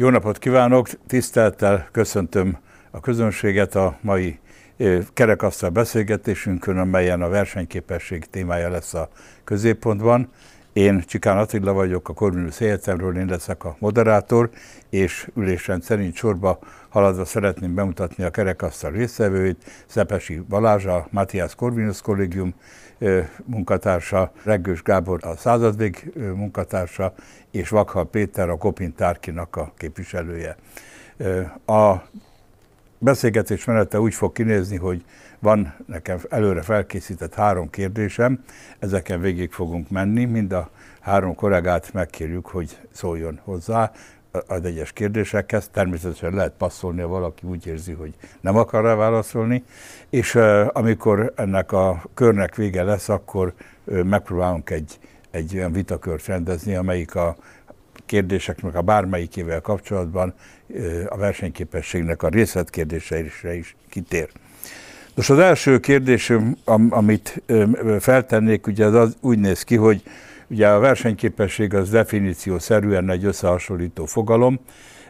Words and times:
Jó 0.00 0.08
napot 0.08 0.38
kívánok, 0.38 0.88
tisztelettel 1.06 1.88
köszöntöm 1.92 2.58
a 2.90 3.00
közönséget 3.00 3.74
a 3.74 3.98
mai 4.00 4.38
kerekasztal 5.12 5.70
beszélgetésünkön, 5.70 6.78
amelyen 6.78 7.22
a 7.22 7.28
versenyképesség 7.28 8.24
témája 8.24 8.70
lesz 8.70 8.94
a 8.94 9.08
középpontban. 9.44 10.28
Én 10.72 11.02
Csikán 11.06 11.38
Attila 11.38 11.72
vagyok, 11.72 12.08
a 12.08 12.12
Corvinus 12.12 12.60
Egyetemről, 12.60 13.16
én 13.16 13.26
leszek 13.26 13.64
a 13.64 13.76
moderátor, 13.78 14.50
és 14.90 15.28
ülésrend 15.36 15.82
szerint 15.82 16.14
sorba 16.14 16.58
haladva 16.88 17.24
szeretném 17.24 17.74
bemutatni 17.74 18.24
a 18.24 18.30
kerekasztal 18.30 18.90
résztvevőit, 18.90 19.84
Szepesi 19.86 20.42
Balázs, 20.48 20.84
a 20.84 21.06
Matthias 21.10 21.54
Corvinus 21.54 22.00
Kollégium 22.02 22.54
munkatársa, 23.44 24.32
Reggős 24.42 24.82
Gábor 24.82 25.18
a 25.22 25.36
századvég 25.36 26.12
munkatársa, 26.34 27.14
és 27.50 27.68
Vakhal 27.68 28.10
Péter 28.10 28.48
a 28.48 28.56
Kopin 28.56 28.94
Tárkinak 28.94 29.56
a 29.56 29.72
képviselője. 29.76 30.56
A 31.66 31.94
beszélgetés 32.98 33.64
menete 33.64 34.00
úgy 34.00 34.14
fog 34.14 34.32
kinézni, 34.32 34.76
hogy 34.76 35.04
van 35.38 35.74
nekem 35.86 36.18
előre 36.28 36.62
felkészített 36.62 37.34
három 37.34 37.70
kérdésem, 37.70 38.44
ezeken 38.78 39.20
végig 39.20 39.52
fogunk 39.52 39.90
menni, 39.90 40.24
mind 40.24 40.52
a 40.52 40.70
három 41.00 41.34
kollégát 41.34 41.92
megkérjük, 41.92 42.46
hogy 42.46 42.78
szóljon 42.92 43.40
hozzá 43.44 43.92
az 44.46 44.64
egyes 44.64 44.92
kérdésekhez. 44.92 45.68
Természetesen 45.72 46.34
lehet 46.34 46.52
passzolni, 46.58 47.00
ha 47.00 47.08
valaki 47.08 47.46
úgy 47.46 47.66
érzi, 47.66 47.92
hogy 47.92 48.14
nem 48.40 48.56
akar 48.56 48.84
rá 48.84 48.94
válaszolni, 48.94 49.64
és 50.10 50.34
amikor 50.68 51.32
ennek 51.36 51.72
a 51.72 52.02
körnek 52.14 52.54
vége 52.54 52.82
lesz, 52.82 53.08
akkor 53.08 53.52
megpróbálunk 53.84 54.70
egy, 54.70 54.98
egy 55.30 55.56
olyan 55.56 55.72
vitakört 55.72 56.26
rendezni, 56.26 56.74
amelyik 56.74 57.14
a 57.14 57.36
kérdéseknek 58.06 58.74
a 58.74 58.82
bármelyikével 58.82 59.60
kapcsolatban 59.60 60.34
a 61.08 61.16
versenyképességnek 61.16 62.22
a 62.22 62.28
részletkérdéseire 62.28 63.54
is 63.54 63.76
kitér. 63.88 64.28
Nos, 65.14 65.30
az 65.30 65.38
első 65.38 65.80
kérdésem, 65.80 66.56
amit 66.90 67.42
feltennék, 67.98 68.66
ugye 68.66 68.84
az, 68.84 68.94
az 68.94 69.16
úgy 69.20 69.38
néz 69.38 69.62
ki, 69.62 69.76
hogy 69.76 70.02
ugye 70.50 70.68
a 70.68 70.78
versenyképesség 70.78 71.74
az 71.74 71.90
definíció 71.90 72.58
szerűen 72.58 73.10
egy 73.10 73.24
összehasonlító 73.24 74.04
fogalom, 74.04 74.60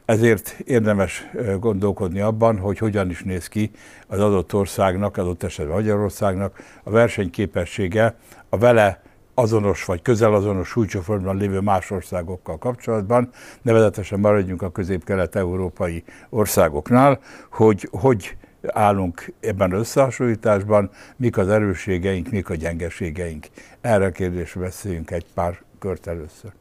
ezért 0.04 0.56
érdemes 0.64 1.30
gondolkodni 1.60 2.20
abban, 2.20 2.58
hogy 2.58 2.78
hogyan 2.78 3.10
is 3.10 3.22
néz 3.22 3.46
ki 3.46 3.70
az 4.06 4.20
adott 4.20 4.54
országnak, 4.54 5.16
adott 5.16 5.42
esetben 5.42 5.74
Magyarországnak 5.74 6.62
a 6.82 6.90
versenyképessége 6.90 8.16
a 8.48 8.58
vele 8.58 9.02
azonos 9.34 9.84
vagy 9.84 10.02
közel 10.02 10.34
azonos 10.34 10.68
súlycsoportban 10.68 11.36
lévő 11.36 11.60
más 11.60 11.90
országokkal 11.90 12.58
kapcsolatban, 12.58 13.28
nevezetesen 13.62 14.20
maradjunk 14.20 14.62
a 14.62 14.70
közép-kelet-európai 14.70 16.04
országoknál, 16.30 17.20
hogy 17.50 17.88
hogy 17.90 18.36
állunk 18.66 19.32
ebben 19.40 19.72
összehasonlításban, 19.72 20.90
mik 21.16 21.36
az 21.36 21.48
erősségeink, 21.48 22.30
mik 22.30 22.50
a 22.50 22.54
gyengeségeink. 22.54 23.46
Erre 23.80 24.06
a 24.06 24.10
kérdésre 24.10 24.60
beszéljünk 24.60 25.10
egy 25.10 25.26
pár 25.34 25.62
kört 25.78 26.06
először. 26.06 26.52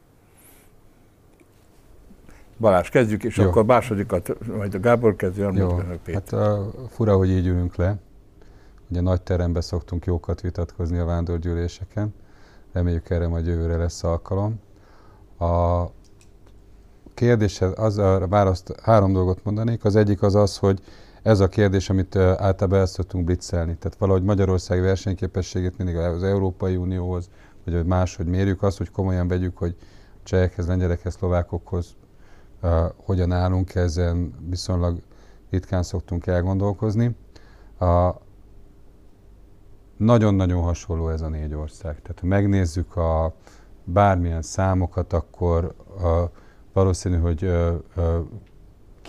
Balázs, 2.60 2.90
kezdjük, 2.90 3.24
és 3.24 3.38
Jó. 3.38 3.48
akkor 3.48 3.66
másodikat, 3.66 4.48
majd 4.58 4.74
a 4.74 4.80
Gábor 4.80 5.16
kezdő, 5.16 5.50
Jó. 5.54 5.82
Hát 6.14 6.34
a, 6.34 6.72
fura, 6.90 7.18
hogy 7.18 7.30
így 7.30 7.48
ülünk 7.48 7.76
le. 7.76 7.98
Ugye 8.90 9.02
nagy 9.02 9.22
teremben 9.22 9.62
szoktunk 9.62 10.06
jókat 10.06 10.42
vitatkozni 10.42 10.98
a 10.98 11.06
vándorgyűléseken. 11.06 12.14
Reméljük 12.74 13.10
erre 13.10 13.28
majd 13.28 13.46
jövőre 13.46 13.78
lesz 13.78 14.04
alkalom. 14.04 14.60
A 15.40 15.84
kérdéshez 17.14 17.72
az 17.76 17.98
a 17.98 18.28
választ, 18.28 18.80
három 18.82 19.14
dolgot 19.14 19.44
mondanék. 19.44 19.86
Az 19.86 19.96
egyik 19.96 20.22
az 20.22 20.36
az, 20.36 20.58
hogy 20.58 20.80
ez 21.22 21.40
a 21.40 21.48
kérdés, 21.48 21.90
amit 21.90 22.16
általában 22.16 22.80
el 22.80 22.86
szoktunk 22.86 23.24
blitzelni. 23.24 23.76
Tehát 23.76 23.98
valahogy 23.98 24.24
Magyarország 24.24 24.82
versenyképességét 24.82 25.78
mindig 25.78 25.96
az 25.96 26.24
Európai 26.24 26.76
Unióhoz, 26.76 27.30
vagy 27.66 27.74
hogy 27.74 27.86
máshogy 27.86 28.26
mérjük 28.26 28.64
azt, 28.64 28.78
hogy 28.78 28.92
komolyan 28.92 29.28
vegyük, 29.28 29.58
hogy 29.58 29.76
csehekhez, 30.24 30.68
lengyelekhez, 30.68 31.14
szlovákokhoz 31.14 31.96
uh, 32.62 32.72
hogyan 32.96 33.32
állunk, 33.32 33.76
ezen 33.76 34.34
viszonylag 34.50 35.02
ritkán 35.50 35.84
szoktunk 35.84 36.28
elgondolkozni. 36.28 37.16
Uh, 37.80 38.16
nagyon-nagyon 39.98 40.62
hasonló 40.62 41.10
ez 41.10 41.22
a 41.22 41.30
négy 41.30 41.54
ország. 41.54 42.02
Tehát 42.02 42.20
ha 42.20 42.28
megnézzük 42.28 42.96
a 42.96 43.34
bármilyen 43.84 44.42
számokat, 44.42 45.14
akkor 45.14 45.74
uh, 45.96 46.30
valószínű, 46.74 47.18
hogy 47.18 47.44
uh, 47.44 47.74
uh, 47.96 48.04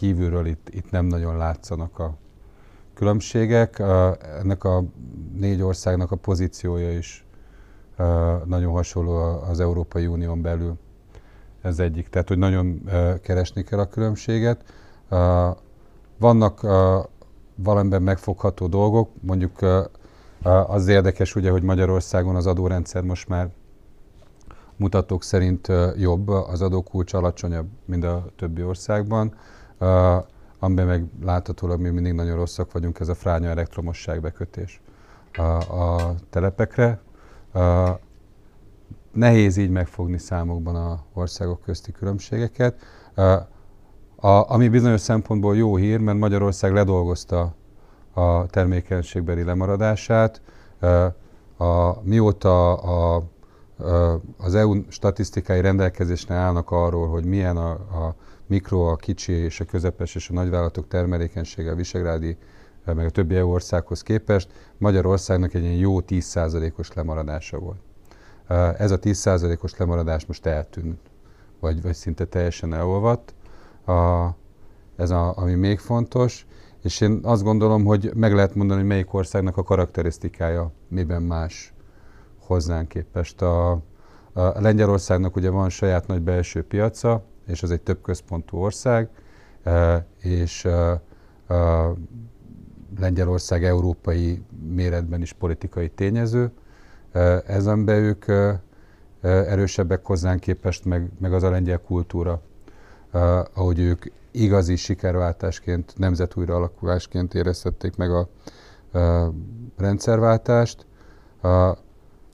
kívülről 0.00 0.47
itt, 0.47 0.69
itt 0.69 0.91
nem 0.91 1.06
nagyon 1.06 1.37
látszanak 1.37 1.99
a 1.99 2.15
különbségek. 2.94 3.78
Ennek 4.41 4.65
a 4.65 4.84
négy 5.34 5.62
országnak 5.62 6.11
a 6.11 6.16
pozíciója 6.16 6.93
is 6.93 7.27
nagyon 8.44 8.72
hasonló 8.72 9.16
az 9.49 9.60
Európai 9.60 10.06
Unión 10.06 10.43
belül. 10.43 10.78
Ez 11.62 11.78
egyik. 11.78 12.09
Tehát, 12.09 12.28
hogy 12.28 12.39
nagyon 12.39 12.91
keresni 13.22 13.62
kell 13.62 13.78
a 13.78 13.89
különbséget. 13.89 14.65
Vannak 16.19 16.60
valamiben 17.55 18.03
megfogható 18.03 18.66
dolgok, 18.66 19.10
mondjuk 19.21 19.59
az 20.66 20.89
érdekes 20.89 21.34
ugye, 21.34 21.50
hogy 21.50 21.62
Magyarországon 21.62 22.37
az 22.37 22.47
adórendszer 22.47 23.03
most 23.03 23.28
már 23.28 23.50
mutatók 24.77 25.22
szerint 25.22 25.69
jobb, 25.97 26.28
az 26.28 26.62
adókulcs 26.62 27.12
alacsonyabb, 27.12 27.66
mint 27.84 28.05
a 28.05 28.25
többi 28.37 28.62
országban 28.62 29.34
amiben 30.58 30.86
meg 30.86 31.04
láthatólag 31.22 31.80
még 31.80 31.92
mindig 31.92 32.12
nagyon 32.12 32.36
rosszak 32.36 32.72
vagyunk, 32.72 33.00
ez 33.00 33.08
a 33.08 33.14
fránya 33.14 33.48
elektromosság 33.48 34.20
bekötés 34.20 34.80
a, 35.32 35.42
a 35.82 36.14
telepekre. 36.30 37.00
Uh, 37.54 37.88
nehéz 39.12 39.56
így 39.56 39.70
megfogni 39.70 40.18
számokban 40.18 40.76
a 40.76 41.04
országok 41.14 41.60
közti 41.60 41.92
különbségeket. 41.92 42.78
A, 44.16 44.52
ami 44.52 44.68
bizonyos 44.68 45.00
szempontból 45.00 45.56
jó 45.56 45.76
hír, 45.76 45.98
mert 45.98 46.18
Magyarország 46.18 46.72
ledolgozta 46.72 47.54
a 48.12 48.47
termékenységbeli 48.47 49.42
lemaradását. 49.42 50.41
A, 51.56 52.02
mióta 52.02 52.74
a, 52.74 53.16
a, 53.78 54.20
az 54.38 54.54
EU 54.54 54.82
statisztikai 54.88 55.60
rendelkezésre 55.60 56.34
állnak 56.34 56.70
arról, 56.70 57.08
hogy 57.08 57.24
milyen 57.24 57.56
a, 57.56 57.70
a 57.70 58.14
mikro, 58.50 58.81
a 58.81 58.97
kicsi 58.97 59.33
és 59.33 59.61
a 59.61 59.65
közepes 59.65 60.15
és 60.15 60.28
a 60.28 60.33
nagyvállalatok 60.33 60.88
termelékenysége 60.88 61.71
a 61.71 61.75
Visegrádi 61.75 62.37
eh, 62.84 62.94
meg 62.94 63.06
a 63.06 63.11
többi 63.11 63.34
EU 63.34 63.49
országhoz 63.49 64.03
képest 64.03 64.49
Magyarországnak 64.78 65.55
egy 65.55 65.62
ilyen 65.62 65.75
jó 65.75 66.00
10%-os 66.00 66.93
lemaradása 66.93 67.59
volt. 67.59 67.81
Eh, 68.47 68.81
ez 68.81 68.91
a 68.91 68.99
10%-os 68.99 69.77
lemaradás 69.77 70.27
most 70.27 70.47
eltűnt, 70.47 71.00
vagy, 71.60 71.83
vagy 71.83 71.94
szinte 71.94 72.25
teljesen 72.25 72.75
elolvadt. 72.75 73.34
A, 73.87 74.28
ez 74.97 75.10
a, 75.10 75.37
ami 75.37 75.55
még 75.55 75.78
fontos, 75.78 76.47
és 76.83 77.00
én 77.00 77.21
azt 77.22 77.43
gondolom, 77.43 77.84
hogy 77.84 78.10
meg 78.15 78.34
lehet 78.34 78.55
mondani, 78.55 78.81
hogy 78.81 78.89
melyik 78.89 79.15
országnak 79.15 79.56
a 79.56 79.62
karakterisztikája 79.62 80.72
miben 80.89 81.22
más 81.22 81.72
hozzánk 82.39 82.89
képest. 82.89 83.43
A, 83.43 83.71
a 84.33 84.60
Lengyelországnak 84.60 85.37
ugye 85.37 85.50
van 85.50 85.69
saját 85.69 86.06
nagy 86.06 86.22
belső 86.22 86.62
piaca, 86.62 87.25
és 87.50 87.62
az 87.62 87.71
egy 87.71 87.81
több 87.81 88.03
központú 88.03 88.56
ország, 88.56 89.09
és 90.21 90.69
Lengyelország 92.99 93.65
európai 93.65 94.43
méretben 94.69 95.22
is 95.22 95.33
politikai 95.33 95.89
tényező. 95.89 96.51
Ezen 97.47 97.89
ők 97.89 98.24
erősebbek 99.21 100.07
hozzánk 100.07 100.41
képest, 100.41 100.84
meg, 100.84 101.10
meg 101.19 101.33
az 101.33 101.42
a 101.42 101.51
lengyel 101.51 101.78
kultúra, 101.78 102.42
ahogy 103.54 103.78
ők 103.78 104.04
igazi 104.30 104.77
sikerváltásként, 104.77 105.92
nemzet 105.97 106.34
alakulásként 106.34 107.34
érezhették 107.34 107.97
meg 107.97 108.10
a 108.10 108.28
rendszerváltást. 109.77 110.86
A 111.42 111.77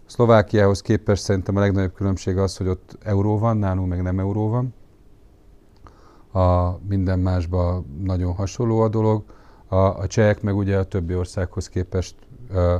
Szlovákiához 0.06 0.82
képest 0.82 1.22
szerintem 1.22 1.56
a 1.56 1.60
legnagyobb 1.60 1.94
különbség 1.94 2.38
az, 2.38 2.56
hogy 2.56 2.68
ott 2.68 2.98
euró 3.02 3.38
van, 3.38 3.56
nálunk 3.56 3.88
meg 3.88 4.02
nem 4.02 4.18
euró 4.18 4.48
van 4.48 4.74
a 6.36 6.78
minden 6.88 7.18
másban 7.18 7.86
nagyon 8.02 8.34
hasonló 8.34 8.80
a 8.80 8.88
dolog. 8.88 9.24
A, 9.66 9.76
a 9.76 10.06
csehek 10.06 10.42
meg 10.42 10.56
ugye 10.56 10.78
a 10.78 10.84
többi 10.84 11.14
országhoz 11.14 11.68
képest 11.68 12.14
ö, 12.50 12.76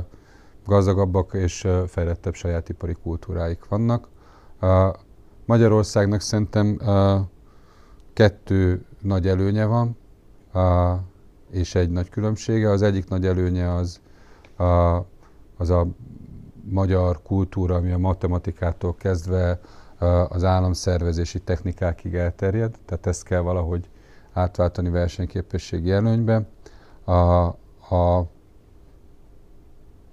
gazdagabbak 0.65 1.33
és 1.33 1.63
ö, 1.63 1.83
fejlettebb 1.87 2.33
saját 2.33 2.69
ipari 2.69 2.95
kultúráik 3.03 3.67
vannak. 3.67 4.07
A 4.61 4.91
Magyarországnak 5.45 6.21
szerintem 6.21 6.77
ö, 6.79 7.17
kettő 8.13 8.85
nagy 9.01 9.27
előnye 9.27 9.65
van, 9.65 9.97
a, 10.53 10.95
és 11.51 11.75
egy 11.75 11.89
nagy 11.89 12.09
különbsége. 12.09 12.69
Az 12.69 12.81
egyik 12.81 13.09
nagy 13.09 13.25
előnye 13.25 13.73
az 13.73 13.99
a, 14.57 14.97
az 15.57 15.69
a 15.69 15.87
magyar 16.69 17.21
kultúra, 17.21 17.75
ami 17.75 17.91
a 17.91 17.97
matematikától 17.97 18.95
kezdve 18.95 19.59
az 20.27 20.43
államszervezési 20.43 21.39
technikákig 21.39 22.15
elterjed, 22.15 22.75
tehát 22.85 23.07
ezt 23.07 23.23
kell 23.23 23.39
valahogy 23.41 23.89
átváltani 24.33 24.89
versenyképességi 24.89 25.91
előnybe. 25.91 26.47
A, 27.03 27.11
a 27.95 28.27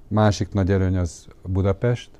másik 0.08 0.52
nagy 0.52 0.70
erőny 0.70 0.96
az 0.96 1.26
Budapest, 1.42 2.10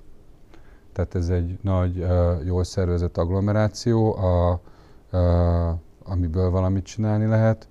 tehát 0.93 1.15
ez 1.15 1.29
egy 1.29 1.59
nagy, 1.63 2.07
jól 2.45 2.65
szervezett 2.65 3.19
agglomeráció, 3.19 4.17
a, 4.17 4.61
a, 5.17 5.79
amiből 6.05 6.51
valamit 6.51 6.85
csinálni 6.85 7.27
lehet, 7.27 7.69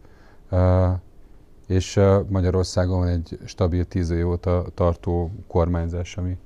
és 1.68 2.00
Magyarországon 2.28 3.00
van 3.00 3.08
egy 3.08 3.40
stabil 3.46 3.86
tíz 3.86 4.10
év 4.10 4.30
óta 4.30 4.66
tartó 4.74 5.32
kormányzás, 5.48 6.18
ami 6.18 6.38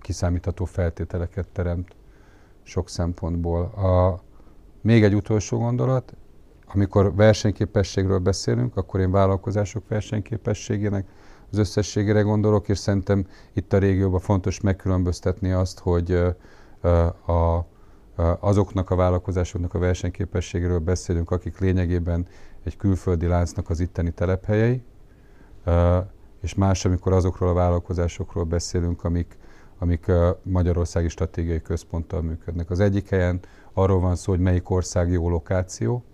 kiszámítható 0.00 0.64
feltételeket 0.64 1.48
teremt 1.48 1.96
sok 2.62 2.88
szempontból. 2.88 3.62
A, 3.62 4.20
még 4.80 5.04
egy 5.04 5.14
utolsó 5.14 5.58
gondolat, 5.58 6.16
amikor 6.66 7.14
versenyképességről 7.14 8.18
beszélünk, 8.18 8.76
akkor 8.76 9.00
én 9.00 9.10
vállalkozások 9.10 9.88
versenyképességének 9.88 11.06
az 11.50 11.58
összességére 11.58 12.20
gondolok, 12.20 12.68
és 12.68 12.78
szerintem 12.78 13.26
itt 13.52 13.72
a 13.72 13.78
régióban 13.78 14.20
fontos 14.20 14.60
megkülönböztetni 14.60 15.50
azt, 15.50 15.78
hogy 15.78 16.12
a, 17.26 17.66
azoknak 18.40 18.90
a 18.90 18.96
vállalkozásoknak 18.96 19.74
a 19.74 19.78
versenyképességéről 19.78 20.78
beszélünk, 20.78 21.30
akik 21.30 21.58
lényegében 21.58 22.26
egy 22.64 22.76
külföldi 22.76 23.26
láncnak 23.26 23.70
az 23.70 23.80
itteni 23.80 24.10
telephelyei, 24.10 24.82
és 26.40 26.54
más, 26.54 26.84
amikor 26.84 27.12
azokról 27.12 27.48
a 27.48 27.52
vállalkozásokról 27.52 28.44
beszélünk, 28.44 29.04
amik, 29.04 29.38
amik 29.78 30.12
Magyarországi 30.42 31.08
Stratégiai 31.08 31.62
Központtal 31.62 32.22
működnek. 32.22 32.70
Az 32.70 32.80
egyik 32.80 33.08
helyen 33.08 33.40
arról 33.72 34.00
van 34.00 34.16
szó, 34.16 34.32
hogy 34.32 34.40
melyik 34.40 34.70
ország 34.70 35.10
jó 35.10 35.28
lokáció. 35.28 36.04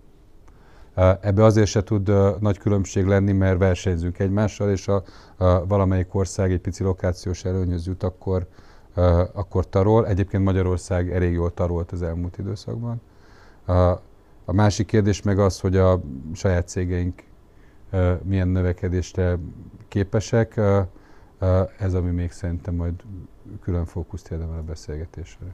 Ebbe 1.21 1.43
azért 1.43 1.67
se 1.67 1.83
tud 1.83 2.11
nagy 2.39 2.57
különbség 2.57 3.05
lenni, 3.05 3.31
mert 3.31 3.57
versenyzünk 3.57 4.19
egymással, 4.19 4.69
és 4.69 4.87
a, 4.87 5.03
a 5.37 5.65
valamelyik 5.65 6.15
ország 6.15 6.51
egy 6.51 6.59
pici 6.59 6.83
lokációs 6.83 7.45
előnyöz 7.45 7.85
jut, 7.85 8.03
akkor, 8.03 8.47
akkor 9.33 9.69
tarol. 9.69 10.07
Egyébként 10.07 10.43
Magyarország 10.43 11.11
elég 11.11 11.33
jól 11.33 11.53
tarolt 11.53 11.91
az 11.91 12.01
elmúlt 12.01 12.37
időszakban. 12.37 13.01
A 14.45 14.53
másik 14.53 14.87
kérdés 14.87 15.21
meg 15.21 15.39
az, 15.39 15.59
hogy 15.59 15.77
a 15.77 16.01
saját 16.33 16.67
cégeink 16.67 17.23
milyen 18.23 18.47
növekedésre 18.47 19.37
képesek. 19.93 20.59
Ez, 21.77 21.93
ami 21.93 22.09
még 22.09 22.31
szerintem 22.31 22.73
majd 22.73 22.93
külön 23.61 23.85
fókuszt 23.85 24.31
érdemel 24.31 24.57
a 24.57 24.61
beszélgetésre. 24.61 25.45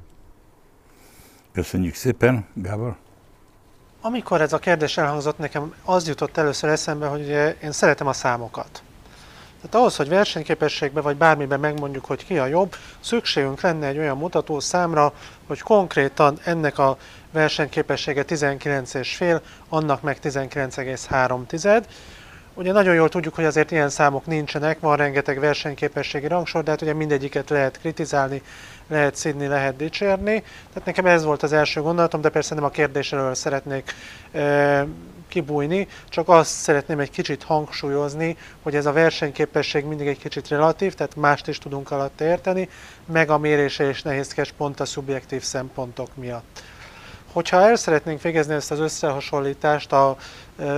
Köszönjük 1.52 1.94
szépen, 1.94 2.48
Gábor. 2.54 2.96
Amikor 4.02 4.42
ez 4.42 4.54
a 4.54 4.60
kérdés 4.60 4.98
elhangzott, 4.98 5.38
nekem 5.38 5.74
az 5.86 6.08
jutott 6.08 6.38
először 6.38 6.70
eszembe, 6.70 7.08
hogy 7.08 7.28
én 7.64 7.72
szeretem 7.72 8.08
a 8.08 8.14
számokat. 8.14 8.84
Tehát 9.56 9.76
ahhoz, 9.76 9.96
hogy 9.96 10.08
versenyképességben 10.08 11.04
vagy 11.04 11.18
bármiben 11.18 11.60
megmondjuk, 11.60 12.06
hogy 12.06 12.26
ki 12.26 12.38
a 12.38 12.46
jobb, 12.46 12.76
szükségünk 13.00 13.62
lenne 13.62 13.88
egy 13.88 13.98
olyan 13.98 14.18
mutató 14.18 14.60
számra, 14.60 15.14
hogy 15.48 15.60
konkrétan 15.60 16.38
ennek 16.44 16.78
a 16.78 16.98
versenyképessége 17.32 18.24
19,5, 18.28 19.42
annak 19.70 20.02
meg 20.02 20.18
19,3. 20.22 21.88
Ugye 22.60 22.72
nagyon 22.72 22.96
jól 22.96 23.10
tudjuk, 23.10 23.36
hogy 23.36 23.46
azért 23.46 23.72
ilyen 23.72 23.90
számok 23.90 24.26
nincsenek, 24.26 24.80
van 24.80 24.96
rengeteg 24.96 25.40
versenyképességi 25.40 26.28
rangsor, 26.28 26.64
de 26.64 26.72
hát 26.72 26.82
ugye 26.82 26.94
mindegyiket 26.94 27.50
lehet 27.50 27.80
kritizálni, 27.80 28.42
lehet 28.88 29.16
szidni, 29.16 29.48
lehet 29.48 29.76
dicsérni. 29.76 30.44
Tehát 30.68 30.86
nekem 30.86 31.06
ez 31.06 31.24
volt 31.24 31.44
az 31.44 31.54
első 31.54 31.82
gondolatom, 31.82 32.22
de 32.22 32.30
persze 32.30 32.56
nem 32.56 32.64
a 32.64 32.70
kérdésről 32.70 33.36
szeretnék 33.36 33.96
e, 34.32 34.86
kibújni, 35.28 35.88
csak 36.10 36.30
azt 36.30 36.52
szeretném 36.52 37.00
egy 37.00 37.10
kicsit 37.10 37.44
hangsúlyozni, 37.44 38.38
hogy 38.64 38.76
ez 38.76 38.86
a 38.86 38.92
versenyképesség 38.92 39.86
mindig 39.86 40.08
egy 40.08 40.20
kicsit 40.20 40.48
relatív, 40.48 40.94
tehát 40.94 41.16
mást 41.16 41.48
is 41.48 41.58
tudunk 41.58 41.92
alatt 41.92 42.22
érteni, 42.22 42.70
meg 43.06 43.30
a 43.30 43.38
mérése 43.38 43.90
is 43.90 44.02
nehézkes 44.02 44.52
pont 44.52 44.80
a 44.80 44.86
szubjektív 44.86 45.44
szempontok 45.44 46.16
miatt. 46.16 46.64
Hogyha 47.32 47.62
el 47.62 47.76
szeretnénk 47.76 48.22
végezni 48.22 48.54
ezt 48.54 48.72
az 48.72 48.80
összehasonlítást, 48.80 49.92
a 49.92 50.18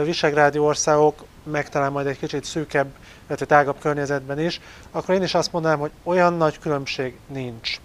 visegrádi 0.03 0.57
országok 0.57 1.23
meg 1.43 1.69
talán 1.69 1.91
majd 1.91 2.07
egy 2.07 2.17
kicsit 2.17 2.43
szűkebb, 2.43 2.87
illetve 3.27 3.45
tágabb 3.45 3.79
környezetben 3.79 4.39
is, 4.39 4.61
akkor 4.91 5.15
én 5.15 5.23
is 5.23 5.33
azt 5.33 5.51
mondanám, 5.51 5.79
hogy 5.79 5.91
olyan 6.03 6.33
nagy 6.33 6.59
különbség 6.59 7.15
nincs. 7.27 7.79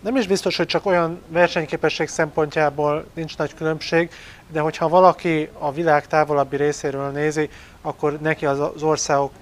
Nem 0.00 0.16
is 0.16 0.26
biztos, 0.26 0.56
hogy 0.56 0.66
csak 0.66 0.86
olyan 0.86 1.20
versenyképesség 1.28 2.08
szempontjából 2.08 3.04
nincs 3.14 3.36
nagy 3.36 3.54
különbség, 3.54 4.10
de 4.48 4.60
hogyha 4.60 4.88
valaki 4.88 5.48
a 5.58 5.72
világ 5.72 6.06
távolabbi 6.06 6.56
részéről 6.56 7.10
nézi, 7.10 7.50
akkor 7.82 8.18
neki 8.20 8.46
az 8.46 8.82
országok 8.82 9.32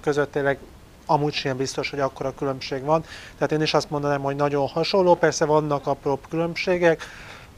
között 0.00 0.32
tényleg 0.32 0.58
amúgy 1.06 1.32
sem 1.32 1.56
biztos, 1.56 1.90
hogy 1.90 2.00
akkora 2.00 2.34
különbség 2.34 2.84
van. 2.84 3.04
Tehát 3.34 3.52
én 3.52 3.62
is 3.62 3.74
azt 3.74 3.90
mondanám, 3.90 4.20
hogy 4.20 4.36
nagyon 4.36 4.68
hasonló, 4.68 5.14
persze 5.14 5.44
vannak 5.44 5.86
apróbb 5.86 6.20
különbségek, 6.28 7.02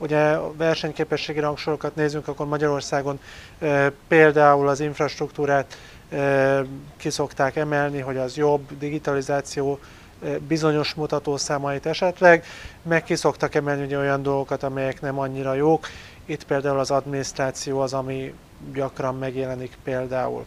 ugye 0.02 0.37
versenyképességi 0.56 1.40
rangsorokat 1.40 1.94
nézünk, 1.94 2.28
akkor 2.28 2.46
Magyarországon 2.46 3.20
e, 3.58 3.93
például 4.08 4.69
az 4.69 4.81
infrastruktúrát 4.81 5.78
e, 6.10 6.64
kiszokták 6.96 7.56
emelni, 7.56 8.00
hogy 8.00 8.16
az 8.16 8.37
jobb, 8.37 8.78
digitalizáció, 8.78 9.78
e, 10.25 10.38
bizonyos 10.38 10.94
mutatószámait 10.94 11.87
esetleg, 11.87 12.44
meg 12.82 13.02
kiszoktak 13.04 13.54
emelni 13.54 13.84
ugye 13.84 13.99
olyan 13.99 14.22
dolgokat, 14.22 14.62
amelyek 14.62 15.00
nem 15.00 15.19
annyira 15.19 15.54
jók. 15.54 15.87
Itt 16.25 16.44
például 16.44 16.78
az 16.78 16.90
adminisztráció 16.90 17.81
az, 17.81 17.93
ami 17.93 18.34
gyakran 18.75 19.19
megjelenik 19.19 19.78
például. 19.84 20.44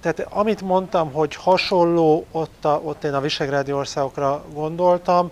Tehát 0.00 0.26
amit 0.30 0.62
mondtam, 0.62 1.12
hogy 1.12 1.34
hasonló, 1.34 2.26
ott, 2.30 2.64
a, 2.64 2.80
ott 2.84 3.04
én 3.04 3.14
a 3.14 3.20
visegrádi 3.20 3.72
országokra 3.72 4.44
gondoltam, 4.52 5.30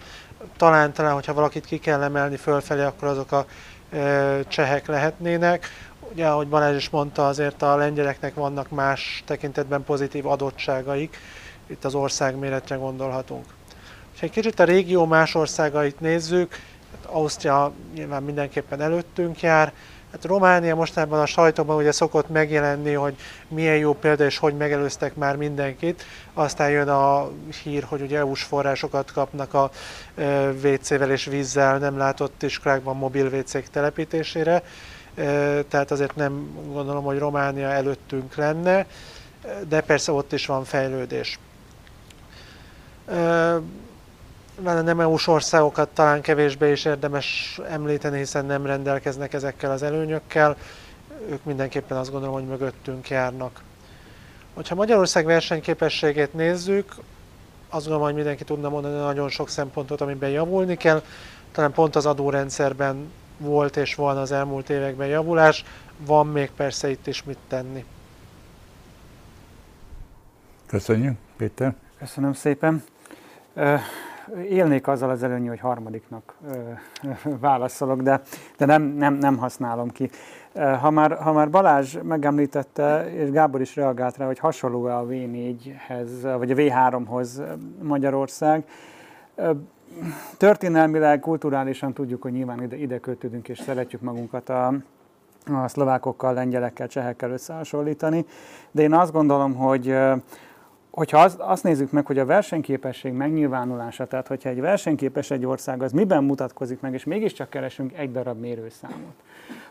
talán, 0.56 0.92
talán, 0.92 1.14
hogyha 1.14 1.34
valakit 1.34 1.64
ki 1.64 1.78
kell 1.78 2.02
emelni 2.02 2.37
fölfelé, 2.37 2.82
akkor 2.82 3.08
azok 3.08 3.32
a 3.32 3.46
csehek 4.48 4.87
lehetnének. 4.87 5.69
Ugye, 6.12 6.26
ahogy 6.26 6.48
Balázs 6.48 6.76
is 6.76 6.90
mondta, 6.90 7.28
azért 7.28 7.62
a 7.62 7.76
lengyeleknek 7.76 8.34
vannak 8.34 8.70
más 8.70 9.22
tekintetben 9.26 9.84
pozitív 9.84 10.26
adottságaik, 10.26 11.16
itt 11.66 11.84
az 11.84 11.94
ország 11.94 12.37
méretre 12.37 12.76
gondolhatunk. 12.76 13.44
Ha 14.19 14.26
egy 14.26 14.31
kicsit 14.31 14.60
a 14.60 14.65
régió 14.65 15.06
más 15.06 15.34
országait 15.34 16.00
nézzük, 16.00 16.60
hát 16.93 17.05
Ausztria 17.05 17.72
nyilván 17.94 18.22
mindenképpen 18.22 18.81
előttünk 18.81 19.41
jár, 19.41 19.72
Hát 20.12 20.24
Románia 20.24 20.74
mostában 20.74 21.20
a 21.20 21.26
sajtóban 21.26 21.76
ugye 21.76 21.93
szokott 21.93 22.29
megjelenni, 22.29 22.93
hogy 22.93 23.17
milyen 23.48 23.76
jó 23.76 23.94
példa, 23.94 24.24
és 24.24 24.38
hogy 24.38 24.56
megelőztek 24.56 25.14
már 25.14 25.36
mindenkit. 25.36 26.05
Aztán 26.34 26.70
jön 26.70 26.88
a 26.88 27.31
hír, 27.62 27.82
hogy 27.82 28.00
ugye 28.00 28.19
EU-s 28.19 28.43
forrásokat 28.43 29.12
kapnak 29.12 29.55
a 29.55 29.70
WC-vel 30.62 31.10
és 31.10 31.24
vízzel 31.24 31.79
nem 31.79 31.98
látott 31.98 32.43
iskolákban 32.43 32.96
mobil 32.96 33.26
WC-k 33.26 33.69
telepítésére. 33.70 34.62
Tehát 35.69 35.90
azért 35.90 36.17
nem 36.17 36.48
gondolom, 36.72 37.05
hogy 37.05 37.19
Románia 37.19 37.69
előttünk 37.69 38.34
lenne, 38.34 38.86
de 39.69 39.81
persze 39.81 40.12
ott 40.12 40.32
is 40.32 40.46
van 40.46 40.64
fejlődés 40.64 41.38
a 43.10 43.62
nem 44.62 45.00
EU-s 45.00 45.26
országokat 45.26 45.88
talán 45.88 46.20
kevésbé 46.20 46.70
is 46.70 46.84
érdemes 46.84 47.60
említeni, 47.69 48.19
hiszen 48.19 48.44
nem 48.46 48.67
rendelkeznek 48.67 49.32
ezekkel 49.32 49.70
az 49.70 49.82
előnyökkel. 49.82 50.56
Ők 51.29 51.44
mindenképpen 51.44 51.96
azt 51.96 52.10
gondolom, 52.10 52.34
hogy 52.34 52.46
mögöttünk 52.46 53.08
járnak. 53.08 53.62
Hogyha 54.55 54.74
Magyarország 54.74 55.24
versenyképességét 55.24 56.34
nézzük, 56.34 56.94
azt 57.69 57.82
gondolom, 57.84 58.02
hogy 58.02 58.14
mindenki 58.14 58.44
tudna 58.44 58.69
mondani 58.69 58.98
nagyon 58.98 59.29
sok 59.29 59.48
szempontot, 59.48 60.00
amiben 60.00 60.31
javulni 60.31 60.76
kell. 60.76 61.02
Talán 61.52 61.72
pont 61.72 61.96
az 61.96 62.06
adórendszerben 62.06 63.12
volt 63.38 63.76
és 63.76 63.94
van 63.94 64.17
az 64.17 64.32
elmúlt 64.32 64.70
években 64.70 65.06
javulás, 65.06 65.64
van 66.06 66.26
még 66.26 66.50
persze 66.50 66.90
itt 66.90 67.06
is 67.06 67.22
mit 67.22 67.38
tenni. 67.48 67.84
Köszönjük, 70.67 71.17
Péter. 71.36 71.74
Köszönöm 71.98 72.32
szépen 72.32 72.84
élnék 74.49 74.87
azzal 74.87 75.10
az 75.10 75.22
előnyi, 75.22 75.49
hogy 75.49 75.60
harmadiknak 75.60 76.34
válaszolok, 77.41 78.01
de, 78.01 78.20
de 78.56 78.65
nem, 78.65 78.82
nem, 78.82 79.15
nem 79.15 79.37
használom 79.37 79.89
ki. 79.89 80.10
Ha 80.81 80.91
már, 80.91 81.19
ha 81.19 81.32
már 81.32 81.51
Balázs 81.51 81.96
megemlítette, 82.03 83.13
és 83.13 83.31
Gábor 83.31 83.60
is 83.60 83.77
reagált 83.77 84.17
rá, 84.17 84.27
hogy 84.27 84.39
hasonló 84.39 84.84
a 84.84 85.06
V4-hez, 85.06 86.34
vagy 86.39 86.51
a 86.51 86.55
V3-hoz 86.55 87.43
Magyarország, 87.82 88.65
történelmileg, 90.37 91.20
kulturálisan 91.20 91.93
tudjuk, 91.93 92.22
hogy 92.22 92.32
nyilván 92.32 92.63
ide, 92.63 92.77
ide 92.77 92.99
kötődünk, 92.99 93.49
és 93.49 93.58
szeretjük 93.58 94.01
magunkat 94.01 94.49
a, 94.49 94.67
a 95.46 95.69
szlovákokkal, 95.69 96.34
lengyelekkel, 96.34 96.89
csehekkel 96.89 97.31
összehasonlítani, 97.31 98.25
de 98.70 98.82
én 98.82 98.93
azt 98.93 99.13
gondolom, 99.13 99.55
hogy 99.55 99.96
hogyha 100.91 101.19
az, 101.19 101.37
azt 101.39 101.63
nézzük 101.63 101.91
meg, 101.91 102.06
hogy 102.06 102.19
a 102.19 102.25
versenyképesség 102.25 103.13
megnyilvánulása, 103.13 104.06
tehát 104.06 104.27
hogyha 104.27 104.49
egy 104.49 104.61
versenyképes 104.61 105.31
egy 105.31 105.47
ország, 105.47 105.82
az 105.82 105.93
miben 105.93 106.25
mutatkozik 106.25 106.81
meg, 106.81 106.94
és 106.94 107.05
mégiscsak 107.05 107.51
keresünk 107.51 107.93
egy 107.97 108.13
darab 108.13 108.41
mérőszámot, 108.41 109.15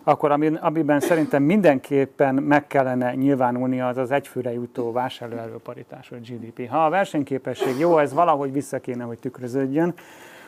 akkor 0.04 0.58
amiben 0.62 1.00
szerintem 1.00 1.44
mindenképpen 1.44 2.36
meg 2.36 2.68
kellene 2.68 3.14
nyilvánulni 3.14 3.82
az 3.82 3.98
az 3.98 4.12
egyfőre 4.12 4.54
jutó 4.54 4.92
vásárlóerőparitás, 4.92 6.10
vagy 6.10 6.30
GDP. 6.30 6.70
Ha 6.70 6.86
a 6.86 6.90
versenyképesség 6.90 7.80
jó, 7.80 7.98
ez 7.98 8.14
valahogy 8.14 8.52
vissza 8.52 8.80
kéne, 8.80 9.04
hogy 9.04 9.20
tükröződjön. 9.20 9.94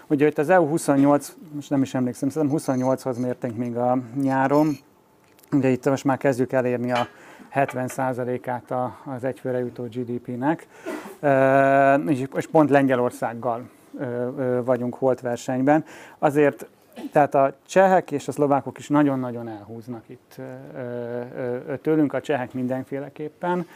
Ugye 0.08 0.28
itt 0.28 0.38
az 0.38 0.50
EU 0.50 0.68
28, 0.68 1.36
most 1.54 1.70
nem 1.70 1.82
is 1.82 1.94
emlékszem, 1.94 2.30
szerintem 2.30 2.58
28-hoz 2.60 3.18
mértünk 3.18 3.58
még 3.58 3.78
a 3.78 3.98
nyáron, 4.22 4.78
ugye 5.52 5.70
itt 5.70 5.90
most 5.90 6.04
már 6.04 6.18
kezdjük 6.18 6.52
elérni 6.52 6.92
a 6.92 7.08
70%-át 7.56 8.74
az 9.16 9.24
egyfőre 9.24 9.60
jutó 9.60 9.84
GDP-nek, 9.84 10.68
és 12.36 12.48
pont 12.52 12.70
Lengyelországgal 12.70 13.70
vagyunk 14.64 14.96
holt 14.96 15.22
versenyben. 15.22 15.86
Azért 16.20 16.68
tehát 17.12 17.36
a 17.36 17.54
csehek 17.68 18.12
és 18.12 18.28
a 18.28 18.32
szlovákok 18.32 18.78
is 18.78 18.88
nagyon-nagyon 18.88 19.48
elhúznak 19.48 20.04
itt 20.08 20.36
tőlünk, 21.82 22.14
a 22.14 22.22
csehek 22.22 22.54
mindenféleképpen, 22.54 23.68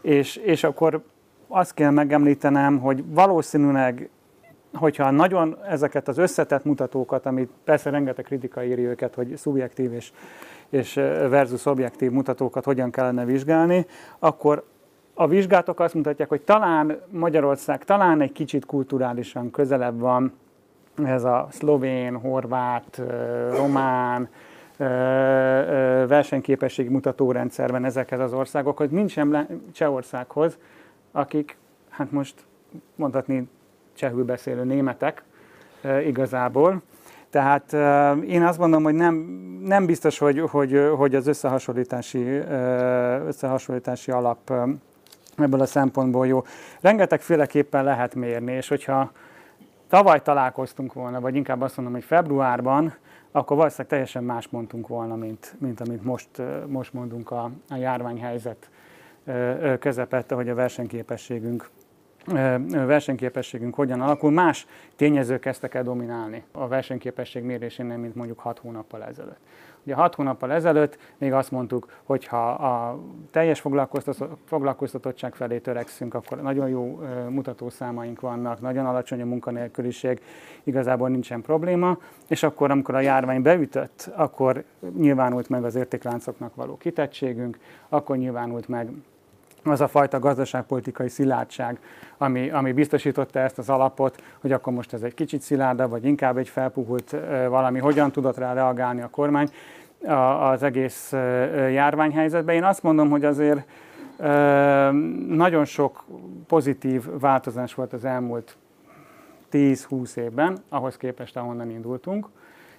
és, 0.00 0.36
és 0.36 0.64
akkor 0.64 1.02
azt 1.48 1.74
kell 1.74 1.90
megemlítenem, 1.90 2.78
hogy 2.78 3.04
valószínűleg, 3.06 4.08
hogyha 4.78 5.10
nagyon 5.10 5.56
ezeket 5.68 6.08
az 6.08 6.18
összetett 6.18 6.64
mutatókat, 6.64 7.26
amit 7.26 7.50
persze 7.64 7.90
rengeteg 7.90 8.24
kritika 8.24 8.64
éri 8.64 8.86
őket, 8.86 9.14
hogy 9.14 9.36
szubjektív 9.36 9.92
és, 9.92 10.12
és 10.68 10.94
versus 11.28 11.66
objektív 11.66 12.10
mutatókat 12.10 12.64
hogyan 12.64 12.90
kellene 12.90 13.24
vizsgálni, 13.24 13.86
akkor 14.18 14.64
a 15.14 15.26
vizsgátok 15.26 15.80
azt 15.80 15.94
mutatják, 15.94 16.28
hogy 16.28 16.40
talán 16.40 17.00
Magyarország 17.10 17.84
talán 17.84 18.20
egy 18.20 18.32
kicsit 18.32 18.66
kulturálisan 18.66 19.50
közelebb 19.50 19.98
van 19.98 20.32
ez 21.04 21.24
a 21.24 21.46
szlovén, 21.50 22.16
horvát, 22.16 23.02
román 23.56 24.28
versenyképesség 26.06 26.90
mutatórendszerben 26.90 27.84
ezekhez 27.84 28.20
az 28.20 28.32
országokhoz, 28.32 28.90
mint 28.90 29.08
sem 29.08 29.46
Csehországhoz, 29.72 30.58
akik, 31.12 31.56
hát 31.88 32.12
most 32.12 32.34
mondhatni 32.94 33.48
csehül 33.98 34.24
beszélő 34.24 34.64
németek 34.64 35.22
igazából. 36.04 36.82
Tehát 37.30 37.72
én 38.22 38.42
azt 38.42 38.58
mondom, 38.58 38.82
hogy 38.82 38.94
nem, 38.94 39.14
nem 39.64 39.86
biztos, 39.86 40.18
hogy, 40.18 40.40
hogy, 40.40 40.90
hogy 40.96 41.14
az 41.14 41.26
összehasonlítási, 41.26 42.24
összehasonlítási 43.26 44.10
alap 44.10 44.52
ebből 45.36 45.60
a 45.60 45.66
szempontból 45.66 46.26
jó. 46.26 46.42
Rengetegféleképpen 46.80 47.84
lehet 47.84 48.14
mérni, 48.14 48.52
és 48.52 48.68
hogyha 48.68 49.12
tavaly 49.88 50.22
találkoztunk 50.22 50.92
volna, 50.92 51.20
vagy 51.20 51.34
inkább 51.34 51.60
azt 51.60 51.76
mondom, 51.76 51.94
hogy 51.94 52.04
februárban, 52.04 52.94
akkor 53.32 53.56
valószínűleg 53.56 53.90
teljesen 53.90 54.24
más 54.24 54.48
mondtunk 54.48 54.88
volna, 54.88 55.14
mint, 55.16 55.54
mint 55.58 55.80
amit 55.80 56.04
most, 56.04 56.28
most 56.66 56.92
mondunk 56.92 57.30
a, 57.30 57.50
a 57.68 57.76
járványhelyzet 57.76 58.70
közepette, 59.78 60.34
hogy 60.34 60.48
a 60.48 60.54
versenyképességünk 60.54 61.70
versenyképességünk 62.70 63.74
hogyan 63.74 64.00
alakul. 64.00 64.30
Más 64.30 64.66
tényezők 64.96 65.40
kezdtek 65.40 65.74
el 65.74 65.82
dominálni 65.82 66.44
a 66.52 66.68
versenyképesség 66.68 67.42
mérésénél, 67.42 67.96
mint 67.96 68.14
mondjuk 68.14 68.38
6 68.38 68.58
hónappal 68.58 69.04
ezelőtt. 69.04 69.40
Ugye 69.84 69.94
6 69.94 70.14
hónappal 70.14 70.52
ezelőtt 70.52 70.98
még 71.18 71.32
azt 71.32 71.50
mondtuk, 71.50 71.92
hogy 72.04 72.26
ha 72.26 72.50
a 72.50 72.98
teljes 73.30 73.62
foglalkoztatottság 74.44 75.34
felé 75.34 75.58
törekszünk, 75.58 76.14
akkor 76.14 76.42
nagyon 76.42 76.68
jó 76.68 77.00
mutatószámaink 77.28 78.20
vannak, 78.20 78.60
nagyon 78.60 78.86
alacsony 78.86 79.22
a 79.22 79.24
munkanélküliség, 79.24 80.20
igazából 80.64 81.08
nincsen 81.08 81.40
probléma, 81.40 81.98
és 82.28 82.42
akkor, 82.42 82.70
amikor 82.70 82.94
a 82.94 83.00
járvány 83.00 83.42
beütött, 83.42 84.10
akkor 84.16 84.64
nyilvánult 84.96 85.48
meg 85.48 85.64
az 85.64 85.74
értékláncoknak 85.74 86.54
való 86.54 86.76
kitettségünk, 86.76 87.58
akkor 87.88 88.16
nyilvánult 88.16 88.68
meg 88.68 88.88
az 89.64 89.80
a 89.80 89.88
fajta 89.88 90.18
gazdaságpolitikai 90.18 91.08
szilárdság, 91.08 91.78
ami, 92.18 92.50
ami 92.50 92.72
biztosította 92.72 93.38
ezt 93.38 93.58
az 93.58 93.68
alapot, 93.68 94.22
hogy 94.40 94.52
akkor 94.52 94.72
most 94.72 94.92
ez 94.92 95.02
egy 95.02 95.14
kicsit 95.14 95.40
szilárdabb, 95.40 95.90
vagy 95.90 96.04
inkább 96.04 96.36
egy 96.36 96.48
felpuhult 96.48 97.16
valami, 97.48 97.78
hogyan 97.78 98.12
tudott 98.12 98.36
rá 98.36 98.52
reagálni 98.52 99.00
a 99.00 99.08
kormány 99.08 99.48
az 100.40 100.62
egész 100.62 101.12
járványhelyzetben. 101.70 102.54
Én 102.54 102.64
azt 102.64 102.82
mondom, 102.82 103.10
hogy 103.10 103.24
azért 103.24 103.68
nagyon 105.28 105.64
sok 105.64 106.04
pozitív 106.46 107.04
változás 107.20 107.74
volt 107.74 107.92
az 107.92 108.04
elmúlt 108.04 108.56
10-20 109.52 110.16
évben, 110.16 110.58
ahhoz 110.68 110.96
képest, 110.96 111.36
ahonnan 111.36 111.70
indultunk. 111.70 112.28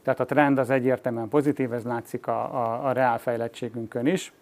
Tehát 0.03 0.19
a 0.19 0.25
trend 0.25 0.57
az 0.57 0.69
egyértelműen 0.69 1.27
pozitív, 1.27 1.73
ez 1.73 1.83
látszik 1.83 2.27
a, 2.27 2.55
a, 2.55 2.87
a 2.87 2.91
reálfejlettségünkön 2.91 4.05
is. 4.05 4.33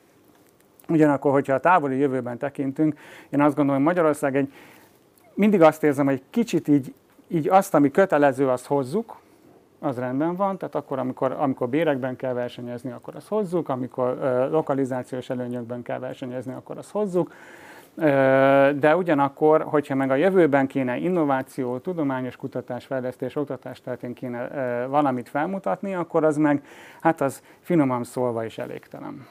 Ugyanakkor, 0.89 1.31
hogyha 1.31 1.53
a 1.53 1.59
távoli 1.59 1.97
jövőben 1.97 2.37
tekintünk, 2.37 2.99
én 3.29 3.41
azt 3.41 3.55
gondolom, 3.55 3.83
hogy 3.83 3.93
Magyarország 3.93 4.35
egy, 4.35 4.53
mindig 5.33 5.61
azt 5.61 5.83
érzem, 5.83 6.05
hogy 6.05 6.21
kicsit 6.29 6.67
így, 6.67 6.93
így 7.27 7.49
azt, 7.49 7.73
ami 7.73 7.91
kötelező, 7.91 8.49
azt 8.49 8.65
hozzuk, 8.65 9.17
az 9.79 9.97
rendben 9.97 10.35
van, 10.35 10.57
tehát 10.57 10.75
akkor, 10.75 10.99
amikor, 10.99 11.31
amikor 11.31 11.69
bérekben 11.69 12.15
kell 12.15 12.33
versenyezni, 12.33 12.91
akkor 12.91 13.15
azt 13.15 13.27
hozzuk, 13.27 13.69
amikor 13.69 14.17
ö, 14.21 14.49
lokalizációs 14.49 15.29
előnyökben 15.29 15.81
kell 15.81 15.99
versenyezni, 15.99 16.53
akkor 16.53 16.77
azt 16.77 16.91
hozzuk, 16.91 17.33
ö, 17.95 18.03
de 18.79 18.95
ugyanakkor, 18.95 19.61
hogyha 19.61 19.95
meg 19.95 20.11
a 20.11 20.15
jövőben 20.15 20.67
kéne 20.67 20.97
innováció, 20.97 21.77
tudományos 21.77 22.35
kutatás, 22.35 22.85
fejlesztés, 22.85 23.35
oktatás 23.35 23.81
területén 23.81 24.13
kéne 24.13 24.49
ö, 24.55 24.87
valamit 24.87 25.29
felmutatni, 25.29 25.95
akkor 25.95 26.23
az 26.23 26.37
meg, 26.37 26.65
hát 27.01 27.21
az 27.21 27.41
finoman 27.61 28.03
szólva 28.03 28.45
is 28.45 28.57
elégtelen. 28.57 29.27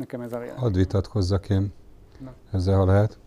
Nekem 0.00 0.20
ez 0.20 0.32
a 0.32 0.38
vélemény. 0.38 0.60
Hadd 0.60 0.72
vitatkozzak 0.72 1.48
én 1.48 1.72
Na. 2.18 2.32
ezzel, 2.50 2.76
ha 2.76 2.84
lehet. 2.84 3.18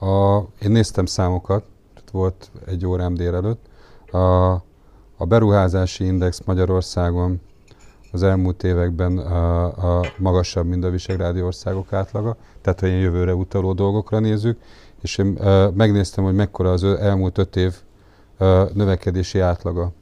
A, 0.00 0.38
én 0.38 0.70
néztem 0.70 1.06
számokat, 1.06 1.64
volt 2.12 2.50
egy 2.66 2.86
órám 2.86 3.14
délelőtt. 3.14 3.66
A, 4.12 4.52
a 5.16 5.24
beruházási 5.28 6.04
index 6.04 6.40
Magyarországon 6.44 7.40
az 8.12 8.22
elmúlt 8.22 8.62
években 8.62 9.18
a, 9.18 9.64
a 9.98 10.06
magasabb, 10.18 10.66
mint 10.66 10.84
a 10.84 10.90
visegrádi 10.90 11.42
országok 11.42 11.92
átlaga, 11.92 12.36
tehát 12.60 12.80
ha 12.80 12.86
ilyen 12.86 13.00
jövőre 13.00 13.34
utaló 13.34 13.72
dolgokra 13.72 14.18
nézzük, 14.18 14.60
és 15.00 15.18
én 15.18 15.36
a, 15.36 15.70
megnéztem, 15.70 16.24
hogy 16.24 16.34
mekkora 16.34 16.72
az 16.72 16.84
elmúlt 16.84 17.38
öt 17.38 17.56
év 17.56 17.74
a, 18.38 18.44
növekedési 18.74 19.38
átlaga 19.38 19.92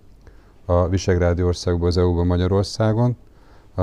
a 0.64 0.88
visegrádi 0.88 1.42
országban, 1.42 1.88
az 1.88 1.96
EU-ban, 1.96 2.26
Magyarországon. 2.26 3.16
A, 3.74 3.82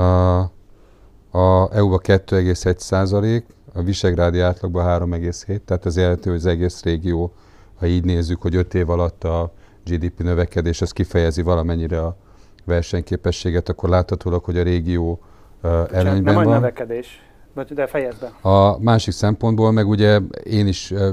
a 1.32 1.76
EU-ba 1.76 1.98
2,1 1.98 2.78
százalék, 2.78 3.46
a 3.74 3.82
visegrádi 3.82 4.40
átlagban 4.40 5.08
3,7, 5.08 5.60
tehát 5.64 5.86
ez 5.86 5.96
jelenti, 5.96 6.28
hogy 6.28 6.38
az 6.38 6.46
egész 6.46 6.82
régió, 6.82 7.32
ha 7.78 7.86
így 7.86 8.04
nézzük, 8.04 8.42
hogy 8.42 8.54
5 8.54 8.74
év 8.74 8.90
alatt 8.90 9.24
a 9.24 9.52
GDP 9.84 10.22
növekedés, 10.22 10.80
ez 10.82 10.92
kifejezi 10.92 11.42
valamennyire 11.42 12.00
a 12.00 12.16
versenyképességet, 12.64 13.68
akkor 13.68 13.88
láthatólag, 13.88 14.44
hogy 14.44 14.58
a 14.58 14.62
régió 14.62 15.20
uh, 15.62 15.70
előnyben 15.92 16.34
nem 16.34 16.44
van. 16.44 16.54
növekedés, 16.54 17.22
de 17.68 17.86
fejezd 17.86 18.20
be. 18.20 18.48
A 18.50 18.78
másik 18.78 19.12
szempontból 19.12 19.72
meg 19.72 19.88
ugye 19.88 20.20
én 20.44 20.66
is 20.66 20.90
uh, 20.90 21.08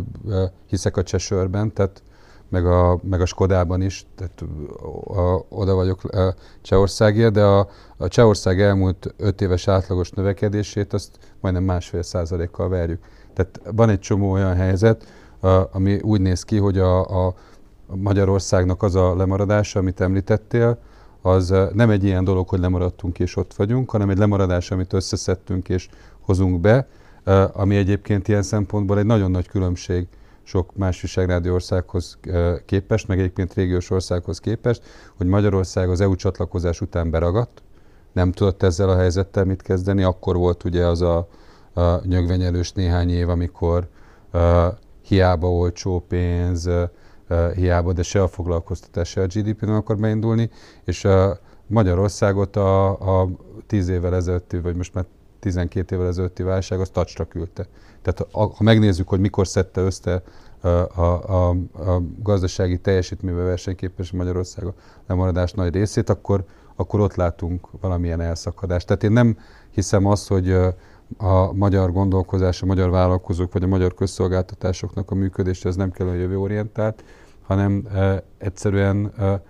hiszek 0.66 0.98
a 0.98 1.04
csesörben, 1.04 1.74
tehát 1.74 2.04
meg 2.50 2.66
a, 2.66 3.00
meg 3.04 3.22
a 3.22 3.26
Skodában 3.26 3.82
is, 3.82 4.06
tehát 4.16 4.44
a, 5.06 5.46
oda 5.50 5.76
vagyok 5.76 6.04
a 6.04 6.36
Csehországért, 6.62 7.34
de 7.34 7.44
a, 7.44 7.68
a 7.98 8.08
Csehország 8.08 8.62
elmúlt 8.62 9.14
öt 9.18 9.42
éves 9.42 9.68
átlagos 9.68 10.10
növekedését 10.10 10.94
azt 10.94 11.18
majdnem 11.40 11.64
másfél 11.64 12.02
százalékkal 12.02 12.70
verjük. 12.70 13.00
Tehát 13.34 13.62
van 13.76 13.90
egy 13.90 14.00
csomó 14.00 14.32
olyan 14.32 14.56
helyzet, 14.56 15.06
a, 15.40 15.48
ami 15.72 16.00
úgy 16.02 16.22
néz 16.22 16.44
ki, 16.44 16.58
hogy 16.58 16.78
a, 16.78 17.26
a 17.28 17.34
Magyarországnak 17.96 18.84
az 18.84 18.96
a 18.96 19.16
lemaradása, 19.16 19.80
amit 19.80 20.02
említettél, 20.02 20.78
az 21.22 21.54
nem 21.74 21.90
egy 21.90 22.04
ilyen 22.04 22.24
dolog, 22.24 22.50
hogy 22.50 22.60
lemaradtunk 22.60 23.20
és 23.20 23.36
ott 23.36 23.54
vagyunk, 23.54 23.92
hanem 23.92 24.10
egy 24.10 24.18
lemaradás, 24.18 24.72
amit 24.72 24.94
összeszedtünk 24.94 25.70
és 25.70 25.90
hozunk 26.20 26.60
be, 26.60 26.88
ami 27.54 27.76
egyébként 27.76 28.28
ilyen 28.28 28.42
szempontból 28.42 28.98
egy 29.00 29.06
nagyon 29.06 29.32
nagy 29.32 29.48
különbség 29.48 30.08
sok 30.50 30.76
más 30.76 31.02
visegrádi 31.02 31.50
országhoz 31.50 32.18
képest, 32.66 33.08
meg 33.08 33.20
egyébként 33.20 33.54
régiós 33.54 33.90
országhoz 33.90 34.40
képest, 34.40 34.84
hogy 35.18 35.28
Magyarország 35.28 35.90
az 35.90 36.02
EU 36.02 36.16
csatlakozás 36.16 36.82
után 36.82 37.10
beragadt, 37.10 37.62
nem 38.12 38.32
tudott 38.32 38.64
ezzel 38.64 38.90
a 38.90 38.98
helyzettel 38.98 39.44
mit 39.44 39.62
kezdeni. 39.62 40.04
Akkor 40.04 40.36
volt 40.36 40.64
ugye 40.64 40.86
az 40.86 41.02
a, 41.02 41.28
a 41.74 42.06
nyögvenyelős 42.06 42.72
néhány 42.72 43.10
év, 43.10 43.30
amikor 43.30 43.88
uh, 44.34 44.66
hiába 45.02 45.52
olcsó 45.52 46.06
pénz, 46.08 46.68
uh, 46.68 47.54
hiába, 47.54 47.94
de 47.94 48.04
se 48.04 48.22
a 48.22 48.28
foglalkoztatás, 48.28 49.10
se 49.10 49.22
a 49.22 49.26
GDP 49.26 49.62
nem 49.62 49.76
akar 49.76 49.98
beindulni, 49.98 50.50
és 50.84 51.04
uh, 51.04 51.30
Magyarországot 51.68 52.56
a, 52.56 52.90
a 53.22 53.30
tíz 53.68 53.88
évvel 53.88 54.16
ezelőtti, 54.16 54.60
vagy 54.60 54.76
most 54.76 54.94
már 54.94 55.06
12 55.40 55.96
évvel 55.96 56.08
ezelőtti 56.08 56.44
válság, 56.44 56.80
az 56.80 56.90
tacsra 56.90 57.26
küldte. 57.26 57.68
Tehát 58.02 58.28
ha 58.32 58.64
megnézzük, 58.64 59.08
hogy 59.08 59.20
mikor 59.20 59.48
szedte 59.48 59.82
össze 59.82 60.24
a, 60.62 60.68
a, 60.68 61.24
a, 61.28 61.50
a 61.92 62.02
gazdasági 62.24 62.78
teljesítménybe 62.78 63.42
versenyképes 63.42 64.12
Magyarország 64.12 64.66
lemaradás 65.08 65.52
nagy 65.52 65.74
részét, 65.74 66.10
akkor, 66.10 66.44
akkor 66.76 67.00
ott 67.00 67.16
látunk 67.16 67.68
valamilyen 67.82 68.22
elszakadást. 68.22 68.88
Tehát 68.88 69.04
én 69.04 69.12
nem 69.12 69.38
hiszem 69.72 70.06
azt, 70.06 70.28
hogy 70.28 70.52
a 71.18 71.54
magyar 71.54 71.92
gondolkozás, 71.92 72.62
a 72.62 72.66
magyar 72.66 72.90
vállalkozók 72.90 73.54
vagy 73.54 73.64
a 73.64 73.68
magyar 73.68 73.94
közszolgáltatásoknak 73.94 75.12
a 75.12 75.16
működése 75.16 75.70
az 75.70 75.76
nem 75.76 75.92
kell 75.92 76.08
a 76.08 76.14
jövőorientált, 76.14 77.04
hanem 77.42 77.88
e, 77.94 78.24
egyszerűen 78.38 79.12
e, 79.18 79.42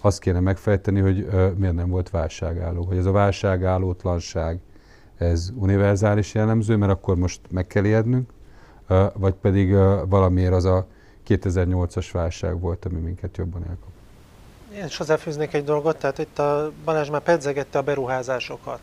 azt 0.00 0.18
kéne 0.18 0.40
megfejteni, 0.40 1.00
hogy 1.00 1.28
e, 1.32 1.52
miért 1.56 1.74
nem 1.74 1.88
volt 1.88 2.10
válságálló. 2.10 2.84
Hogy 2.84 2.96
ez 2.96 3.06
a 3.06 3.12
válságállótlanság, 3.12 4.60
ez 5.18 5.50
univerzális 5.54 6.34
jellemző, 6.34 6.76
mert 6.76 6.92
akkor 6.92 7.16
most 7.16 7.40
meg 7.50 7.66
kell 7.66 7.84
ijednünk, 7.84 8.30
vagy 9.12 9.34
pedig 9.34 9.74
valamiért 10.08 10.52
az 10.52 10.64
a 10.64 10.86
2008-as 11.28 12.08
válság 12.12 12.60
volt, 12.60 12.84
ami 12.84 13.00
minket 13.00 13.36
jobban 13.36 13.62
elkap. 13.62 13.88
Én 14.76 14.84
is 14.84 14.96
hozzáfűznék 14.96 15.54
egy 15.54 15.64
dolgot, 15.64 15.96
tehát 15.96 16.18
itt 16.18 16.38
a 16.38 16.72
Balázs 16.84 17.10
már 17.10 17.20
pedzegette 17.20 17.78
a 17.78 17.82
beruházásokat. 17.82 18.80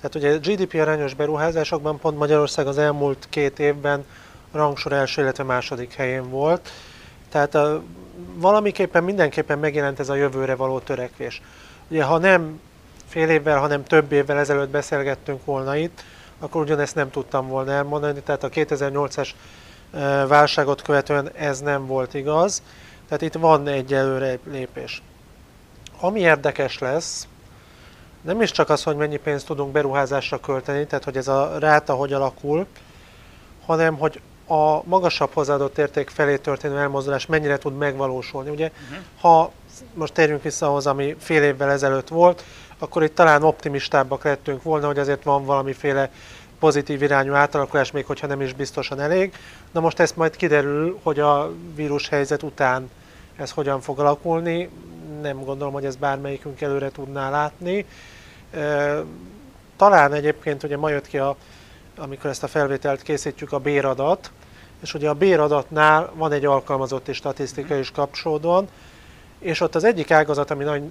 Tehát 0.00 0.14
ugye 0.14 0.54
GDP 0.54 0.74
arányos 0.74 1.14
beruházásokban 1.14 1.98
pont 1.98 2.18
Magyarország 2.18 2.66
az 2.66 2.78
elmúlt 2.78 3.26
két 3.30 3.58
évben 3.58 4.04
rangsor 4.52 4.92
első, 4.92 5.22
illetve 5.22 5.44
második 5.44 5.92
helyén 5.92 6.30
volt. 6.30 6.70
Tehát 7.28 7.54
a, 7.54 7.82
valamiképpen 8.34 9.04
mindenképpen 9.04 9.58
megjelent 9.58 10.00
ez 10.00 10.08
a 10.08 10.14
jövőre 10.14 10.54
való 10.54 10.78
törekvés. 10.78 11.42
Ugye 11.88 12.04
ha 12.04 12.18
nem 12.18 12.60
fél 13.14 13.28
évvel, 13.28 13.58
hanem 13.58 13.84
több 13.84 14.12
évvel 14.12 14.38
ezelőtt 14.38 14.68
beszélgettünk 14.68 15.44
volna 15.44 15.76
itt, 15.76 16.04
akkor 16.38 16.62
ugyanezt 16.62 16.94
nem 16.94 17.10
tudtam 17.10 17.48
volna 17.48 17.72
elmondani, 17.72 18.20
tehát 18.20 18.42
a 18.42 18.48
2008-as 18.48 19.28
válságot 20.28 20.82
követően 20.82 21.30
ez 21.34 21.60
nem 21.60 21.86
volt 21.86 22.14
igaz. 22.14 22.62
Tehát 23.08 23.22
itt 23.22 23.34
van 23.34 23.68
egy 23.68 23.94
előre 23.94 24.38
lépés. 24.50 25.02
Ami 26.00 26.20
érdekes 26.20 26.78
lesz, 26.78 27.28
nem 28.20 28.42
is 28.42 28.50
csak 28.50 28.68
az, 28.68 28.82
hogy 28.82 28.96
mennyi 28.96 29.16
pénzt 29.16 29.46
tudunk 29.46 29.72
beruházásra 29.72 30.40
költeni, 30.40 30.86
tehát 30.86 31.04
hogy 31.04 31.16
ez 31.16 31.28
a 31.28 31.58
ráta 31.58 31.94
hogy 31.94 32.12
alakul, 32.12 32.66
hanem 33.66 33.98
hogy 33.98 34.20
a 34.46 34.84
magasabb 34.84 35.32
hozzáadott 35.32 35.78
érték 35.78 36.08
felé 36.10 36.36
történő 36.36 36.78
elmozdulás 36.78 37.26
mennyire 37.26 37.58
tud 37.58 37.76
megvalósulni. 37.76 38.50
Ugye, 38.50 38.70
uh-huh. 38.70 39.04
ha 39.20 39.52
most 39.94 40.12
térjünk 40.12 40.42
vissza 40.42 40.66
ahhoz, 40.66 40.86
ami 40.86 41.16
fél 41.18 41.42
évvel 41.42 41.70
ezelőtt 41.70 42.08
volt, 42.08 42.44
akkor 42.84 43.02
itt 43.02 43.14
talán 43.14 43.42
optimistábbak 43.42 44.24
lettünk 44.24 44.62
volna, 44.62 44.86
hogy 44.86 44.98
azért 44.98 45.22
van 45.22 45.44
valamiféle 45.44 46.10
pozitív 46.58 47.02
irányú 47.02 47.32
átalakulás, 47.32 47.90
még 47.90 48.06
hogyha 48.06 48.26
nem 48.26 48.40
is 48.40 48.52
biztosan 48.52 49.00
elég. 49.00 49.32
Na 49.72 49.80
most 49.80 49.98
ezt 49.98 50.16
majd 50.16 50.36
kiderül, 50.36 50.98
hogy 51.02 51.20
a 51.20 51.52
vírus 51.74 52.08
helyzet 52.08 52.42
után 52.42 52.90
ez 53.36 53.50
hogyan 53.50 53.80
fog 53.80 53.98
alakulni. 53.98 54.68
Nem 55.22 55.44
gondolom, 55.44 55.72
hogy 55.72 55.84
ez 55.84 55.96
bármelyikünk 55.96 56.60
előre 56.60 56.90
tudná 56.90 57.30
látni. 57.30 57.86
Talán 59.76 60.12
egyébként 60.12 60.62
ugye 60.62 60.76
ma 60.76 60.88
jött 60.88 61.06
ki, 61.06 61.18
a, 61.18 61.36
amikor 61.96 62.30
ezt 62.30 62.42
a 62.42 62.46
felvételt 62.48 63.02
készítjük, 63.02 63.52
a 63.52 63.58
béradat, 63.58 64.30
és 64.82 64.94
ugye 64.94 65.08
a 65.08 65.14
béradatnál 65.14 66.12
van 66.14 66.32
egy 66.32 66.44
alkalmazotti 66.44 67.12
statisztika 67.12 67.74
is 67.74 67.90
kapcsolódóan, 67.90 68.68
és 69.38 69.60
ott 69.60 69.74
az 69.74 69.84
egyik 69.84 70.10
ágazat, 70.10 70.50
ami 70.50 70.64
nagy, 70.64 70.82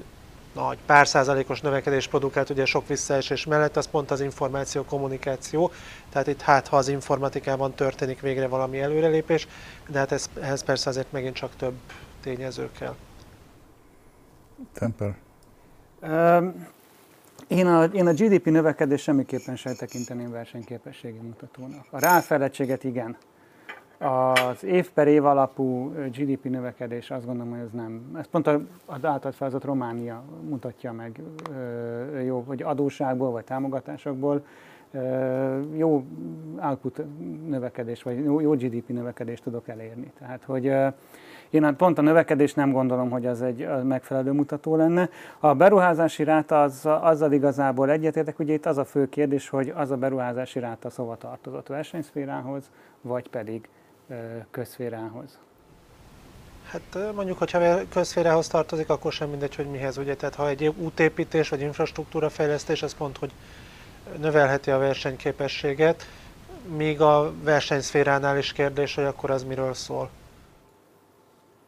nagy 0.54 0.78
pár 0.86 1.08
százalékos 1.08 1.62
növekedés 1.62 2.08
produkált 2.08 2.50
ugye 2.50 2.66
sok 2.66 2.88
visszaesés 2.88 3.46
mellett, 3.46 3.78
az 3.78 3.88
pont 3.88 4.12
az 4.12 4.22
információ 4.22 4.84
kommunikáció, 4.84 5.72
tehát 6.10 6.28
itt 6.28 6.42
hát 6.42 6.68
ha 6.68 6.78
az 6.78 6.88
informatikában 6.88 7.74
történik 7.74 8.22
végre 8.22 8.48
valami 8.48 8.80
előrelépés, 8.80 9.48
de 9.88 10.00
hát 10.00 10.12
ez, 10.12 10.30
ehhez 10.42 10.64
persze 10.64 10.90
azért 10.90 11.12
megint 11.12 11.36
csak 11.36 11.56
több 11.56 11.74
tényező 12.22 12.70
kell. 12.80 12.96
Temper. 14.74 15.16
Um, 16.02 16.68
én 17.48 17.68
a, 17.68 17.84
én 17.84 18.08
a 18.08 18.14
GDP 18.14 18.46
növekedés 18.46 19.02
semmiképpen 19.02 19.56
sem 19.56 19.76
tekinteném 19.76 20.32
versenyképességi 20.32 21.18
mutatónak. 21.18 21.86
A 21.90 22.00
ráfelettséget 22.00 22.84
igen. 22.84 23.18
Az 24.04 24.64
év 24.64 24.92
per 24.92 25.08
év 25.08 25.26
alapú 25.26 25.94
GDP 26.18 26.44
növekedés 26.44 27.12
azt 27.12 27.26
gondolom, 27.26 27.52
hogy 27.52 27.60
ez 27.60 27.72
nem. 27.72 28.02
Ez 28.18 28.28
pont 28.28 28.48
az 28.86 29.06
által 29.06 29.32
felhozott 29.32 29.64
Románia 29.64 30.24
mutatja 30.50 30.92
meg 30.92 31.22
jó, 32.26 32.44
hogy 32.48 32.64
adóságból 32.64 33.32
vagy 33.32 33.44
támogatásokból 33.44 34.46
jó 35.76 36.04
output 36.62 37.02
növekedés, 37.48 38.04
vagy 38.04 38.24
jó 38.24 38.52
GDP 38.52 38.88
növekedést 38.88 39.44
tudok 39.44 39.68
elérni. 39.68 40.12
Tehát, 40.20 40.44
hogy 40.44 40.66
én 41.50 41.64
hát 41.64 41.76
pont 41.76 41.98
a 41.98 42.02
növekedés 42.02 42.54
nem 42.54 42.72
gondolom, 42.72 43.10
hogy 43.10 43.26
az 43.26 43.42
egy 43.42 43.68
megfelelő 43.84 44.32
mutató 44.32 44.76
lenne. 44.76 45.10
A 45.40 45.54
beruházási 45.54 46.24
ráta 46.24 46.62
az, 46.62 46.86
azzal 46.86 47.32
igazából 47.32 47.90
egyetértek, 47.90 48.40
ugye 48.40 48.54
itt 48.54 48.66
az 48.66 48.78
a 48.78 48.86
fő 48.86 49.10
kérdés, 49.10 49.50
hogy 49.50 49.74
az 49.76 49.92
a 49.92 49.98
beruházási 49.98 50.60
ráta 50.60 50.90
szóval 50.90 51.18
tartozott 51.18 51.68
versenyszférához, 51.68 52.72
vagy 53.02 53.30
pedig 53.30 53.70
közszférához. 54.52 55.40
Hát 56.64 57.14
mondjuk, 57.16 57.38
hogyha 57.38 57.88
közszférához 57.90 58.48
tartozik, 58.48 58.90
akkor 58.90 59.12
sem 59.12 59.30
mindegy, 59.30 59.56
hogy 59.56 59.70
mihez. 59.70 59.98
Ugye? 59.98 60.16
Tehát 60.16 60.36
ha 60.36 60.48
egy 60.48 60.68
útépítés 60.68 61.50
vagy 61.50 61.62
infrastruktúra 61.62 62.30
fejlesztés, 62.30 62.84
az 62.84 62.94
pont, 62.94 63.18
hogy 63.18 63.32
növelheti 64.18 64.72
a 64.72 64.78
versenyképességet, 64.78 66.08
míg 66.76 67.02
a 67.02 67.34
versenyszféránál 67.44 68.38
is 68.38 68.52
kérdés, 68.52 68.96
hogy 68.96 69.04
akkor 69.04 69.30
az 69.30 69.44
miről 69.44 69.74
szól. 69.74 70.10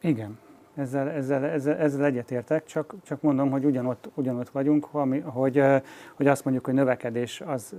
Igen, 0.01 0.39
ezzel, 0.75 1.09
ezzel, 1.09 1.45
ezzel, 1.45 1.77
ezzel 1.77 2.05
egyetértek, 2.05 2.65
csak, 2.65 2.93
csak 3.03 3.21
mondom, 3.21 3.49
hogy 3.49 3.65
ugyanott, 3.65 4.09
ugyanott 4.13 4.49
vagyunk, 4.49 4.85
hogy, 4.85 5.23
hogy, 5.25 5.63
hogy 6.13 6.27
azt 6.27 6.43
mondjuk, 6.43 6.65
hogy 6.65 6.73
növekedés 6.73 7.41
az 7.45 7.75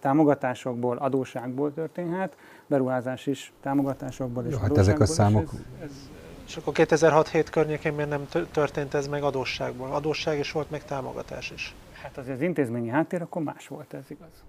támogatásokból, 0.00 0.96
adóságból 0.96 1.72
történhet, 1.74 2.36
beruházás 2.70 3.26
is 3.26 3.52
támogatásokból 3.62 4.44
és 4.44 4.52
Jó, 4.52 4.58
hát 4.58 4.78
ezek 4.78 5.00
a 5.00 5.06
számok... 5.06 5.42
Ez, 5.52 5.60
ez, 5.84 5.90
és 6.46 6.56
akkor 6.56 6.72
2006-7 6.76 7.46
környékén 7.50 7.92
miért 7.92 8.10
nem 8.10 8.26
történt 8.52 8.94
ez 8.94 9.06
meg 9.06 9.22
adósságból? 9.22 9.92
Adósság 9.92 10.38
is 10.38 10.52
volt, 10.52 10.70
meg 10.70 10.84
támogatás 10.84 11.50
is. 11.50 11.74
Hát 12.02 12.18
azért 12.18 12.36
az 12.36 12.42
intézményi 12.42 12.88
háttér 12.88 13.22
akkor 13.22 13.42
más 13.42 13.68
volt, 13.68 13.94
ez 13.94 14.04
igaz. 14.08 14.44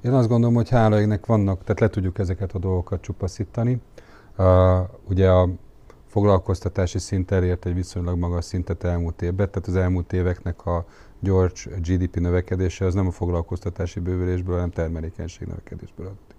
Én 0.00 0.12
azt 0.12 0.28
gondolom, 0.28 0.54
hogy 0.54 0.68
hála 0.68 1.18
vannak, 1.26 1.64
tehát 1.64 1.80
le 1.80 1.88
tudjuk 1.88 2.18
ezeket 2.18 2.52
a 2.52 2.58
dolgokat 2.58 3.00
csupaszítani. 3.00 3.80
Uh, 4.36 4.78
ugye 5.08 5.30
a 5.30 5.48
foglalkoztatási 6.06 6.98
szint 6.98 7.30
elért 7.30 7.66
egy 7.66 7.74
viszonylag 7.74 8.18
magas 8.18 8.44
szintet 8.44 8.84
elmúlt 8.84 9.22
évben, 9.22 9.50
tehát 9.50 9.68
az 9.68 9.76
elmúlt 9.76 10.12
éveknek 10.12 10.66
a 10.66 10.84
gyors 11.20 11.68
GDP 11.80 12.16
növekedése 12.16 12.84
az 12.84 12.94
nem 12.94 13.06
a 13.06 13.10
foglalkoztatási 13.10 14.00
bővülésből, 14.00 14.54
hanem 14.54 14.70
termelékenység 14.70 15.46
növekedésből 15.46 16.06
adódik. 16.06 16.33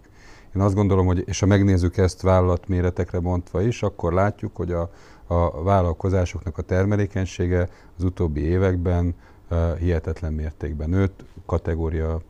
Én 0.55 0.61
azt 0.61 0.75
gondolom, 0.75 1.05
hogy 1.05 1.23
és 1.25 1.39
ha 1.39 1.45
megnézzük 1.45 1.97
ezt 1.97 2.21
vállalatméretekre 2.21 3.19
bontva 3.19 3.61
is, 3.61 3.83
akkor 3.83 4.13
látjuk, 4.13 4.55
hogy 4.55 4.71
a, 4.71 4.89
a 5.27 5.63
vállalkozásoknak 5.63 6.57
a 6.57 6.61
termelékenysége 6.61 7.69
az 7.97 8.03
utóbbi 8.03 8.41
években 8.41 9.15
uh, 9.49 9.77
hihetetlen 9.77 10.33
mértékben 10.33 10.89
nőtt, 10.89 11.25
kategória, 11.45 12.21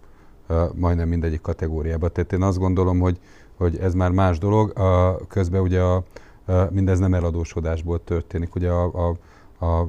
uh, 0.49 0.75
majdnem 0.75 1.07
mindegyik 1.07 1.41
kategóriában. 1.41 2.11
Tehát 2.13 2.33
én 2.33 2.41
azt 2.41 2.57
gondolom, 2.57 2.99
hogy, 2.99 3.19
hogy 3.57 3.77
ez 3.77 3.93
már 3.93 4.11
más 4.11 4.37
dolog. 4.37 4.73
Uh, 4.75 5.27
közben 5.27 5.61
ugye 5.61 5.81
a, 5.81 6.03
mindez 6.69 6.99
nem 6.99 7.13
eladósodásból 7.13 8.03
történik. 8.03 8.55
Ugye 8.55 8.69
a, 8.69 9.07
a, 9.07 9.15
a, 9.65 9.79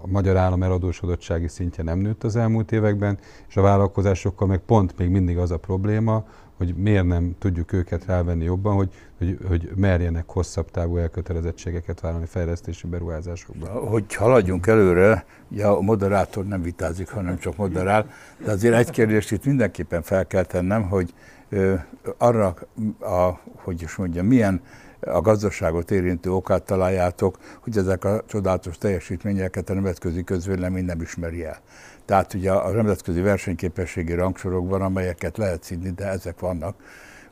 a 0.00 0.06
magyar 0.06 0.36
állam 0.36 0.62
eladósodottsági 0.62 1.48
szintje 1.48 1.84
nem 1.84 1.98
nőtt 1.98 2.24
az 2.24 2.36
elmúlt 2.36 2.72
években, 2.72 3.18
és 3.48 3.56
a 3.56 3.62
vállalkozásokkal 3.62 4.48
meg 4.48 4.58
pont 4.58 4.98
még 4.98 5.08
mindig 5.08 5.38
az 5.38 5.50
a 5.50 5.58
probléma, 5.58 6.24
hogy 6.58 6.74
miért 6.76 7.06
nem 7.06 7.34
tudjuk 7.38 7.72
őket 7.72 8.04
rávenni 8.04 8.44
jobban, 8.44 8.74
hogy, 8.74 8.90
hogy, 9.18 9.38
hogy 9.48 9.70
merjenek 9.76 10.24
hosszabb 10.26 10.70
távú 10.70 10.96
elkötelezettségeket 10.96 12.00
vállalni 12.00 12.26
fejlesztési 12.26 12.86
beruházásokban. 12.86 13.70
Hogy 13.70 14.14
haladjunk 14.14 14.66
előre, 14.66 15.24
ugye 15.48 15.66
a 15.66 15.80
moderátor 15.80 16.46
nem 16.46 16.62
vitázik, 16.62 17.08
hanem 17.08 17.38
csak 17.38 17.56
moderál, 17.56 18.10
de 18.44 18.50
azért 18.50 18.74
egy 18.74 18.90
kérdést 18.90 19.32
itt 19.32 19.44
mindenképpen 19.44 20.02
fel 20.02 20.26
kell 20.26 20.44
tennem, 20.44 20.82
hogy 20.88 21.14
ö, 21.48 21.74
arra, 22.16 22.54
a, 23.00 23.40
hogy 23.54 23.82
is 23.82 23.96
mondjam, 23.96 24.26
milyen 24.26 24.60
a 25.00 25.20
gazdaságot 25.20 25.90
érintő 25.90 26.32
okát 26.32 26.62
találjátok, 26.62 27.38
hogy 27.60 27.76
ezek 27.76 28.04
a 28.04 28.22
csodálatos 28.26 28.78
teljesítményeket 28.78 29.70
a 29.70 29.74
nemzetközi 29.74 30.24
közvélemény 30.24 30.84
nem 30.84 31.00
ismeri 31.00 31.44
el. 31.44 31.58
Tehát 32.04 32.34
ugye 32.34 32.52
a 32.52 32.70
nemzetközi 32.70 33.20
versenyképességi 33.20 34.14
rangsorokban, 34.14 34.82
amelyeket 34.82 35.36
lehet 35.36 35.62
színi, 35.62 35.90
de 35.90 36.06
ezek 36.06 36.40
vannak. 36.40 36.76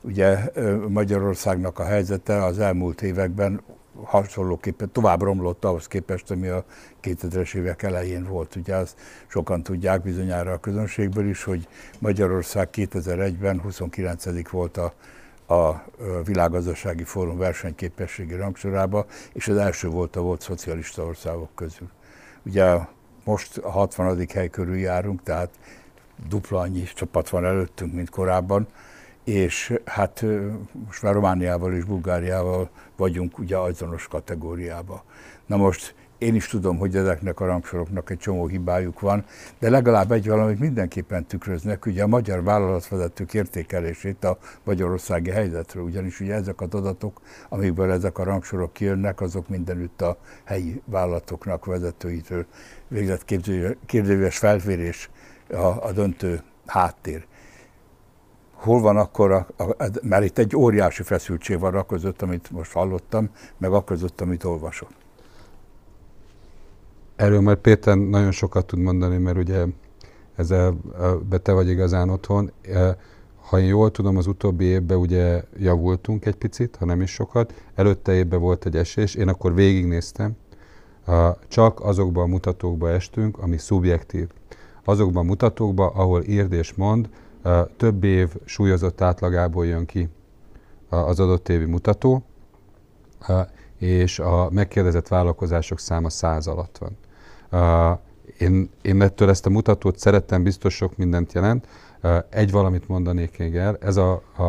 Ugye 0.01 0.39
Magyarországnak 0.87 1.79
a 1.79 1.83
helyzete 1.85 2.43
az 2.43 2.59
elmúlt 2.59 3.01
években 3.01 3.61
hasonlóképpen 4.03 4.91
tovább 4.91 5.21
romlott 5.21 5.65
ahhoz 5.65 5.87
képest, 5.87 6.31
ami 6.31 6.47
a 6.47 6.65
2000-es 7.03 7.55
évek 7.55 7.83
elején 7.83 8.23
volt. 8.23 8.55
Ugye 8.55 8.75
azt 8.75 8.99
sokan 9.27 9.63
tudják 9.63 10.01
bizonyára 10.01 10.51
a 10.51 10.59
közönségből 10.59 11.29
is, 11.29 11.43
hogy 11.43 11.67
Magyarország 11.99 12.69
2001-ben 12.73 13.59
29 13.59 14.49
volt 14.49 14.77
a 14.77 14.93
a 15.47 15.83
világgazdasági 16.23 17.03
fórum 17.03 17.37
versenyképességi 17.37 18.35
rangsorába, 18.35 19.05
és 19.33 19.47
az 19.47 19.57
első 19.57 19.87
volt 19.87 20.15
a 20.15 20.21
volt 20.21 20.41
szocialista 20.41 21.03
országok 21.03 21.49
közül. 21.55 21.89
Ugye 22.45 22.77
most 23.23 23.57
a 23.57 23.69
60. 23.69 24.27
hely 24.33 24.49
körül 24.49 24.77
járunk, 24.77 25.23
tehát 25.23 25.49
dupla 26.27 26.59
annyi 26.59 26.83
csapat 26.83 27.29
van 27.29 27.45
előttünk, 27.45 27.93
mint 27.93 28.09
korábban, 28.09 28.67
és 29.23 29.79
hát 29.85 30.25
most 30.85 31.01
már 31.01 31.13
Romániával 31.13 31.73
és 31.73 31.83
Bulgáriával 31.83 32.69
vagyunk 32.95 33.39
ugye 33.39 33.57
azonos 33.57 34.07
kategóriába. 34.07 35.03
Na 35.45 35.57
most 35.57 35.95
én 36.17 36.35
is 36.35 36.47
tudom, 36.47 36.77
hogy 36.77 36.95
ezeknek 36.95 37.39
a 37.39 37.45
rangsoroknak 37.45 38.09
egy 38.09 38.17
csomó 38.17 38.47
hibájuk 38.47 38.99
van, 38.99 39.25
de 39.59 39.69
legalább 39.69 40.11
egy 40.11 40.27
valamit 40.27 40.59
mindenképpen 40.59 41.25
tükröznek, 41.25 41.85
ugye 41.85 42.03
a 42.03 42.07
magyar 42.07 42.43
vállalatvezetők 42.43 43.33
értékelését 43.33 44.23
a 44.23 44.37
magyarországi 44.63 45.29
helyzetről, 45.29 45.83
ugyanis 45.83 46.19
ugye 46.19 46.33
ezek 46.33 46.61
az 46.61 46.73
adatok, 46.73 47.21
amikből 47.49 47.91
ezek 47.91 48.17
a 48.17 48.23
rangsorok 48.23 48.73
kijönnek, 48.73 49.21
azok 49.21 49.47
mindenütt 49.47 50.01
a 50.01 50.17
helyi 50.43 50.81
vállalatoknak 50.85 51.65
vezetőitől 51.65 52.45
végzett 52.87 53.25
kérdőíves 53.85 54.37
felvérés 54.37 55.09
a, 55.49 55.85
a 55.85 55.91
döntő 55.91 56.41
háttér. 56.65 57.25
Hol 58.53 58.81
van 58.81 58.97
akkor, 58.97 59.31
a, 59.31 59.47
a, 59.57 59.75
mert 60.01 60.23
itt 60.23 60.37
egy 60.37 60.55
óriási 60.55 61.03
feszültség 61.03 61.59
van 61.59 61.75
a 61.75 61.85
között, 61.85 62.21
amit 62.21 62.51
most 62.51 62.71
hallottam, 62.71 63.29
meg 63.57 63.71
a 63.71 63.83
között, 63.83 64.21
amit 64.21 64.43
olvasok. 64.43 64.89
Erről 67.17 67.41
majd 67.41 67.57
Péter 67.57 67.97
nagyon 67.97 68.31
sokat 68.31 68.65
tud 68.65 68.79
mondani, 68.79 69.17
mert 69.17 69.37
ugye 69.37 69.65
ezzel 70.35 70.77
te 71.41 71.51
vagy 71.51 71.69
igazán 71.69 72.09
otthon. 72.09 72.51
Ha 73.35 73.59
én 73.59 73.65
jól 73.65 73.91
tudom, 73.91 74.17
az 74.17 74.27
utóbbi 74.27 74.65
évben 74.65 74.97
ugye 74.97 75.43
javultunk 75.57 76.25
egy 76.25 76.35
picit, 76.35 76.75
ha 76.75 76.85
nem 76.85 77.01
is 77.01 77.11
sokat. 77.11 77.63
Előtte 77.75 78.13
évben 78.13 78.39
volt 78.39 78.65
egy 78.65 78.75
esés, 78.75 79.15
én 79.15 79.27
akkor 79.27 79.53
végignéztem. 79.53 80.31
Csak 81.47 81.79
azokban 81.79 82.23
a 82.23 82.27
mutatókba 82.27 82.89
estünk, 82.89 83.37
ami 83.37 83.57
szubjektív. 83.57 84.27
Azokban 84.83 85.23
a 85.23 85.27
mutatókba, 85.27 85.87
ahol 85.87 86.23
írd 86.23 86.53
és 86.53 86.73
mond, 86.73 87.09
több 87.77 88.03
év 88.03 88.35
súlyozott 88.45 89.01
átlagából 89.01 89.65
jön 89.65 89.85
ki 89.85 90.09
az 90.89 91.19
adott 91.19 91.49
évi 91.49 91.65
mutató, 91.65 92.23
és 93.77 94.19
a 94.19 94.49
megkérdezett 94.51 95.07
vállalkozások 95.07 95.79
száma 95.79 96.09
száz 96.09 96.47
alatt 96.47 96.77
van. 96.77 96.97
Én, 98.37 98.69
én 98.81 99.01
ettől 99.01 99.29
ezt 99.29 99.45
a 99.45 99.49
mutatót 99.49 99.99
szerettem, 99.99 100.43
biztos 100.43 100.75
sok 100.75 100.97
mindent 100.97 101.33
jelent. 101.33 101.67
Egy 102.29 102.51
valamit 102.51 102.87
mondanék 102.87 103.37
még 103.37 103.55
el, 103.55 103.77
ez 103.81 103.97
a, 103.97 104.21
a, 104.37 104.43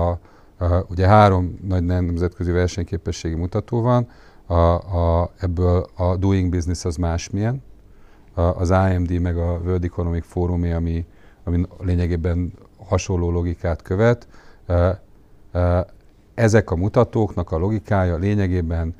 a 0.64 0.84
ugye 0.88 1.06
három 1.06 1.58
nagy 1.68 1.84
nemzetközi 1.84 2.50
versenyképességi 2.50 3.34
mutató 3.34 3.80
van, 3.80 4.08
a, 4.46 4.54
a, 4.54 5.30
ebből 5.38 5.86
a 5.96 6.16
Doing 6.16 6.50
Business 6.50 6.84
az 6.84 6.96
másmilyen, 6.96 7.62
a, 8.34 8.40
az 8.40 8.70
IMD 8.70 9.20
meg 9.20 9.36
a 9.36 9.60
World 9.64 9.84
Economic 9.84 10.24
Forum, 10.26 10.62
ami, 10.62 11.06
ami 11.44 11.66
lényegében 11.80 12.52
hasonló 12.88 13.30
logikát 13.30 13.82
követ. 13.82 14.28
Ezek 16.34 16.70
a 16.70 16.76
mutatóknak 16.76 17.50
a 17.50 17.58
logikája 17.58 18.16
lényegében 18.16 18.94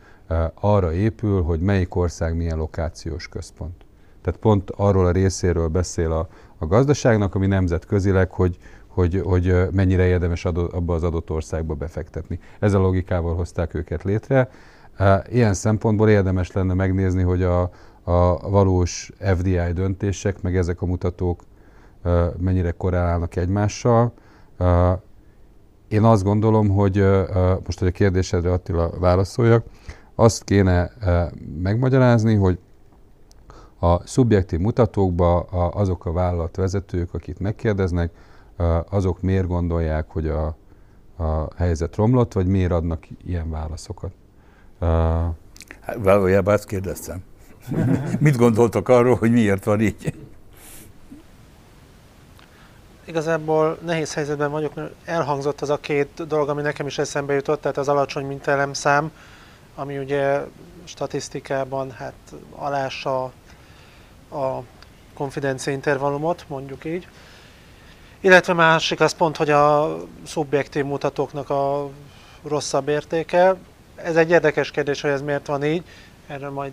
arra 0.55 0.93
épül, 0.93 1.43
hogy 1.43 1.61
melyik 1.61 1.95
ország 1.95 2.37
milyen 2.37 2.57
lokációs 2.57 3.29
központ. 3.29 3.87
Tehát 4.29 4.43
pont 4.43 4.71
arról 4.71 5.07
a 5.07 5.11
részéről 5.11 5.69
beszél 5.69 6.13
a, 6.13 6.29
a 6.59 6.67
gazdaságnak, 6.67 7.35
ami 7.35 7.47
nemzetközileg, 7.47 8.31
hogy, 8.31 8.59
hogy, 8.87 9.21
hogy 9.25 9.69
mennyire 9.73 10.07
érdemes 10.07 10.45
adó, 10.45 10.69
abba 10.73 10.95
az 10.95 11.03
adott 11.03 11.31
országba 11.31 11.75
befektetni. 11.75 12.39
Ez 12.61 12.73
a 12.73 12.79
logikával 12.79 13.35
hozták 13.35 13.75
őket 13.75 14.03
létre. 14.03 14.49
Ilyen 15.29 15.55
szempontból 15.55 16.09
érdemes 16.09 16.53
lenne 16.53 16.75
megnézni, 16.75 17.23
hogy 17.23 17.43
a, 17.43 17.61
a 18.03 18.51
valós 18.51 19.13
FDI 19.19 19.59
döntések, 19.73 20.43
meg 20.43 20.57
ezek 20.57 20.83
a 20.83 20.87
mutatók 20.87 21.43
mennyire 22.39 22.71
korrelálnak 22.71 23.37
egymással. 23.37 24.13
Én 25.89 26.03
azt 26.03 26.25
gondolom, 26.25 26.69
hogy 26.69 27.05
most, 27.65 27.79
hogy 27.79 27.89
a 27.89 27.91
kérdésedre 27.91 28.53
Attila 28.53 28.91
válaszoljak, 28.99 29.65
azt 30.15 30.45
kéne 30.45 30.91
megmagyarázni, 31.63 32.35
hogy 32.35 32.59
a 33.81 34.07
szubjektív 34.07 34.59
mutatókba 34.59 35.41
azok 35.71 36.07
a 36.07 36.13
vállalatvezetők, 36.13 37.15
akik 37.15 37.39
megkérdeznek, 37.39 38.11
azok 38.91 39.21
miért 39.21 39.47
gondolják, 39.47 40.07
hogy 40.09 40.29
a, 40.29 40.57
a 41.17 41.49
helyzet 41.57 41.97
romlott, 41.97 42.33
vagy 42.33 42.47
miért 42.47 42.73
adnak 42.73 43.07
ilyen 43.25 43.51
válaszokat. 43.51 44.13
Hát, 45.81 45.97
valójában 45.99 46.55
ezt 46.55 46.67
kérdeztem. 46.67 47.23
Mit 48.19 48.37
gondoltok 48.37 48.89
arról, 48.89 49.15
hogy 49.15 49.33
miért 49.33 49.65
van 49.65 49.81
így? 49.81 50.15
Igazából 53.05 53.79
nehéz 53.85 54.15
helyzetben 54.15 54.51
vagyok, 54.51 54.75
mert 54.75 54.93
elhangzott 55.05 55.61
az 55.61 55.71
a 55.71 55.77
két 55.77 56.27
dolog, 56.27 56.49
ami 56.49 56.63
nekem 56.63 56.87
is 56.87 56.99
eszembe 56.99 57.35
jutott, 57.35 57.61
tehát 57.61 57.77
az 57.77 57.89
alacsony 57.89 58.27
mintelemszám, 58.27 59.13
ami 59.75 59.99
ugye 59.99 60.45
statisztikában 60.85 61.91
hát 61.91 62.35
alása 62.51 63.33
a 64.31 64.63
konfidencia 65.15 65.73
intervallumot, 65.73 66.45
mondjuk 66.49 66.85
így. 66.85 67.09
Illetve 68.21 68.53
másik 68.53 69.01
az 69.01 69.13
pont, 69.13 69.37
hogy 69.37 69.51
a 69.51 69.97
szubjektív 70.27 70.85
mutatóknak 70.85 71.51
a 71.51 71.89
rosszabb 72.43 72.89
értéke. 72.89 73.57
Ez 73.95 74.17
egy 74.17 74.31
érdekes 74.31 74.71
kérdés, 74.71 75.01
hogy 75.01 75.11
ez 75.11 75.23
miért 75.23 75.47
van 75.47 75.65
így, 75.65 75.83
erről 76.27 76.51
majd 76.51 76.73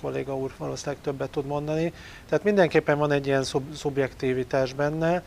kolléga 0.00 0.36
úr 0.36 0.52
valószínűleg 0.56 1.02
többet 1.02 1.30
tud 1.30 1.46
mondani. 1.46 1.92
Tehát 2.28 2.44
mindenképpen 2.44 2.98
van 2.98 3.12
egy 3.12 3.26
ilyen 3.26 3.44
szub- 3.44 3.76
szubjektivitás 3.76 4.72
benne. 4.72 5.22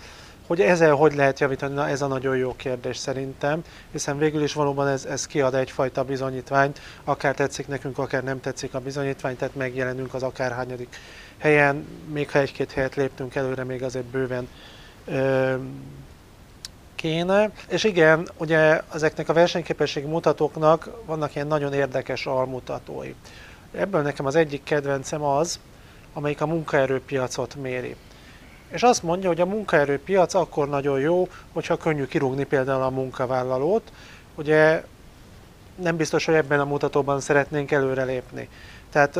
Hogy 0.48 0.62
ezzel 0.62 0.95
hogy 0.95 1.15
lehet 1.15 1.39
javítani, 1.39 1.74
na 1.74 1.88
ez 1.88 2.02
a 2.02 2.08
nagyon 2.08 2.38
jó 2.38 2.56
kérdés 2.56 2.98
szerintem, 2.98 3.63
hiszen 3.91 4.17
végül 4.17 4.43
is 4.43 4.54
valóban 4.54 4.88
ez, 4.88 5.06
ez 5.06 5.28
kiad 5.28 5.56
egyfajta 5.56 6.04
bizonyítványt, 6.04 6.80
akár 7.04 7.36
tetszik 7.36 7.67
nekünk, 7.67 7.98
akár 7.98 8.24
nem 8.24 8.39
tetszik 8.39 8.74
a 8.74 8.80
bizonyítvány, 8.80 9.38
tehát 9.38 9.56
megjelenünk 9.56 10.13
az 10.13 10.24
akárhányadik 10.24 10.95
helyen, 11.39 11.88
még 12.12 12.30
ha 12.30 12.39
egy-két 12.39 12.71
helyet 12.71 12.95
léptünk 12.95 13.36
előre, 13.36 13.63
még 13.63 13.84
azért 13.84 14.06
bőven 14.06 14.47
ö, 15.06 15.56
kéne. 16.95 17.52
És 17.67 17.84
igen, 17.84 18.30
ugye 18.38 18.82
ezeknek 18.93 19.30
a 19.30 19.34
versenyképességi 19.34 20.08
mutatóknak 20.08 20.89
vannak 21.06 21.36
ilyen 21.36 21.47
nagyon 21.47 21.73
érdekes 21.73 22.25
almutatói. 22.25 23.13
Ebből 23.71 24.02
nekem 24.02 24.25
az 24.25 24.36
egyik 24.36 24.63
kedvencem 24.63 25.23
az, 25.23 25.60
amelyik 26.13 26.41
a 26.41 26.45
munkaerőpiacot 26.45 27.56
méri. 27.56 27.95
És 28.69 28.84
azt 28.84 29.04
mondja, 29.04 29.28
hogy 29.28 29.41
a 29.41 29.45
munkaerőpiac 29.45 30.34
akkor 30.34 30.69
nagyon 30.69 30.99
jó, 30.99 31.28
hogyha 31.54 31.78
könnyű 31.78 32.06
kirúgni 32.06 32.43
például 32.43 32.82
a 32.82 32.89
munkavállalót. 32.89 33.91
Ugye 34.36 34.84
nem 35.75 35.95
biztos, 35.95 36.25
hogy 36.25 36.36
ebben 36.36 36.60
a 36.60 36.65
mutatóban 36.65 37.19
szeretnénk 37.19 37.71
előrelépni. 37.71 38.49
Tehát 38.91 39.19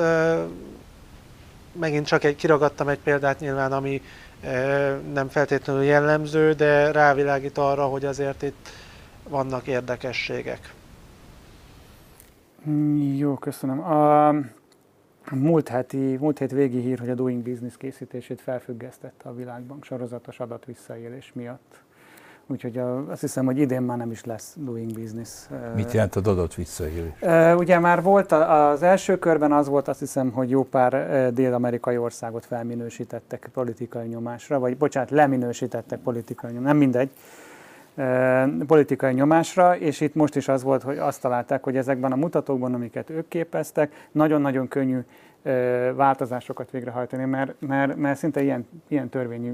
megint 1.80 2.06
csak 2.06 2.24
egy, 2.24 2.36
kiragadtam 2.36 2.88
egy 2.88 3.00
példát 3.00 3.39
nyilván, 3.39 3.72
ami 3.72 4.02
nem 5.13 5.30
feltétlenül 5.30 5.84
jellemző, 5.84 6.54
de 6.54 6.92
rávilágít 6.92 7.58
arra, 7.58 7.86
hogy 7.86 8.06
azért 8.06 8.42
itt 8.42 8.70
vannak 9.30 9.68
érdekességek. 9.68 10.74
Jó, 13.18 13.34
köszönöm. 13.34 13.80
A 13.80 14.34
múlt, 15.32 15.68
heti, 15.68 16.18
múlt 16.18 16.39
hét 16.39 16.52
végi 16.52 16.80
hír, 16.80 17.00
hogy 17.00 17.10
a 17.10 17.15
Doing 17.15 17.44
Business 17.44 17.78
készítését 17.78 18.42
felfüggesztette 18.42 19.30
a 19.30 19.36
Világbank 19.36 19.84
sorozatos 19.84 20.39
adatvisszaélés 20.39 21.32
miatt. 21.34 21.82
Úgyhogy 22.52 22.78
a, 22.78 23.10
azt 23.10 23.22
hiszem, 23.22 23.46
hogy 23.46 23.58
idén 23.58 23.82
már 23.82 23.98
nem 23.98 24.12
is 24.12 24.26
lesz 24.26 24.56
Doing 24.58 24.94
Business. 24.94 25.30
Mit 25.76 25.92
jelent 25.92 26.16
a 26.16 26.20
adott 26.20 26.54
visszaélés? 26.54 27.12
Ugye 27.58 27.80
már 27.80 28.02
volt 28.04 28.32
az 28.32 28.84
első 28.84 29.20
körben 29.20 29.52
az 29.52 29.68
volt, 29.68 29.88
azt 29.88 30.00
hiszem, 30.00 30.32
hogy 30.32 30.50
jó 30.50 30.64
pár 30.64 31.34
dél-amerikai 31.34 31.98
országot 31.98 32.46
felminősítettek 32.46 33.50
politikai 33.54 34.08
nyomásra, 34.08 34.60
vagy 34.60 34.78
bocsánat, 34.78 35.12
leminősítettek 35.12 36.00
politikai 36.00 36.52
nyomásra, 36.52 36.72
nem 36.72 36.78
mindegy. 36.78 37.12
politikai 38.68 39.14
nyomásra, 39.14 39.78
és 39.78 40.02
itt 40.02 40.16
most 40.16 40.36
is 40.36 40.48
az 40.48 40.64
volt, 40.64 40.84
hogy 40.84 40.98
azt 40.98 41.22
találták, 41.22 41.64
hogy 41.64 41.78
ezekben 41.78 42.12
a 42.12 42.16
mutatókban, 42.16 42.74
amiket 42.74 43.10
ők 43.10 43.28
képeztek, 43.28 44.08
nagyon-nagyon 44.12 44.68
könnyű 44.68 45.00
változásokat 45.95 46.71
végrehajtani, 46.71 47.25
mert, 47.25 47.54
mert, 47.60 47.95
mert 47.95 48.17
szinte 48.17 48.41
ilyen, 48.41 48.67
ilyen 48.88 49.10
törvényű 49.10 49.54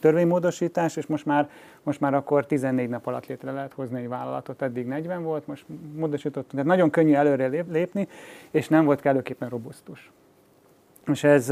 törvénymódosítás, 0.00 0.96
és 0.96 1.06
most 1.06 1.26
már, 1.26 1.50
most 1.82 2.00
már 2.00 2.14
akkor 2.14 2.46
14 2.46 2.88
nap 2.88 3.06
alatt 3.06 3.26
létre 3.26 3.52
lehet 3.52 3.72
hozni 3.72 4.00
egy 4.00 4.08
vállalatot, 4.08 4.62
eddig 4.62 4.86
40 4.86 5.22
volt, 5.22 5.46
most 5.46 5.64
módosítottunk, 5.94 6.50
tehát 6.50 6.66
nagyon 6.66 6.90
könnyű 6.90 7.14
előre 7.14 7.46
lépni, 7.70 8.08
és 8.50 8.68
nem 8.68 8.84
volt 8.84 9.00
kellőképpen 9.00 9.48
robusztus. 9.48 10.10
És 11.06 11.24
ez 11.24 11.44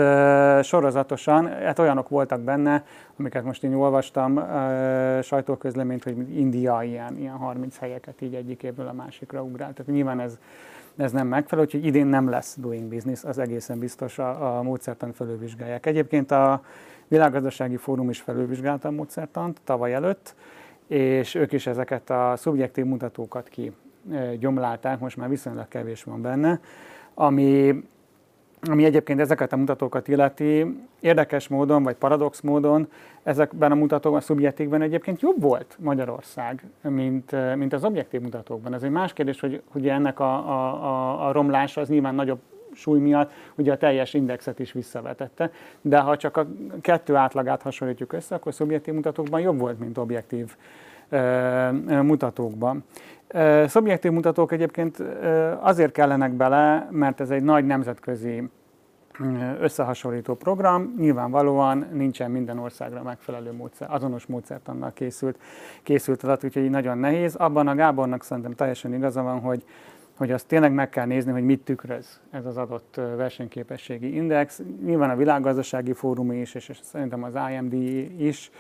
sorozatosan, 0.66 1.46
hát 1.46 1.78
olyanok 1.78 2.08
voltak 2.08 2.40
benne, 2.40 2.84
amiket 3.18 3.44
most 3.44 3.64
én 3.64 3.74
olvastam, 3.74 4.36
uh, 4.36 5.22
sajtóközleményt, 5.22 6.04
hogy 6.04 6.38
India 6.38 6.82
ilyen, 6.82 7.16
ilyen 7.18 7.36
30 7.36 7.78
helyeket 7.78 8.20
így 8.20 8.34
egyik 8.34 8.62
évről 8.62 8.86
a 8.86 8.92
másikra 8.92 9.42
ugrált. 9.42 9.74
Tehát 9.74 9.92
nyilván 9.92 10.20
ez, 10.20 10.38
ez 10.96 11.12
nem 11.12 11.26
megfelelő, 11.26 11.66
úgyhogy 11.66 11.86
idén 11.86 12.06
nem 12.06 12.28
lesz 12.28 12.56
doing 12.60 12.88
business, 12.88 13.24
az 13.24 13.38
egészen 13.38 13.78
biztos 13.78 14.18
a, 14.18 14.58
a 14.58 14.62
módszertan 14.62 15.12
felülvizsgálják. 15.12 15.86
Egyébként 15.86 16.30
a 16.30 16.62
Világgazdasági 17.08 17.76
Fórum 17.76 18.10
is 18.10 18.20
felülvizsgálta 18.20 18.88
a 18.88 18.90
módszertant 18.90 19.60
tavaly 19.64 19.94
előtt, 19.94 20.34
és 20.86 21.34
ők 21.34 21.52
is 21.52 21.66
ezeket 21.66 22.10
a 22.10 22.32
szubjektív 22.36 22.84
mutatókat 22.84 23.48
ki 23.48 23.72
gyomlálták, 24.38 24.98
most 24.98 25.16
már 25.16 25.28
viszonylag 25.28 25.68
kevés 25.68 26.04
van 26.04 26.22
benne, 26.22 26.60
ami 27.14 27.82
ami 28.68 28.84
egyébként 28.84 29.20
ezeket 29.20 29.52
a 29.52 29.56
mutatókat 29.56 30.08
illeti, 30.08 30.80
érdekes 31.00 31.48
módon, 31.48 31.82
vagy 31.82 31.94
paradox 31.94 32.40
módon, 32.40 32.88
ezekben 33.22 33.72
a 33.72 33.74
mutatókban, 33.74 34.20
a 34.20 34.24
szubjektíkben 34.24 34.82
egyébként 34.82 35.20
jobb 35.20 35.42
volt 35.42 35.76
Magyarország, 35.80 36.64
mint, 36.80 37.56
mint 37.56 37.72
az 37.72 37.84
objektív 37.84 38.20
mutatókban. 38.20 38.74
Ez 38.74 38.82
egy 38.82 38.90
más 38.90 39.12
kérdés, 39.12 39.40
hogy 39.40 39.62
hogy 39.70 39.88
ennek 39.88 40.20
a, 40.20 40.34
a, 40.34 41.28
a 41.28 41.32
romlása 41.32 41.80
az 41.80 41.88
nyilván 41.88 42.14
nagyobb 42.14 42.38
súly 42.76 42.98
miatt 42.98 43.30
ugye 43.54 43.72
a 43.72 43.76
teljes 43.76 44.14
indexet 44.14 44.58
is 44.58 44.72
visszavetette, 44.72 45.50
de 45.80 45.98
ha 45.98 46.16
csak 46.16 46.36
a 46.36 46.46
kettő 46.80 47.14
átlagát 47.14 47.62
hasonlítjuk 47.62 48.12
össze, 48.12 48.34
akkor 48.34 48.54
szubjektív 48.54 48.94
mutatókban 48.94 49.40
jobb 49.40 49.58
volt, 49.58 49.78
mint 49.78 49.98
objektív 49.98 50.56
mutatókban. 51.86 52.84
Szubjektív 53.66 54.10
mutatók 54.10 54.52
egyébként 54.52 55.02
azért 55.60 55.92
kellenek 55.92 56.32
bele, 56.32 56.88
mert 56.90 57.20
ez 57.20 57.30
egy 57.30 57.42
nagy 57.42 57.66
nemzetközi 57.66 58.48
összehasonlító 59.60 60.34
program, 60.34 60.94
nyilvánvalóan 60.98 61.86
nincsen 61.92 62.30
minden 62.30 62.58
országra 62.58 63.02
megfelelő 63.02 63.52
módszer, 63.52 63.88
azonos 63.90 64.26
módszertannal 64.26 64.92
készült, 64.92 65.38
készült 65.82 66.22
adat, 66.22 66.44
úgyhogy 66.44 66.70
nagyon 66.70 66.98
nehéz. 66.98 67.34
Abban 67.34 67.68
a 67.68 67.74
Gábornak 67.74 68.22
szerintem 68.22 68.52
teljesen 68.52 68.94
igaza 68.94 69.22
van, 69.22 69.40
hogy, 69.40 69.64
hogy 70.16 70.30
azt 70.30 70.46
tényleg 70.46 70.72
meg 70.72 70.88
kell 70.88 71.06
nézni, 71.06 71.32
hogy 71.32 71.44
mit 71.44 71.64
tükröz 71.64 72.20
ez 72.30 72.46
az 72.46 72.56
adott 72.56 73.00
versenyképességi 73.16 74.14
index. 74.14 74.62
Nyilván 74.84 75.10
a 75.10 75.16
világgazdasági 75.16 75.92
fórum 75.92 76.32
is, 76.32 76.54
és 76.54 76.70
szerintem 76.82 77.22
az 77.22 77.32
IMD 77.52 77.72
is, 78.20 78.50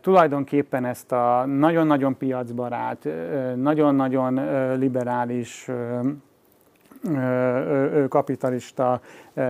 tulajdonképpen 0.00 0.84
ezt 0.84 1.12
a 1.12 1.44
nagyon-nagyon 1.46 2.16
piacbarát, 2.16 3.08
nagyon-nagyon 3.56 4.40
liberális 4.78 5.70
kapitalista 8.08 9.00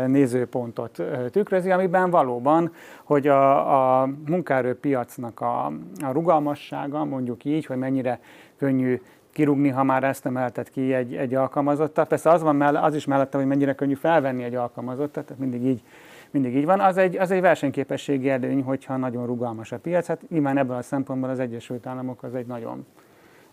nézőpontot 0.07 1.03
tükrözi, 1.31 1.71
amiben 1.71 2.11
valóban, 2.11 2.73
hogy 3.05 3.29
a, 3.29 4.03
a 4.03 4.09
munkaerőpiacnak 4.27 5.41
a, 5.41 5.67
a 6.03 6.11
rugalmassága, 6.13 7.05
mondjuk 7.05 7.45
így, 7.45 7.67
hogy 7.67 7.77
mennyire 7.77 8.21
könnyű 8.57 9.01
kirúgni, 9.33 9.69
ha 9.69 9.83
már 9.83 10.05
ezt 10.05 10.27
emeltet 10.27 10.69
ki 10.69 10.95
egy, 10.95 11.15
egy 11.15 11.35
alkalmazottat. 11.35 12.09
Persze 12.09 12.31
az, 12.31 12.43
van 12.43 12.57
melle, 12.57 12.81
az 12.81 12.95
is 12.95 13.05
mellette, 13.05 13.39
hogy 13.39 13.47
mennyire 13.47 13.75
könnyű 13.75 13.95
felvenni 13.95 14.43
egy 14.43 14.55
alkalmazottat, 14.55 15.25
tehát 15.25 15.43
mindig 15.43 15.65
így 15.65 15.83
mindig 16.31 16.57
így 16.57 16.65
van. 16.65 16.81
Az 16.81 16.97
egy, 16.97 17.17
az 17.17 17.31
egy 17.31 17.41
versenyképességi 17.41 18.31
előny, 18.31 18.63
hogyha 18.63 18.97
nagyon 18.97 19.27
rugalmas 19.27 19.73
a 19.73 19.79
piac. 19.79 20.07
Hát 20.07 20.29
nyilván 20.29 20.59
ebből 20.59 20.77
a 20.77 20.83
szempontból 20.83 21.31
az 21.31 21.39
Egyesült 21.39 21.87
Államok 21.87 22.23
az 22.23 22.35
egy 22.35 22.47
nagyon 22.47 22.87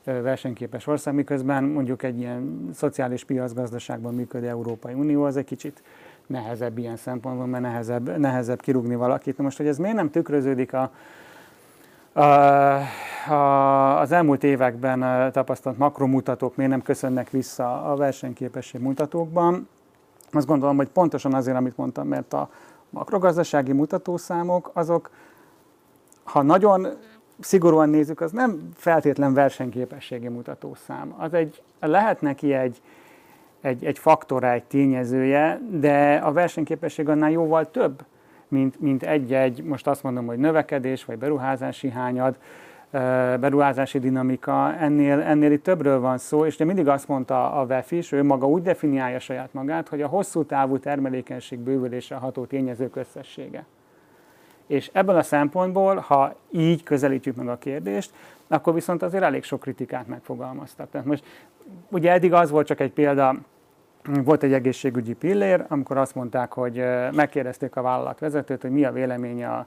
versenyképes 0.05 0.87
ország, 0.87 1.13
miközben 1.13 1.63
mondjuk 1.63 2.03
egy 2.03 2.19
ilyen 2.19 2.69
szociális 2.73 3.23
piacgazdaságban 3.23 4.13
működő 4.13 4.47
Európai 4.47 4.93
Unió 4.93 5.23
az 5.23 5.37
egy 5.37 5.45
kicsit 5.45 5.83
nehezebb 6.27 6.77
ilyen 6.77 6.95
szempontból, 6.95 7.45
mert 7.45 7.63
nehezebb, 7.63 8.17
nehezebb 8.17 8.61
kirúgni 8.61 8.95
valakit. 8.95 9.37
most, 9.37 9.57
hogy 9.57 9.67
ez 9.67 9.77
miért 9.77 9.95
nem 9.95 10.09
tükröződik 10.09 10.73
a, 10.73 10.91
a, 12.13 12.21
a, 13.31 13.99
az 13.99 14.11
elmúlt 14.11 14.43
években 14.43 15.31
tapasztalt 15.31 15.77
makromutatók 15.77 16.55
miért 16.55 16.71
nem 16.71 16.81
köszönnek 16.81 17.29
vissza 17.29 17.91
a 17.91 17.95
versenyképesség 17.95 18.81
mutatókban, 18.81 19.67
azt 20.31 20.47
gondolom, 20.47 20.75
hogy 20.75 20.89
pontosan 20.89 21.33
azért, 21.33 21.57
amit 21.57 21.77
mondtam, 21.77 22.07
mert 22.07 22.33
a 22.33 22.49
makrogazdasági 22.89 23.71
mutatószámok 23.71 24.71
azok, 24.73 25.09
ha 26.23 26.41
nagyon 26.41 26.87
szigorúan 27.39 27.89
nézzük, 27.89 28.21
az 28.21 28.31
nem 28.31 28.69
feltétlen 28.75 29.33
versenyképességi 29.33 30.27
mutatószám. 30.27 31.13
Az 31.17 31.33
egy, 31.33 31.61
lehet 31.79 32.21
neki 32.21 32.53
egy, 32.53 32.81
egy, 33.61 33.85
egy 33.85 33.99
faktora, 33.99 34.51
egy 34.51 34.63
tényezője, 34.63 35.61
de 35.69 36.15
a 36.15 36.31
versenyképesség 36.31 37.09
annál 37.09 37.31
jóval 37.31 37.71
több, 37.71 38.03
mint, 38.47 38.79
mint 38.79 39.03
egy-egy, 39.03 39.63
most 39.63 39.87
azt 39.87 40.03
mondom, 40.03 40.25
hogy 40.25 40.37
növekedés 40.37 41.05
vagy 41.05 41.17
beruházási 41.17 41.89
hányad, 41.89 42.37
beruházási 43.39 43.99
dinamika, 43.99 44.75
ennél, 44.75 45.21
ennél 45.21 45.51
itt 45.51 45.63
többről 45.63 45.99
van 45.99 46.17
szó, 46.17 46.45
és 46.45 46.57
de 46.57 46.65
mindig 46.65 46.87
azt 46.87 47.07
mondta 47.07 47.51
a 47.51 47.65
VEF 47.65 47.91
is, 47.91 48.11
ő 48.11 48.23
maga 48.23 48.47
úgy 48.47 48.61
definiálja 48.61 49.19
saját 49.19 49.53
magát, 49.53 49.89
hogy 49.89 50.01
a 50.01 50.07
hosszú 50.07 50.43
távú 50.43 50.79
termelékenység 50.79 51.59
bővülésre 51.59 52.15
ható 52.15 52.45
tényezők 52.45 52.95
összessége. 52.95 53.65
És 54.67 54.89
ebből 54.93 55.15
a 55.15 55.23
szempontból, 55.23 55.95
ha 55.95 56.35
így 56.51 56.83
közelítjük 56.83 57.35
meg 57.35 57.47
a 57.47 57.57
kérdést, 57.57 58.13
akkor 58.47 58.73
viszont 58.73 59.01
azért 59.01 59.23
elég 59.23 59.43
sok 59.43 59.59
kritikát 59.59 60.07
megfogalmaztak. 60.07 60.89
Tehát 60.89 61.07
most 61.07 61.23
ugye 61.89 62.11
eddig 62.11 62.33
az 62.33 62.49
volt 62.49 62.67
csak 62.67 62.79
egy 62.79 62.91
példa, 62.91 63.35
volt 64.23 64.43
egy 64.43 64.53
egészségügyi 64.53 65.13
pillér, 65.13 65.65
amikor 65.67 65.97
azt 65.97 66.15
mondták, 66.15 66.53
hogy 66.53 66.83
megkérdezték 67.11 67.75
a 67.75 67.81
vállalatvezetőt, 67.81 68.61
hogy 68.61 68.71
mi 68.71 68.85
a 68.85 68.91
véleménye 68.91 69.65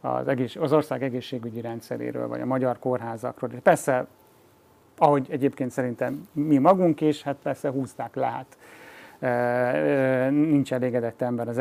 az, 0.00 0.28
egész, 0.28 0.56
az 0.56 0.72
ország 0.72 1.02
egészségügyi 1.02 1.60
rendszeréről, 1.60 2.28
vagy 2.28 2.40
a 2.40 2.46
magyar 2.46 2.78
kórházakról. 2.78 3.50
Persze, 3.62 4.06
ahogy 4.98 5.26
egyébként 5.30 5.70
szerintem 5.70 6.28
mi 6.32 6.58
magunk 6.58 7.00
is, 7.00 7.22
hát 7.22 7.36
persze 7.42 7.70
húzták 7.70 8.14
le, 8.14 8.26
hát 8.26 8.58
nincs 10.30 10.72
elégedett 10.72 11.22
ember 11.22 11.48
az 11.48 11.58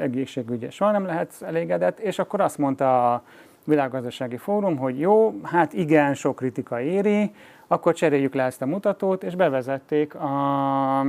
egészségügyi, 0.00 0.70
soha 0.70 0.90
nem 0.90 1.06
lehet 1.06 1.34
elégedett, 1.46 1.98
és 1.98 2.18
akkor 2.18 2.40
azt 2.40 2.58
mondta 2.58 3.12
a 3.12 3.22
világgazdasági 3.64 4.36
fórum, 4.36 4.76
hogy 4.76 5.00
jó, 5.00 5.34
hát 5.42 5.72
igen, 5.72 6.14
sok 6.14 6.36
kritika 6.36 6.80
éri, 6.80 7.34
akkor 7.66 7.94
cseréljük 7.94 8.34
le 8.34 8.42
ezt 8.42 8.62
a 8.62 8.66
mutatót, 8.66 9.22
és 9.22 9.34
bevezették 9.34 10.14
a 10.14 11.06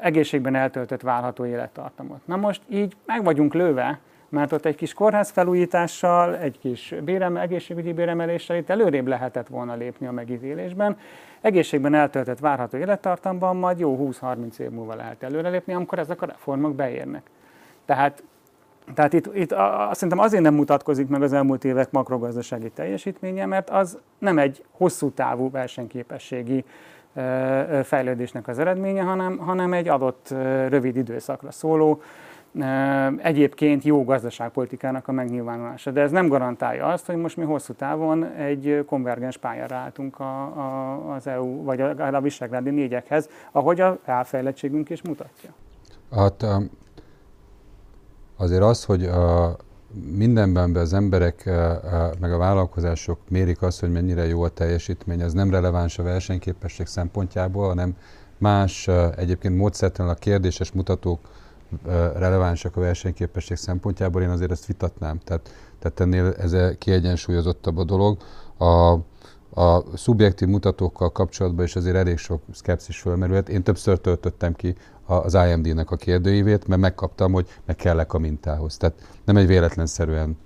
egészségben 0.00 0.54
eltöltött 0.54 1.00
várható 1.00 1.44
élettartamot. 1.44 2.26
Na 2.26 2.36
most 2.36 2.62
így 2.68 2.96
meg 3.06 3.24
vagyunk 3.24 3.54
lőve, 3.54 3.98
mert 4.32 4.52
ott 4.52 4.64
egy 4.64 4.74
kis 4.74 4.94
kórház 4.94 5.30
felújítással, 5.30 6.36
egy 6.36 6.58
kis 6.58 6.94
bérem, 7.04 7.36
egészségügyi 7.36 7.92
béremeléssel 7.92 8.56
itt 8.56 8.70
előrébb 8.70 9.06
lehetett 9.06 9.46
volna 9.46 9.74
lépni 9.74 10.06
a 10.06 10.12
megítélésben. 10.12 10.96
Egészségben 11.40 11.94
eltöltött 11.94 12.38
várható 12.38 12.76
élettartamban 12.76 13.56
majd 13.56 13.78
jó 13.78 14.10
20-30 14.20 14.58
év 14.58 14.70
múlva 14.70 14.94
lehet 14.94 15.22
előrelépni, 15.22 15.72
amikor 15.72 15.98
ezek 15.98 16.22
a 16.22 16.26
reformok 16.26 16.74
beérnek. 16.74 17.30
Tehát 17.84 18.22
tehát 18.94 19.12
itt, 19.12 19.30
itt 19.34 19.52
a, 19.52 19.88
a, 19.88 19.94
szerintem 19.94 20.18
azért 20.18 20.42
nem 20.42 20.54
mutatkozik 20.54 21.08
meg 21.08 21.22
az 21.22 21.32
elmúlt 21.32 21.64
évek 21.64 21.90
makrogazdasági 21.90 22.70
teljesítménye, 22.70 23.46
mert 23.46 23.70
az 23.70 23.98
nem 24.18 24.38
egy 24.38 24.64
hosszú 24.70 25.10
távú 25.10 25.50
versenyképességi 25.50 26.64
fejlődésnek 27.82 28.48
az 28.48 28.58
eredménye, 28.58 29.02
hanem, 29.02 29.38
hanem 29.38 29.72
egy 29.72 29.88
adott 29.88 30.28
rövid 30.68 30.96
időszakra 30.96 31.50
szóló 31.50 32.02
egyébként 33.16 33.84
jó 33.84 34.04
gazdaságpolitikának 34.04 35.08
a 35.08 35.12
megnyilvánulása. 35.12 35.90
De 35.90 36.00
ez 36.00 36.10
nem 36.10 36.28
garantálja 36.28 36.86
azt, 36.86 37.06
hogy 37.06 37.16
most 37.16 37.36
mi 37.36 37.44
hosszú 37.44 37.72
távon 37.72 38.24
egy 38.24 38.84
konvergens 38.86 39.36
pályára 39.36 39.76
álltunk 39.76 40.18
a, 40.18 40.42
a, 40.42 41.14
az 41.14 41.26
EU, 41.26 41.62
vagy 41.62 41.80
a, 41.80 42.14
a 42.14 42.20
Visegrádi 42.20 42.70
négyekhez, 42.70 43.28
ahogy 43.52 43.80
a 43.80 43.98
elfejlettségünk 44.04 44.90
is 44.90 45.02
mutatja. 45.02 45.50
Hát 46.10 46.46
azért 48.36 48.62
az, 48.62 48.84
hogy 48.84 49.04
a 49.04 49.56
mindenben 50.16 50.76
az 50.76 50.92
emberek 50.92 51.44
meg 52.20 52.32
a 52.32 52.38
vállalkozások 52.38 53.18
mérik 53.28 53.62
azt, 53.62 53.80
hogy 53.80 53.92
mennyire 53.92 54.26
jó 54.26 54.42
a 54.42 54.48
teljesítmény, 54.48 55.20
ez 55.20 55.32
nem 55.32 55.50
releváns 55.50 55.98
a 55.98 56.02
versenyképesség 56.02 56.86
szempontjából, 56.86 57.68
hanem 57.68 57.96
más 58.38 58.88
egyébként 59.16 59.56
módszertelen 59.56 60.12
a 60.12 60.14
kérdéses 60.14 60.72
mutatók 60.72 61.20
relevánsak 62.14 62.76
a 62.76 62.80
versenyképesség 62.80 63.56
szempontjából, 63.56 64.22
én 64.22 64.28
azért 64.28 64.50
ezt 64.50 64.66
vitatnám. 64.66 65.18
Tehát, 65.24 65.50
tehát 65.78 66.00
ennél 66.00 66.34
ez 66.38 66.76
kiegyensúlyozottabb 66.78 67.76
a 67.76 67.84
dolog. 67.84 68.16
A, 68.58 68.98
a 69.62 69.84
szubjektív 69.94 70.48
mutatókkal 70.48 71.12
kapcsolatban 71.12 71.64
is 71.64 71.76
azért 71.76 71.96
elég 71.96 72.18
sok 72.18 72.42
szkepszis 72.52 73.00
fölmerült. 73.00 73.48
Én 73.48 73.62
többször 73.62 73.98
töltöttem 73.98 74.54
ki 74.54 74.74
az 75.06 75.34
IMD-nek 75.34 75.90
a 75.90 75.96
kérdőívét, 75.96 76.66
mert 76.66 76.80
megkaptam, 76.80 77.32
hogy 77.32 77.48
meg 77.64 77.76
kellek 77.76 78.12
a 78.12 78.18
mintához. 78.18 78.76
Tehát 78.76 78.96
nem 79.24 79.36
egy 79.36 79.46
véletlenszerűen 79.46 80.36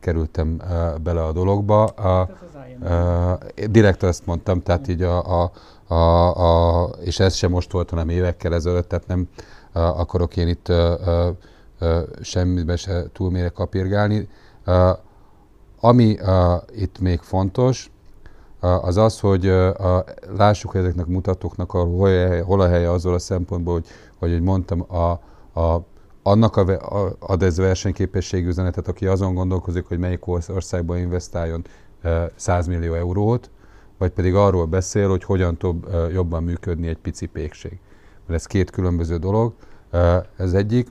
kerültem 0.00 0.56
uh, 0.60 0.98
bele 0.98 1.24
a 1.24 1.32
dologba. 1.32 1.84
A, 1.84 2.28
uh, 2.80 3.66
direkt 3.70 4.02
azt 4.02 4.26
mondtam, 4.26 4.62
tehát 4.62 4.88
így 4.88 5.02
a, 5.02 5.42
a, 5.42 5.50
a, 5.94 5.94
a, 5.94 6.88
és 7.00 7.20
ez 7.20 7.34
sem 7.34 7.50
most 7.50 7.72
volt, 7.72 7.90
hanem 7.90 8.08
évekkel 8.08 8.54
ezelőtt, 8.54 8.88
tehát 8.88 9.06
nem 9.06 9.28
akarok 9.82 10.36
én 10.36 10.48
itt 10.48 10.72
semmibe 12.20 12.76
se 12.76 13.04
túl 13.12 13.30
mélyre 13.30 13.48
kapirgálni. 13.48 14.28
Ami 15.80 16.16
itt 16.74 16.98
még 16.98 17.20
fontos, 17.20 17.90
az 18.60 18.96
az, 18.96 19.20
hogy 19.20 19.48
a, 19.48 20.04
lássuk 20.36 20.74
ezeknek 20.74 21.06
mutatóknak, 21.06 21.74
a, 21.74 21.78
hol, 21.84 22.08
a 22.08 22.12
helye, 22.12 22.42
hol 22.42 22.60
a 22.60 22.68
helye 22.68 22.90
azzal 22.90 23.14
a 23.14 23.18
szempontból, 23.18 23.74
hogy, 23.74 23.86
hogy, 24.30 24.40
mondtam, 24.40 24.84
a, 24.88 25.10
a, 25.60 25.84
annak 26.22 26.56
a, 26.56 26.60
a, 26.70 27.16
ad 27.18 27.42
ez 27.42 27.56
versenyképességű 27.56 28.48
üzenetet, 28.48 28.88
aki 28.88 29.06
azon 29.06 29.34
gondolkozik, 29.34 29.86
hogy 29.86 29.98
melyik 29.98 30.26
országban 30.26 30.98
investáljon 30.98 31.64
100 32.34 32.66
millió 32.66 32.94
eurót, 32.94 33.50
vagy 33.98 34.10
pedig 34.10 34.34
arról 34.34 34.66
beszél, 34.66 35.08
hogy 35.08 35.24
hogyan 35.24 35.56
tud 35.56 35.76
jobban 36.12 36.42
működni 36.42 36.88
egy 36.88 36.98
pici 36.98 37.26
pékség. 37.26 37.78
Mert 38.26 38.40
ez 38.40 38.46
két 38.46 38.70
különböző 38.70 39.16
dolog. 39.16 39.54
Ez 40.36 40.52
egyik. 40.52 40.88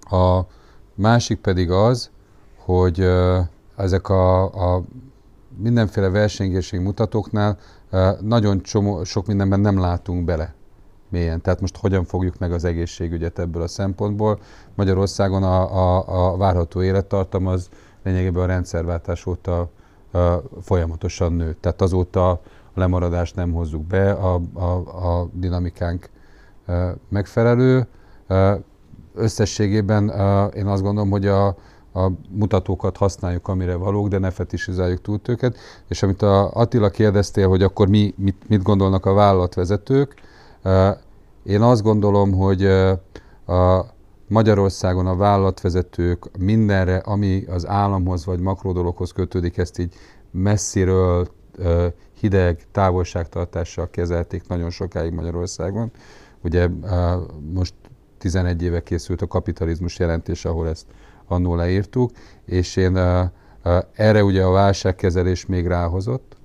A 0.00 0.40
másik 0.94 1.40
pedig 1.40 1.70
az, 1.70 2.10
hogy 2.56 3.08
ezek 3.76 4.08
a, 4.08 4.42
a 4.74 4.82
mindenféle 5.56 6.08
versenygérség 6.08 6.80
mutatóknál 6.80 7.58
nagyon 8.20 8.62
csomó, 8.62 9.04
sok 9.04 9.26
mindenben 9.26 9.60
nem 9.60 9.80
látunk 9.80 10.24
bele 10.24 10.54
mélyen. 11.08 11.40
Tehát 11.40 11.60
most 11.60 11.76
hogyan 11.76 12.04
fogjuk 12.04 12.38
meg 12.38 12.52
az 12.52 12.64
egészségügyet 12.64 13.38
ebből 13.38 13.62
a 13.62 13.68
szempontból. 13.68 14.38
Magyarországon 14.74 15.42
a, 15.42 15.76
a, 15.76 16.32
a 16.32 16.36
várható 16.36 16.82
élettartam 16.82 17.46
az 17.46 17.68
lényegében 18.02 18.42
a 18.42 18.46
rendszerváltás 18.46 19.26
óta 19.26 19.70
folyamatosan 20.62 21.32
nő. 21.32 21.56
Tehát 21.60 21.82
azóta 21.82 22.30
a 22.30 22.40
lemaradást 22.74 23.34
nem 23.34 23.52
hozzuk 23.52 23.82
be, 23.82 24.12
a, 24.12 24.40
a, 24.52 24.64
a 25.20 25.28
dinamikánk 25.32 26.10
megfelelő. 27.08 27.86
Összességében 29.14 30.08
én 30.56 30.66
azt 30.66 30.82
gondolom, 30.82 31.10
hogy 31.10 31.26
a, 31.26 31.46
a 31.94 32.10
mutatókat 32.30 32.96
használjuk, 32.96 33.48
amire 33.48 33.74
valók, 33.74 34.08
de 34.08 34.18
ne 34.18 34.30
fetisizáljuk 34.30 35.00
túl 35.00 35.20
őket. 35.26 35.56
És 35.88 36.02
amit 36.02 36.22
a 36.22 36.50
Attila 36.50 36.88
kérdeztél, 36.88 37.48
hogy 37.48 37.62
akkor 37.62 37.88
mi, 37.88 38.14
mit, 38.16 38.48
mit 38.48 38.62
gondolnak 38.62 39.06
a 39.06 39.12
vállalatvezetők, 39.12 40.14
én 41.44 41.60
azt 41.60 41.82
gondolom, 41.82 42.32
hogy 42.32 42.64
a 43.46 43.86
Magyarországon 44.28 45.06
a 45.06 45.16
vállalatvezetők 45.16 46.38
mindenre, 46.38 46.96
ami 46.96 47.44
az 47.44 47.66
államhoz 47.66 48.24
vagy 48.24 48.40
makrodologhoz 48.40 49.12
kötődik, 49.12 49.58
ezt 49.58 49.78
így 49.78 49.94
messziről 50.30 51.28
hideg 52.20 52.62
távolságtartással 52.72 53.90
kezelték 53.90 54.48
nagyon 54.48 54.70
sokáig 54.70 55.12
Magyarországon. 55.12 55.90
Ugye 56.42 56.68
most 57.52 57.74
11 58.18 58.62
éve 58.62 58.82
készült 58.82 59.22
a 59.22 59.26
kapitalizmus 59.26 59.98
jelentés, 59.98 60.44
ahol 60.44 60.68
ezt 60.68 60.86
annól 61.26 61.56
leírtuk, 61.56 62.10
és 62.44 62.76
én 62.76 62.96
erre 63.92 64.24
ugye 64.24 64.42
a 64.42 64.50
válságkezelés 64.50 65.46
még 65.46 65.66
ráhozott, 65.66 66.36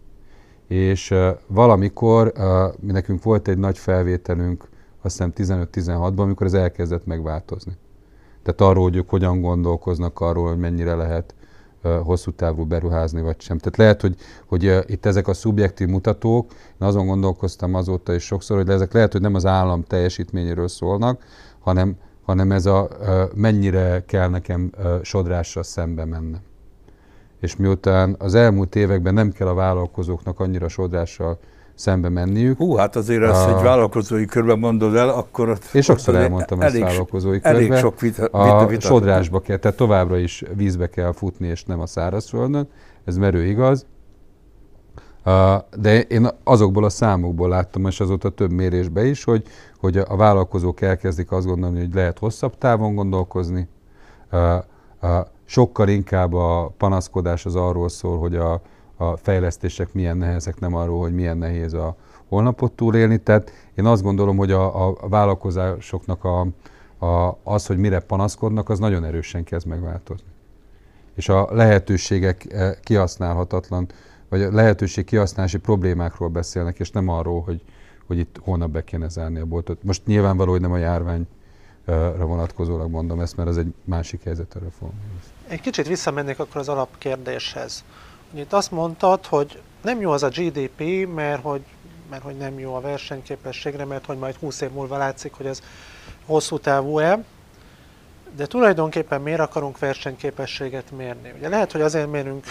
és 0.68 1.14
valamikor 1.48 2.34
mi 2.80 2.92
nekünk 2.92 3.24
volt 3.24 3.48
egy 3.48 3.58
nagy 3.58 3.78
felvételünk, 3.78 4.70
azt 5.02 5.24
hiszem 5.36 5.60
15-16-ban, 5.72 6.18
amikor 6.18 6.46
ez 6.46 6.54
elkezdett 6.54 7.06
megváltozni. 7.06 7.78
Tehát 8.44 8.62
arról, 8.62 8.84
hogy 8.84 8.96
ők 8.96 9.10
hogyan 9.10 9.42
gondolkoznak 9.42 10.20
arról, 10.20 10.48
hogy 10.48 10.58
mennyire 10.58 10.96
lehet 10.96 11.36
hosszú 12.04 12.32
távú 12.32 12.66
beruházni, 12.66 13.22
vagy 13.22 13.42
sem. 13.42 13.58
Tehát 13.58 13.78
lehet, 13.78 14.02
hogy, 14.02 14.16
hogy 14.46 14.92
itt 14.92 15.06
ezek 15.06 15.28
a 15.28 15.34
szubjektív 15.34 15.88
mutatók, 15.88 16.52
én 16.52 16.88
azon 16.88 17.06
gondolkoztam 17.06 17.74
azóta 17.74 18.14
is 18.14 18.24
sokszor, 18.24 18.58
hogy 18.58 18.70
ezek 18.70 18.94
lehet, 18.94 19.12
hogy 19.12 19.22
nem 19.22 19.36
az 19.36 19.46
állam 19.46 19.84
teljesítményéről 19.84 20.68
szólnak, 20.68 21.24
hanem 21.60 21.98
hanem 22.28 22.52
ez 22.52 22.66
a 22.66 22.90
mennyire 23.36 24.04
kell 24.06 24.30
nekem 24.30 24.72
sodrással 25.02 25.64
szembe 25.64 26.06
mennem. 26.06 26.42
És 27.40 27.56
miután 27.56 28.16
az 28.20 28.36
elmúlt 28.36 28.76
években 28.76 29.14
nem 29.14 29.32
kell 29.32 29.48
a 29.48 29.54
vállalkozóknak 29.54 30.40
annyira 30.40 30.68
sodrással 30.68 31.40
szembe 31.78 32.10
menniük. 32.10 32.58
Hú, 32.58 32.76
hát 32.76 32.96
azért 32.96 33.22
a, 33.22 33.26
ezt 33.26 33.48
egy 33.48 33.64
vállalkozói 33.64 34.26
körben 34.26 34.60
mondod 34.60 34.96
el, 34.96 35.10
akkor 35.10 35.50
ott... 35.50 35.64
És 35.72 35.86
sokszor 35.86 36.16
elmondtam 36.16 36.62
elég, 36.62 36.82
ezt 36.82 36.92
vállalkozói 36.92 37.40
körben. 37.40 37.56
Elég 37.56 37.74
sok 37.74 38.00
vita, 38.00 38.24
vita, 38.24 38.66
vita, 38.68 38.88
A 38.88 38.90
sodrásba 38.90 39.40
kell, 39.40 39.58
tehát 39.58 39.78
továbbra 39.78 40.18
is 40.18 40.44
vízbe 40.56 40.90
kell 40.90 41.12
futni, 41.12 41.48
és 41.48 41.64
nem 41.64 41.80
a 41.80 41.86
szárazföldön. 41.86 42.68
Ez 43.06 43.18
merő 43.18 43.46
igaz. 43.46 43.86
De 45.78 46.02
én 46.02 46.28
azokból 46.44 46.84
a 46.84 46.90
számokból 46.90 47.50
láttam, 47.50 47.86
és 47.86 48.00
azóta 48.00 48.30
több 48.30 48.52
mérésbe 48.52 49.06
is, 49.06 49.24
hogy, 49.24 49.44
hogy 49.80 49.98
a 49.98 50.16
vállalkozók 50.16 50.82
elkezdik 50.82 51.32
azt 51.32 51.46
gondolni, 51.46 51.80
hogy 51.80 51.94
lehet 51.94 52.20
hosszabb 52.20 52.58
távon 52.58 52.96
gondolkozni. 52.96 53.68
Sokkal 55.46 55.88
inkább 55.88 56.34
a 56.34 56.74
panaszkodás 56.78 57.46
az 57.46 57.56
arról 57.56 57.90
szól, 57.90 58.18
hogy 58.18 58.36
a, 58.36 58.62
a 58.98 59.18
fejlesztések 59.18 59.94
milyen 59.94 60.18
nehezek, 60.18 60.60
nem 60.60 60.76
arról, 60.76 61.00
hogy 61.00 61.14
milyen 61.14 61.38
nehéz 61.38 61.74
a 61.74 61.96
holnapot 62.28 62.72
túlélni. 62.72 63.18
Tehát 63.18 63.52
én 63.76 63.86
azt 63.86 64.04
gondolom, 64.04 64.38
hogy 64.38 64.52
a, 64.52 64.88
a 64.88 65.08
vállalkozásoknak 65.08 66.24
a, 66.24 66.48
a, 67.06 67.38
az, 67.44 67.66
hogy 67.66 67.78
mire 67.78 68.00
panaszkodnak, 68.00 68.70
az 68.70 68.80
nagyon 68.80 69.04
erősen 69.04 69.44
kezd 69.44 69.68
megváltozni. 69.68 70.28
És 71.16 71.30
a 71.30 71.48
lehetőségek 71.52 72.54
eh, 72.54 72.74
kihasználhatatlan 72.84 73.88
vagy 74.30 74.42
a 74.42 74.52
lehetőség 74.52 75.06
kihasználási 75.06 75.58
problémákról 75.58 76.30
beszélnek, 76.30 76.80
és 76.80 76.92
nem 76.92 77.08
arról, 77.08 77.42
hogy, 77.42 77.62
hogy 78.08 78.18
itt 78.18 78.40
holnap 78.42 78.70
be 78.70 78.84
kéne 78.84 79.10
zárni 79.10 79.40
a 79.40 79.46
boltot. 79.46 79.84
Most 79.84 80.06
nyilvánvaló, 80.06 80.52
hogy 80.52 80.62
nem 80.62 80.72
a 80.72 80.78
járványra 80.78 81.26
vonatkozólag 82.26 82.90
mondom 82.90 83.20
ezt, 83.20 83.38
mert 83.38 83.50
ez 83.50 83.58
egy 83.58 83.74
másik 83.84 84.24
helyzet 84.24 84.56
a 84.56 84.60
reform. 84.60 84.94
Egy 85.48 85.62
kicsit 85.62 85.88
visszamennék 85.88 86.40
akkor 86.40 86.62
az 86.62 86.70
alapkérdéshez. 86.70 87.84
Itt 88.34 88.54
azt 88.54 88.72
mondtad, 88.72 89.26
hogy 89.26 89.62
nem 89.82 90.02
jó 90.02 90.12
az 90.12 90.24
a 90.24 90.30
GDP, 90.30 91.08
mert 91.16 91.42
hogy, 91.42 91.62
mert 92.10 92.24
hogy 92.24 92.38
nem 92.38 92.60
jó 92.60 92.76
a 92.76 92.82
versenyképességre, 92.82 93.86
mert 93.86 94.06
hogy 94.06 94.18
majd 94.18 94.36
20 94.36 94.62
év 94.62 94.72
múlva 94.72 94.98
látszik, 94.98 95.34
hogy 95.34 95.46
ez 95.46 95.62
hosszú 96.26 96.60
távú-e. 96.60 97.24
De 98.36 98.46
tulajdonképpen 98.46 99.22
miért 99.22 99.40
akarunk 99.40 99.80
versenyképességet 99.80 100.92
mérni? 100.92 101.34
Ugye 101.38 101.50
lehet, 101.50 101.72
hogy 101.72 101.82
azért 101.82 102.12
mérünk 102.12 102.46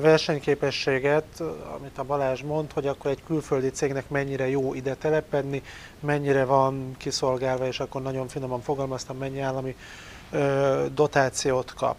versenyképességet, 0.00 1.42
amit 1.76 1.98
a 1.98 2.04
Balázs 2.04 2.42
mond, 2.42 2.72
hogy 2.72 2.86
akkor 2.86 3.10
egy 3.10 3.22
külföldi 3.26 3.70
cégnek 3.70 4.08
mennyire 4.08 4.48
jó 4.48 4.74
ide 4.74 4.94
telepedni, 4.94 5.62
mennyire 6.00 6.44
van 6.44 6.94
kiszolgálva, 6.96 7.66
és 7.66 7.80
akkor 7.80 8.02
nagyon 8.02 8.28
finoman 8.28 8.60
fogalmaztam, 8.60 9.16
mennyi 9.16 9.40
állami 9.40 9.76
dotációt 10.94 11.74
kap. 11.74 11.96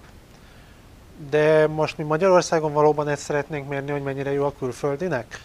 De 1.30 1.68
most 1.68 1.98
mi 1.98 2.04
Magyarországon 2.04 2.74
valóban 2.74 3.08
ezt 3.08 3.22
szeretnénk 3.22 3.70
mérni, 3.70 3.92
hogy 3.92 4.04
mennyire 4.04 4.32
jó 4.32 4.46
a 4.46 4.54
külföldinek? 4.60 5.42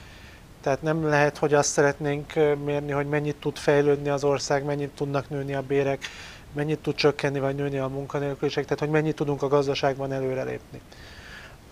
Tehát 0.60 0.82
nem 0.82 1.08
lehet, 1.08 1.38
hogy 1.38 1.54
azt 1.54 1.70
szeretnénk 1.70 2.34
mérni, 2.64 2.92
hogy 2.92 3.06
mennyit 3.06 3.36
tud 3.36 3.56
fejlődni 3.56 4.08
az 4.08 4.24
ország, 4.24 4.64
mennyit 4.64 4.90
tudnak 4.90 5.30
nőni 5.30 5.54
a 5.54 5.62
bérek, 5.62 6.04
mennyit 6.52 6.78
tud 6.78 6.94
csökkenni 6.94 7.40
vagy 7.40 7.54
nőni 7.54 7.78
a 7.78 7.88
munkanélküliség, 7.88 8.64
tehát 8.64 8.78
hogy 8.78 8.90
mennyit 8.90 9.16
tudunk 9.16 9.42
a 9.42 9.48
gazdaságban 9.48 10.12
előrelépni 10.12 10.80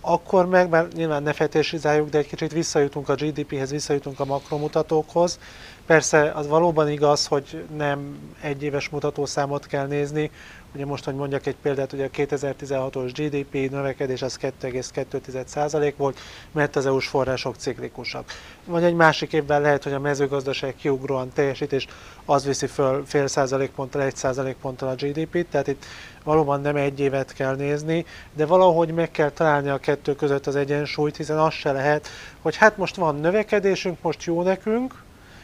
akkor 0.01 0.45
meg, 0.45 0.69
mert 0.69 0.93
nyilván 0.93 1.23
ne 1.23 1.33
feltételezáljuk, 1.33 2.09
de 2.09 2.17
egy 2.17 2.27
kicsit 2.27 2.51
visszajutunk 2.51 3.09
a 3.09 3.15
GDP-hez, 3.15 3.71
visszajutunk 3.71 4.19
a 4.19 4.25
makromutatókhoz. 4.25 5.39
Persze 5.85 6.31
az 6.31 6.47
valóban 6.47 6.89
igaz, 6.89 7.25
hogy 7.25 7.65
nem 7.77 8.19
egy 8.41 8.63
éves 8.63 8.89
mutatószámot 8.89 9.65
kell 9.65 9.87
nézni. 9.87 10.31
Ugye 10.75 10.85
most, 10.85 11.05
hogy 11.05 11.15
mondjak 11.15 11.45
egy 11.45 11.55
példát, 11.55 11.93
ugye 11.93 12.05
a 12.05 12.09
2016-os 12.09 13.11
GDP 13.13 13.71
növekedés 13.71 14.21
az 14.21 14.37
2,2% 14.41 15.93
volt, 15.97 16.19
mert 16.51 16.75
az 16.75 16.85
EU-s 16.85 17.07
források 17.07 17.55
ciklikusak. 17.55 18.31
Vagy 18.65 18.83
egy 18.83 18.93
másik 18.93 19.33
évben 19.33 19.61
lehet, 19.61 19.83
hogy 19.83 19.93
a 19.93 19.99
mezőgazdaság 19.99 20.75
kiugróan 20.75 21.29
teljesít, 21.33 21.73
és 21.73 21.87
az 22.25 22.45
viszi 22.45 22.67
föl 22.67 23.05
fél 23.05 23.27
százalékponttal, 23.27 24.01
egy 24.01 24.15
százalékponttal 24.15 24.89
a 24.89 24.95
GDP-t, 24.95 25.47
tehát 25.47 25.67
itt 25.67 25.85
valóban 26.23 26.61
nem 26.61 26.75
egy 26.75 26.99
évet 26.99 27.33
kell 27.33 27.55
nézni, 27.55 28.05
de 28.33 28.45
valahogy 28.45 28.91
meg 28.91 29.11
kell 29.11 29.29
találni 29.29 29.69
a 29.69 29.77
kettő 29.77 30.15
között 30.15 30.47
az 30.47 30.55
egyensúlyt, 30.55 31.17
hiszen 31.17 31.37
az 31.37 31.53
se 31.53 31.71
lehet, 31.71 32.07
hogy 32.41 32.55
hát 32.55 32.77
most 32.77 32.95
van 32.95 33.15
növekedésünk, 33.15 34.01
most 34.01 34.23
jó 34.23 34.41
nekünk, 34.41 34.93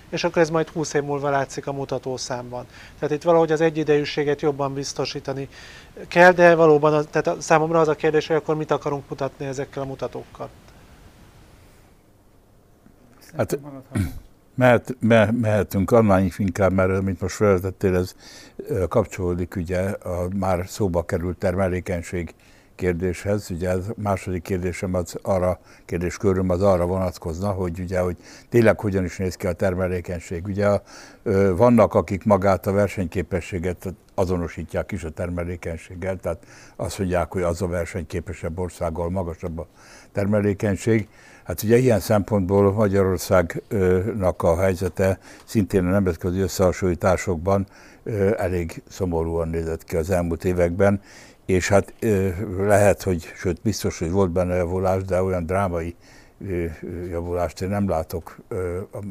és 0.09 0.23
akkor 0.23 0.41
ez 0.41 0.49
majd 0.49 0.67
20 0.67 0.93
év 0.93 1.03
múlva 1.03 1.29
látszik 1.29 1.67
a 1.67 1.71
mutatószámban. 1.71 2.65
Tehát 2.99 3.15
itt 3.15 3.23
valahogy 3.23 3.51
az 3.51 3.61
egyidejűséget 3.61 4.41
jobban 4.41 4.73
biztosítani 4.73 5.49
kell, 6.07 6.31
de 6.31 6.55
valóban 6.55 6.93
az, 6.93 7.07
tehát 7.09 7.41
számomra 7.41 7.79
az 7.79 7.87
a 7.87 7.95
kérdés, 7.95 8.27
hogy 8.27 8.35
akkor 8.35 8.55
mit 8.55 8.71
akarunk 8.71 9.09
mutatni 9.09 9.45
ezekkel 9.45 9.81
a 9.81 9.85
mutatókkal. 9.85 10.49
Hát 13.37 13.59
mehet, 14.55 14.95
me, 14.99 15.31
mehetünk 15.31 15.91
annál 15.91 16.29
inkább, 16.37 16.71
mert 16.71 16.89
amit 16.89 17.21
most 17.21 17.35
felvetettél, 17.35 17.95
ez 17.95 18.15
kapcsolódik 18.87 19.55
ugye 19.55 19.79
a 19.79 20.27
már 20.35 20.65
szóba 20.67 21.05
került 21.05 21.37
termelékenység 21.37 22.33
kérdéshez. 22.75 23.51
Ugye 23.51 23.69
ez 23.69 23.85
második 23.95 24.41
kérdésem 24.41 24.93
az 24.93 25.17
arra, 25.21 25.59
kérdésköröm 25.85 26.49
az 26.49 26.61
arra 26.61 26.85
vonatkozna, 26.85 27.49
hogy 27.51 27.79
ugye, 27.79 27.99
hogy 27.99 28.17
tényleg 28.49 28.79
hogyan 28.79 29.03
is 29.03 29.17
néz 29.17 29.35
ki 29.35 29.47
a 29.47 29.53
termelékenység. 29.53 30.45
Ugye 30.45 30.79
vannak, 31.55 31.93
akik 31.93 32.23
magát 32.23 32.67
a 32.67 32.71
versenyképességet 32.71 33.93
azonosítják 34.15 34.91
is 34.91 35.03
a 35.03 35.09
termelékenységgel, 35.09 36.15
tehát 36.15 36.45
azt 36.75 36.99
mondják, 36.99 37.31
hogy 37.31 37.41
az 37.41 37.61
a 37.61 37.67
versenyképesebb 37.67 38.59
országgal 38.59 39.09
magasabb 39.09 39.59
a 39.59 39.67
termelékenység. 40.11 41.07
Hát 41.43 41.63
ugye 41.63 41.77
ilyen 41.77 41.99
szempontból 41.99 42.73
Magyarországnak 42.73 44.43
a 44.43 44.59
helyzete 44.59 45.19
szintén 45.45 45.85
a 45.85 45.89
nemzetközi 45.89 46.39
összehasonlításokban 46.39 47.65
elég 48.37 48.83
szomorúan 48.89 49.47
nézett 49.47 49.83
ki 49.83 49.95
az 49.95 50.09
elmúlt 50.09 50.45
években, 50.45 51.01
és 51.45 51.67
hát 51.67 51.93
lehet, 52.57 53.01
hogy, 53.01 53.31
sőt 53.35 53.61
biztos, 53.61 53.99
hogy 53.99 54.11
volt 54.11 54.31
benne 54.31 54.55
javulás, 54.55 55.03
de 55.03 55.21
olyan 55.21 55.45
drámai 55.45 55.95
javulást 57.09 57.61
én 57.61 57.69
nem 57.69 57.89
látok, 57.89 58.37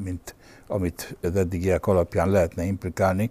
mint 0.04 0.34
amit 0.66 1.16
az 1.22 1.36
eddigiek 1.36 1.86
alapján 1.86 2.30
lehetne 2.30 2.64
implikálni. 2.64 3.30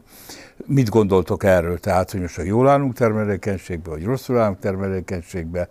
Mit 0.66 0.90
gondoltok 0.90 1.44
erről? 1.44 1.80
Tehát, 1.80 2.12
hogy 2.12 2.22
most 2.22 2.38
a 2.38 2.42
jól 2.42 2.68
állunk 2.68 2.94
termelékenységbe, 2.94 3.90
vagy 3.90 4.04
rosszul 4.04 4.40
állunk 4.40 4.60
termelékenységbe, 4.60 5.68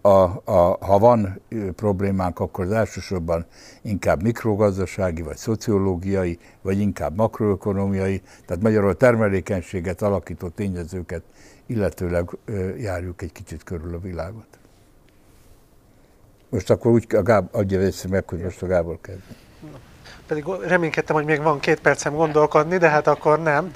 a, 0.00 0.42
a, 0.44 0.76
ha 0.80 0.98
van 0.98 1.40
problémánk, 1.76 2.40
akkor 2.40 2.64
az 2.64 2.70
elsősorban 2.72 3.46
inkább 3.82 4.22
mikrogazdasági, 4.22 5.22
vagy 5.22 5.36
szociológiai, 5.36 6.38
vagy 6.62 6.80
inkább 6.80 7.16
makroökonomiai, 7.16 8.22
tehát 8.46 8.62
magyarul 8.62 8.88
a 8.88 8.94
termelékenységet 8.94 10.02
alakító 10.02 10.48
tényezőket 10.48 11.22
illetőleg 11.66 12.30
járjuk 12.78 13.22
egy 13.22 13.32
kicsit 13.32 13.64
körül 13.64 13.94
a 13.94 13.98
világot. 13.98 14.58
Most 16.48 16.70
akkor 16.70 16.90
úgy 16.90 17.14
a 17.14 17.22
Gáb, 17.22 17.48
adja 17.52 17.78
vissza 17.78 18.08
meg, 18.08 18.28
hogy 18.28 18.38
most 18.38 18.62
a 18.62 18.66
Gábor 18.66 18.98
kezd. 19.00 19.20
Pedig 20.26 20.44
reménykedtem, 20.44 21.16
hogy 21.16 21.24
még 21.24 21.42
van 21.42 21.60
két 21.60 21.80
percem 21.80 22.14
gondolkodni, 22.14 22.78
de 22.78 22.88
hát 22.88 23.06
akkor 23.06 23.42
nem. 23.42 23.74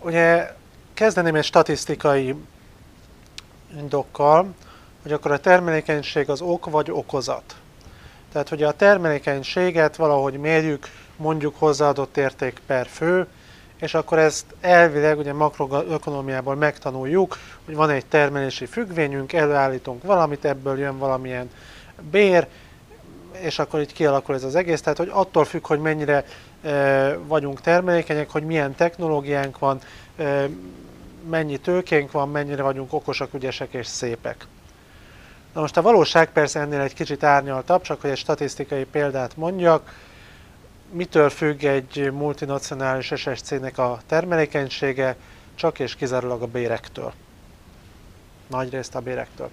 Ugye 0.00 0.52
kezdeném 0.94 1.34
egy 1.34 1.44
statisztikai 1.44 2.34
indokkal, 3.76 4.54
hogy 5.02 5.12
akkor 5.12 5.30
a 5.30 5.40
termelékenység 5.40 6.30
az 6.30 6.40
ok 6.40 6.70
vagy 6.70 6.90
okozat. 6.90 7.56
Tehát, 8.32 8.48
hogy 8.48 8.62
a 8.62 8.72
termelékenységet 8.72 9.96
valahogy 9.96 10.38
mérjük, 10.38 10.86
mondjuk 11.16 11.56
hozzáadott 11.58 12.16
érték 12.16 12.60
per 12.66 12.86
fő, 12.86 13.26
és 13.80 13.94
akkor 13.94 14.18
ezt 14.18 14.44
elvileg 14.60 15.18
ugye 15.18 15.32
makroökonomiából 15.32 16.54
megtanuljuk, 16.54 17.38
hogy 17.64 17.74
van 17.74 17.90
egy 17.90 18.06
termelési 18.06 18.66
függvényünk, 18.66 19.32
előállítunk 19.32 20.02
valamit, 20.02 20.44
ebből 20.44 20.78
jön 20.78 20.98
valamilyen 20.98 21.50
bér, 22.10 22.46
és 23.32 23.58
akkor 23.58 23.80
így 23.80 23.92
kialakul 23.92 24.34
ez 24.34 24.44
az 24.44 24.54
egész. 24.54 24.80
Tehát, 24.80 24.98
hogy 24.98 25.10
attól 25.12 25.44
függ, 25.44 25.66
hogy 25.66 25.80
mennyire 25.80 26.24
e, 26.62 27.16
vagyunk 27.16 27.60
termelékenyek, 27.60 28.30
hogy 28.30 28.42
milyen 28.42 28.74
technológiánk 28.74 29.58
van, 29.58 29.78
e, 30.16 30.48
mennyi 31.28 31.58
tőkénk 31.58 32.10
van, 32.10 32.28
mennyire 32.28 32.62
vagyunk 32.62 32.92
okosak, 32.92 33.34
ügyesek 33.34 33.72
és 33.72 33.86
szépek. 33.86 34.46
Na 35.54 35.60
most 35.60 35.76
a 35.76 35.82
valóság 35.82 36.32
persze 36.32 36.60
ennél 36.60 36.80
egy 36.80 36.94
kicsit 36.94 37.22
árnyaltabb, 37.22 37.82
csak 37.82 38.00
hogy 38.00 38.10
egy 38.10 38.16
statisztikai 38.16 38.84
példát 38.84 39.36
mondjak 39.36 39.94
mitől 40.90 41.30
függ 41.30 41.64
egy 41.64 42.12
multinacionális 42.12 43.12
SSC-nek 43.16 43.78
a 43.78 43.98
termelékenysége, 44.06 45.16
csak 45.54 45.78
és 45.78 45.94
kizárólag 45.94 46.42
a 46.42 46.46
bérektől. 46.46 47.12
Nagy 48.46 48.70
részt 48.70 48.94
a 48.94 49.00
bérektől. 49.00 49.48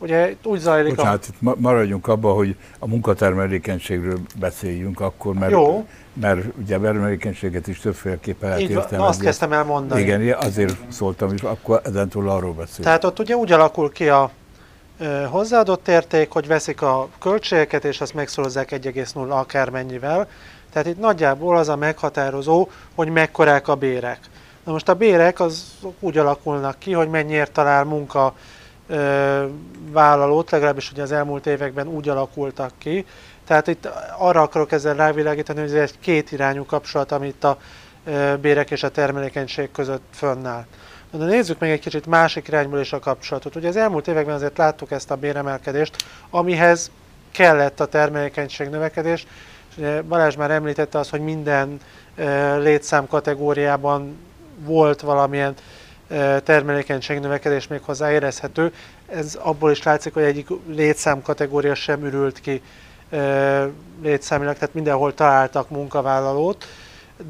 Ugye 0.00 0.34
úgy 0.42 0.58
zajlik 0.58 0.94
Bocsánat, 0.94 1.24
a... 1.24 1.50
itt 1.50 1.60
maradjunk 1.60 2.06
abban, 2.06 2.34
hogy 2.34 2.56
a 2.78 2.86
munkatermelékenységről 2.86 4.18
beszéljünk 4.38 5.00
akkor, 5.00 5.34
mert, 5.34 5.52
Jó. 5.52 5.86
mert 6.12 6.44
ugye 6.58 6.76
a 6.76 6.80
termelékenységet 6.80 7.66
is 7.66 7.78
többféleképpen 7.78 8.48
lehet 8.48 8.62
értelmezni. 8.62 9.06
Azt 9.06 9.20
kezdtem 9.20 9.52
el 9.52 9.64
mondani. 9.64 10.00
Igen, 10.00 10.32
azért 10.32 10.76
szóltam, 10.88 11.32
és 11.32 11.42
akkor 11.42 11.80
ezentúl 11.84 12.28
arról 12.28 12.52
beszélünk. 12.52 12.84
Tehát 12.84 13.04
ott 13.04 13.18
ugye 13.18 13.36
úgy 13.36 13.52
alakul 13.52 13.92
ki 13.92 14.08
a 14.08 14.30
hozzáadott 15.28 15.88
érték, 15.88 16.30
hogy 16.30 16.46
veszik 16.46 16.82
a 16.82 17.08
költségeket, 17.18 17.84
és 17.84 18.00
azt 18.00 18.14
megszorozzák 18.14 18.70
1,0 18.70 19.28
akármennyivel, 19.28 20.28
tehát 20.72 20.88
itt 20.88 20.98
nagyjából 20.98 21.56
az 21.56 21.68
a 21.68 21.76
meghatározó, 21.76 22.68
hogy 22.94 23.08
mekkorák 23.08 23.68
a 23.68 23.74
bérek. 23.74 24.18
Na 24.64 24.72
most 24.72 24.88
a 24.88 24.94
bérek 24.94 25.40
az 25.40 25.64
úgy 26.00 26.18
alakulnak 26.18 26.78
ki, 26.78 26.92
hogy 26.92 27.08
mennyiért 27.08 27.52
talál 27.52 27.84
munka 27.84 28.34
ö, 28.86 29.44
vállalót, 29.90 30.50
legalábbis 30.50 30.90
ugye 30.90 31.02
az 31.02 31.12
elmúlt 31.12 31.46
években 31.46 31.86
úgy 31.86 32.08
alakultak 32.08 32.72
ki. 32.78 33.06
Tehát 33.46 33.66
itt 33.66 33.88
arra 34.18 34.42
akarok 34.42 34.72
ezzel 34.72 34.94
rávilágítani, 34.94 35.60
hogy 35.60 35.68
ez 35.68 35.90
egy 35.90 35.98
két 36.00 36.32
irányú 36.32 36.64
kapcsolat, 36.64 37.12
amit 37.12 37.44
a 37.44 37.58
ö, 38.04 38.36
bérek 38.40 38.70
és 38.70 38.82
a 38.82 38.90
termelékenység 38.90 39.70
között 39.72 40.04
fönnáll. 40.14 40.64
De 41.10 41.24
nézzük 41.24 41.58
meg 41.58 41.70
egy 41.70 41.80
kicsit 41.80 42.06
másik 42.06 42.48
irányból 42.48 42.80
is 42.80 42.92
a 42.92 42.98
kapcsolatot. 42.98 43.56
Ugye 43.56 43.68
az 43.68 43.76
elmúlt 43.76 44.08
években 44.08 44.34
azért 44.34 44.58
láttuk 44.58 44.90
ezt 44.90 45.10
a 45.10 45.16
béremelkedést, 45.16 45.96
amihez 46.30 46.90
kellett 47.30 47.80
a 47.80 47.86
termelékenység 47.86 48.68
növekedés, 48.68 49.26
Balázs 50.08 50.36
már 50.36 50.50
említette 50.50 50.98
az, 50.98 51.10
hogy 51.10 51.20
minden 51.20 51.80
létszám 52.58 53.06
kategóriában 53.06 54.18
volt 54.64 55.00
valamilyen 55.00 55.54
termelékenység 56.44 57.18
növekedés 57.18 57.66
még 57.66 57.80
hozzá 57.82 58.12
érezhető. 58.12 58.72
Ez 59.06 59.38
abból 59.42 59.70
is 59.70 59.82
látszik, 59.82 60.14
hogy 60.14 60.22
egyik 60.22 60.48
létszám 60.68 61.22
kategória 61.22 61.74
sem 61.74 62.04
ürült 62.04 62.40
ki 62.40 62.62
létszámilag, 64.02 64.54
tehát 64.54 64.74
mindenhol 64.74 65.14
találtak 65.14 65.70
munkavállalót. 65.70 66.66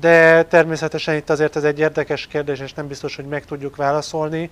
De 0.01 0.43
természetesen 0.43 1.15
itt 1.17 1.31
azért 1.31 1.57
ez 1.57 1.65
egy 1.65 1.79
érdekes 1.79 2.27
kérdés, 2.27 2.61
és 2.61 2.73
nem 2.73 2.87
biztos, 2.89 3.17
hogy 3.17 3.25
meg 3.25 3.45
tudjuk 3.45 3.77
válaszolni, 3.77 4.51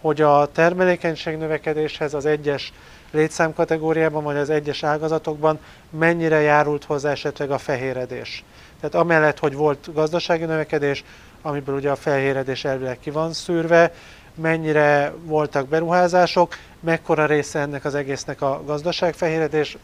hogy 0.00 0.20
a 0.20 0.48
termelékenység 0.52 1.36
növekedéshez 1.36 2.14
az 2.14 2.26
egyes 2.26 2.72
létszámkategóriában 3.10 4.24
vagy 4.24 4.36
az 4.36 4.50
egyes 4.50 4.82
ágazatokban 4.82 5.58
mennyire 5.90 6.40
járult 6.40 6.84
hozzá 6.84 7.10
esetleg 7.10 7.50
a 7.50 7.58
fehéredés. 7.58 8.44
Tehát 8.80 8.94
amellett, 8.94 9.38
hogy 9.38 9.54
volt 9.54 9.92
gazdasági 9.92 10.44
növekedés, 10.44 11.04
amiből 11.42 11.74
ugye 11.74 11.90
a 11.90 11.96
fehéredés 11.96 12.64
elvileg 12.64 12.98
ki 12.98 13.10
van 13.10 13.32
szűrve, 13.32 13.92
mennyire 14.34 15.12
voltak 15.22 15.68
beruházások, 15.68 16.56
mekkora 16.80 17.26
része 17.26 17.58
ennek 17.58 17.84
az 17.84 17.94
egésznek 17.94 18.42
a 18.42 18.62
gazdaságfehéredés, 18.64 19.76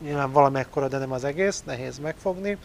nyilván 0.00 0.32
valamekkora, 0.32 0.88
de 0.88 0.98
nem 0.98 1.12
az 1.12 1.24
egész, 1.24 1.62
nehéz 1.66 1.98
megfogni. 1.98 2.56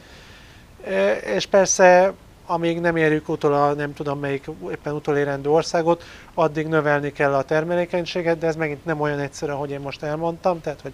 E, 0.86 1.16
és 1.16 1.46
persze 1.46 2.14
amíg 2.50 2.80
nem 2.80 2.96
érjük 2.96 3.30
utol 3.30 3.54
a 3.54 3.74
nem 3.74 3.94
tudom 3.94 4.20
melyik 4.20 4.50
éppen 4.72 4.94
utolérendő 4.94 5.50
országot, 5.50 6.04
addig 6.34 6.68
növelni 6.68 7.12
kell 7.12 7.34
a 7.34 7.44
termelékenységet, 7.44 8.38
de 8.38 8.48
ez 8.48 8.56
megint 8.56 8.86
nem 8.86 9.02
olyan 9.02 9.20
egyszerű, 9.20 9.52
ahogy 9.52 9.72
én 9.72 9.80
most 9.80 10.04
elmondtam, 10.04 10.62
tehát 10.62 10.82
hogy 10.82 10.94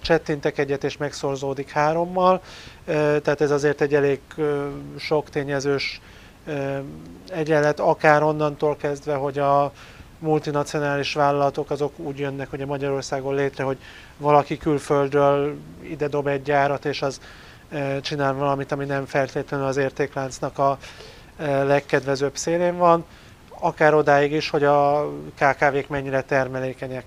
csettintek 0.00 0.58
egyet 0.58 0.84
és 0.84 0.96
megszorzódik 0.96 1.70
hárommal, 1.70 2.40
tehát 2.86 3.40
ez 3.40 3.50
azért 3.50 3.80
egy 3.80 3.94
elég 3.94 4.20
sok 4.98 5.30
tényezős 5.30 6.00
egyenlet, 7.30 7.80
akár 7.80 8.22
onnantól 8.22 8.76
kezdve, 8.76 9.14
hogy 9.14 9.38
a 9.38 9.72
multinacionális 10.18 11.14
vállalatok 11.14 11.70
azok 11.70 11.98
úgy 11.98 12.18
jönnek 12.18 12.50
hogy 12.50 12.62
a 12.62 12.66
Magyarországon 12.66 13.34
létre, 13.34 13.64
hogy 13.64 13.78
valaki 14.16 14.56
külföldről 14.56 15.56
ide 15.82 16.08
dob 16.08 16.26
egy 16.26 16.42
gyárat, 16.42 16.84
és 16.84 17.02
az 17.02 17.20
csinál 18.00 18.34
valamit, 18.34 18.72
ami 18.72 18.84
nem 18.84 19.04
feltétlenül 19.04 19.66
az 19.66 19.76
értékláncnak 19.76 20.58
a 20.58 20.78
legkedvezőbb 21.64 22.36
szélén 22.36 22.76
van, 22.76 23.04
akár 23.60 23.94
odáig 23.94 24.32
is, 24.32 24.50
hogy 24.50 24.64
a 24.64 25.10
KKV-k 25.34 25.88
mennyire 25.88 26.22
termelékenyek. 26.22 27.04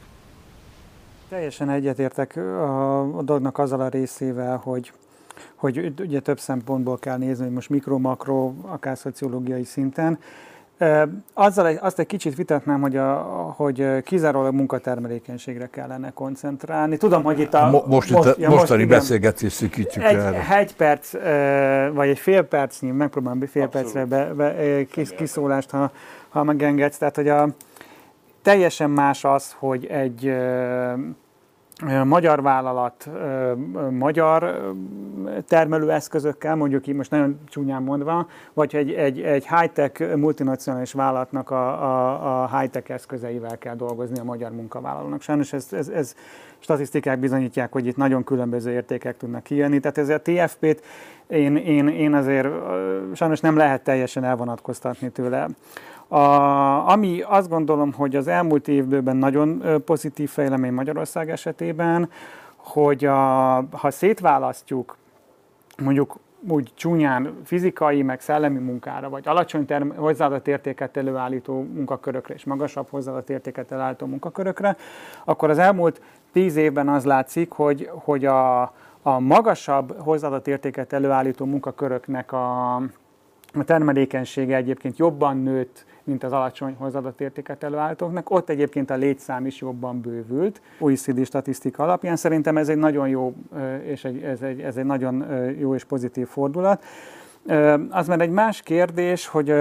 Teljesen 1.29 1.69
egyetértek 1.69 2.35
a, 2.37 3.21
dolognak 3.21 3.57
azzal 3.57 3.81
a 3.81 3.87
részével, 3.87 4.57
hogy, 4.57 4.91
hogy 5.55 5.93
ugye 5.99 6.19
több 6.19 6.39
szempontból 6.39 6.99
kell 6.99 7.17
nézni, 7.17 7.43
hogy 7.43 7.53
most 7.53 7.69
mikro-makro, 7.69 8.53
akár 8.61 8.97
szociológiai 8.97 9.63
szinten. 9.63 10.19
Azzal 11.33 11.67
egy, 11.67 11.77
azt 11.81 11.99
egy 11.99 12.05
kicsit 12.05 12.35
vitatnám, 12.35 12.81
hogy, 12.81 12.97
a, 12.97 13.13
hogy 13.55 14.03
kizárólag 14.03 14.53
munkatermelékenységre 14.53 15.67
kellene 15.67 16.11
koncentrálni. 16.11 16.97
Tudom, 16.97 17.23
hogy 17.23 17.39
itt 17.39 17.53
a... 17.53 17.69
Mo- 17.69 17.87
most, 17.87 18.09
most, 18.11 18.29
itt 18.29 18.35
a 18.35 18.39
ja, 18.39 18.49
mostani 18.49 18.83
most, 18.83 18.95
beszélgetés 18.95 19.51
szűkítsük 19.51 20.03
egy, 20.03 20.15
erre. 20.15 20.57
Egy 20.57 20.75
perc, 20.75 21.11
vagy 21.93 22.09
egy 22.09 22.19
fél 22.19 22.43
percnyi, 22.43 22.91
megpróbálom 22.91 23.45
fél 23.45 23.63
Abszolút. 23.63 23.91
percre 23.93 24.05
be, 24.05 24.33
be, 24.33 24.83
kis, 24.83 25.09
kiszólást, 25.09 25.69
ha, 25.69 25.91
ha 26.29 26.43
megengedsz. 26.43 26.97
Tehát, 26.97 27.15
hogy 27.15 27.27
a, 27.27 27.47
teljesen 28.41 28.89
más 28.89 29.23
az, 29.23 29.55
hogy 29.59 29.85
egy 29.85 30.33
magyar 32.03 32.41
vállalat 32.41 33.09
magyar 33.89 34.73
termelőeszközökkel, 35.47 36.55
mondjuk 36.55 36.87
így 36.87 36.95
most 36.95 37.11
nagyon 37.11 37.39
csúnyán 37.45 37.83
mondva, 37.83 38.27
vagy 38.53 38.75
egy, 38.75 38.91
egy, 38.91 39.21
egy 39.21 39.47
high-tech 39.47 40.15
multinacionális 40.15 40.91
vállalatnak 40.91 41.49
a, 41.49 41.83
a, 41.83 42.43
a 42.43 42.57
high-tech 42.57 42.91
eszközeivel 42.91 43.57
kell 43.57 43.75
dolgozni 43.75 44.19
a 44.19 44.23
magyar 44.23 44.51
munkavállalónak. 44.51 45.21
Sajnos 45.21 45.53
ez, 45.53 45.67
ez, 45.71 45.87
ez 45.87 46.15
statisztikák 46.59 47.19
bizonyítják, 47.19 47.71
hogy 47.71 47.85
itt 47.85 47.97
nagyon 47.97 48.23
különböző 48.23 48.71
értékek 48.71 49.17
tudnak 49.17 49.43
kijönni. 49.43 49.79
Tehát 49.79 49.97
ez 49.97 50.09
a 50.09 50.21
TFP-t 50.21 50.83
én, 51.27 51.55
én, 51.55 51.87
én 51.87 52.13
azért 52.13 52.47
sajnos 53.13 53.39
nem 53.39 53.57
lehet 53.57 53.83
teljesen 53.83 54.23
elvonatkoztatni 54.23 55.09
tőle. 55.09 55.47
A, 56.13 56.89
ami 56.89 57.21
azt 57.21 57.49
gondolom, 57.49 57.93
hogy 57.93 58.15
az 58.15 58.27
elmúlt 58.27 58.67
évben 58.67 59.17
nagyon 59.17 59.63
pozitív 59.85 60.29
fejlemény 60.29 60.73
Magyarország 60.73 61.29
esetében, 61.29 62.09
hogy 62.55 63.05
a, 63.05 63.55
ha 63.71 63.91
szétválasztjuk 63.91 64.97
mondjuk 65.83 66.15
úgy 66.47 66.71
csúnyán 66.75 67.33
fizikai, 67.43 68.01
meg 68.01 68.21
szellemi 68.21 68.59
munkára, 68.59 69.09
vagy 69.09 69.27
alacsony 69.27 69.65
term- 69.65 69.95
hozzáadott 69.95 70.47
értéket 70.47 70.97
előállító 70.97 71.67
munkakörökre 71.73 72.33
és 72.33 72.43
magasabb 72.43 72.87
hozzáadott 72.89 73.29
értéket 73.29 73.71
előállító 73.71 74.05
munkakörökre, 74.05 74.77
akkor 75.25 75.49
az 75.49 75.57
elmúlt 75.57 76.01
tíz 76.31 76.55
évben 76.55 76.89
az 76.89 77.05
látszik, 77.05 77.51
hogy, 77.51 77.89
hogy 77.91 78.25
a, 78.25 78.61
a 79.01 79.19
magasabb 79.19 79.99
hozzáadott 79.99 80.47
értéket 80.47 80.93
előállító 80.93 81.45
munkaköröknek 81.45 82.31
a, 82.31 82.75
a 83.53 83.63
termelékenysége 83.65 84.55
egyébként 84.55 84.97
jobban 84.97 85.37
nőtt, 85.37 85.85
mint 86.03 86.23
az 86.23 86.31
alacsony 86.31 86.75
hozzáadott 86.77 87.21
értéket 87.21 87.63
előállítóknak. 87.63 88.29
Ott 88.29 88.49
egyébként 88.49 88.89
a 88.89 88.95
létszám 88.95 89.45
is 89.45 89.61
jobban 89.61 90.01
bővült. 90.01 90.61
OECD 90.79 91.25
statisztika 91.25 91.83
alapján 91.83 92.15
szerintem 92.15 92.57
ez 92.57 92.69
egy 92.69 92.77
nagyon 92.77 93.07
jó, 93.07 93.33
és 93.83 94.03
egy, 94.03 94.23
ez, 94.23 94.41
egy, 94.41 94.61
ez 94.61 94.77
egy 94.77 94.85
nagyon 94.85 95.25
jó 95.59 95.75
és 95.75 95.83
pozitív 95.83 96.27
fordulat. 96.27 96.83
Az 97.89 98.07
már 98.07 98.21
egy 98.21 98.29
más 98.29 98.61
kérdés, 98.61 99.27
hogy, 99.27 99.53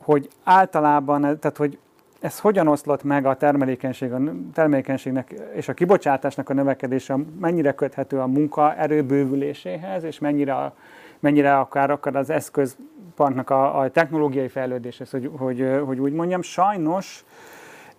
hogy 0.00 0.28
általában, 0.44 1.20
tehát 1.20 1.56
hogy 1.56 1.78
ez 2.24 2.38
hogyan 2.38 2.68
oszlott 2.68 3.02
meg 3.02 3.26
a 3.26 3.36
termelékenység, 3.36 4.12
a 4.12 4.20
termelékenységnek 4.52 5.34
és 5.54 5.68
a 5.68 5.74
kibocsátásnak 5.74 6.48
a 6.48 6.54
növekedése, 6.54 7.16
mennyire 7.40 7.72
köthető 7.72 8.18
a 8.18 8.26
munkaerő 8.26 9.02
bővüléséhez, 9.02 10.04
és 10.04 10.18
mennyire, 10.18 10.54
a, 10.54 10.74
mennyire 11.24 11.58
akár, 11.58 11.90
akár 11.90 12.16
az 12.16 12.30
eszköz 12.30 12.76
partnak 13.14 13.50
a, 13.50 13.78
a 13.78 13.90
technológiai 13.90 14.48
fejlődéshez, 14.48 15.10
hogy, 15.10 15.30
hogy, 15.36 15.80
hogy 15.84 15.98
úgy 15.98 16.12
mondjam. 16.12 16.42
Sajnos 16.42 17.24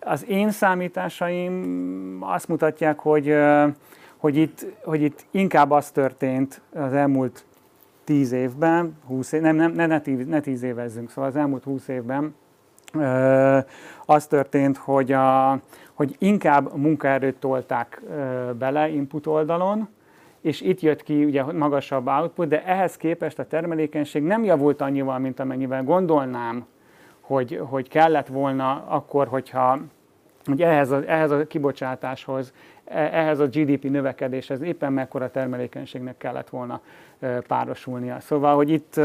az 0.00 0.28
én 0.28 0.50
számításaim 0.50 2.18
azt 2.20 2.48
mutatják, 2.48 2.98
hogy, 2.98 3.34
hogy, 4.16 4.36
itt, 4.36 4.66
hogy 4.84 5.02
itt 5.02 5.26
inkább 5.30 5.70
az 5.70 5.90
történt 5.90 6.60
az 6.74 6.92
elmúlt 6.92 7.44
tíz 8.04 8.32
évben, 8.32 8.98
20 9.06 9.32
év, 9.32 9.40
nem, 9.40 9.56
nem, 9.56 9.72
ne, 9.72 9.86
ne, 9.86 10.00
tíz, 10.00 10.26
ne 10.26 10.40
tíz 10.40 10.62
évezzünk, 10.62 11.10
szóval 11.10 11.30
az 11.30 11.36
elmúlt 11.36 11.64
húsz 11.64 11.88
évben 11.88 12.34
az 14.06 14.26
történt, 14.26 14.76
hogy, 14.76 15.12
a, 15.12 15.58
hogy 15.94 16.16
inkább 16.18 16.76
munkaerőt 16.76 17.36
tolták 17.36 18.02
bele 18.58 18.88
input 18.88 19.26
oldalon, 19.26 19.88
és 20.46 20.60
itt 20.60 20.80
jött 20.80 21.02
ki 21.02 21.24
ugye 21.24 21.42
magasabb 21.42 22.06
output, 22.06 22.48
de 22.48 22.64
ehhez 22.64 22.96
képest 22.96 23.38
a 23.38 23.46
termelékenység 23.46 24.22
nem 24.22 24.44
javult 24.44 24.80
annyival, 24.80 25.18
mint 25.18 25.40
amennyivel 25.40 25.84
gondolnám, 25.84 26.66
hogy, 27.20 27.60
hogy 27.68 27.88
kellett 27.88 28.26
volna 28.26 28.84
akkor, 28.88 29.26
hogyha 29.26 29.78
hogy 30.46 30.62
ehhez 30.62 30.90
a, 30.90 31.02
ehhez 31.06 31.30
a 31.30 31.46
kibocsátáshoz, 31.46 32.52
e, 32.84 32.98
ehhez 32.98 33.38
a 33.38 33.46
GDP 33.46 33.84
növekedéshez 33.84 34.60
éppen 34.60 34.92
mekkora 34.92 35.30
termelékenységnek 35.30 36.16
kellett 36.16 36.48
volna 36.48 36.80
párosulnia. 37.46 38.20
Szóval, 38.20 38.54
hogy 38.54 38.70
itt, 38.70 39.00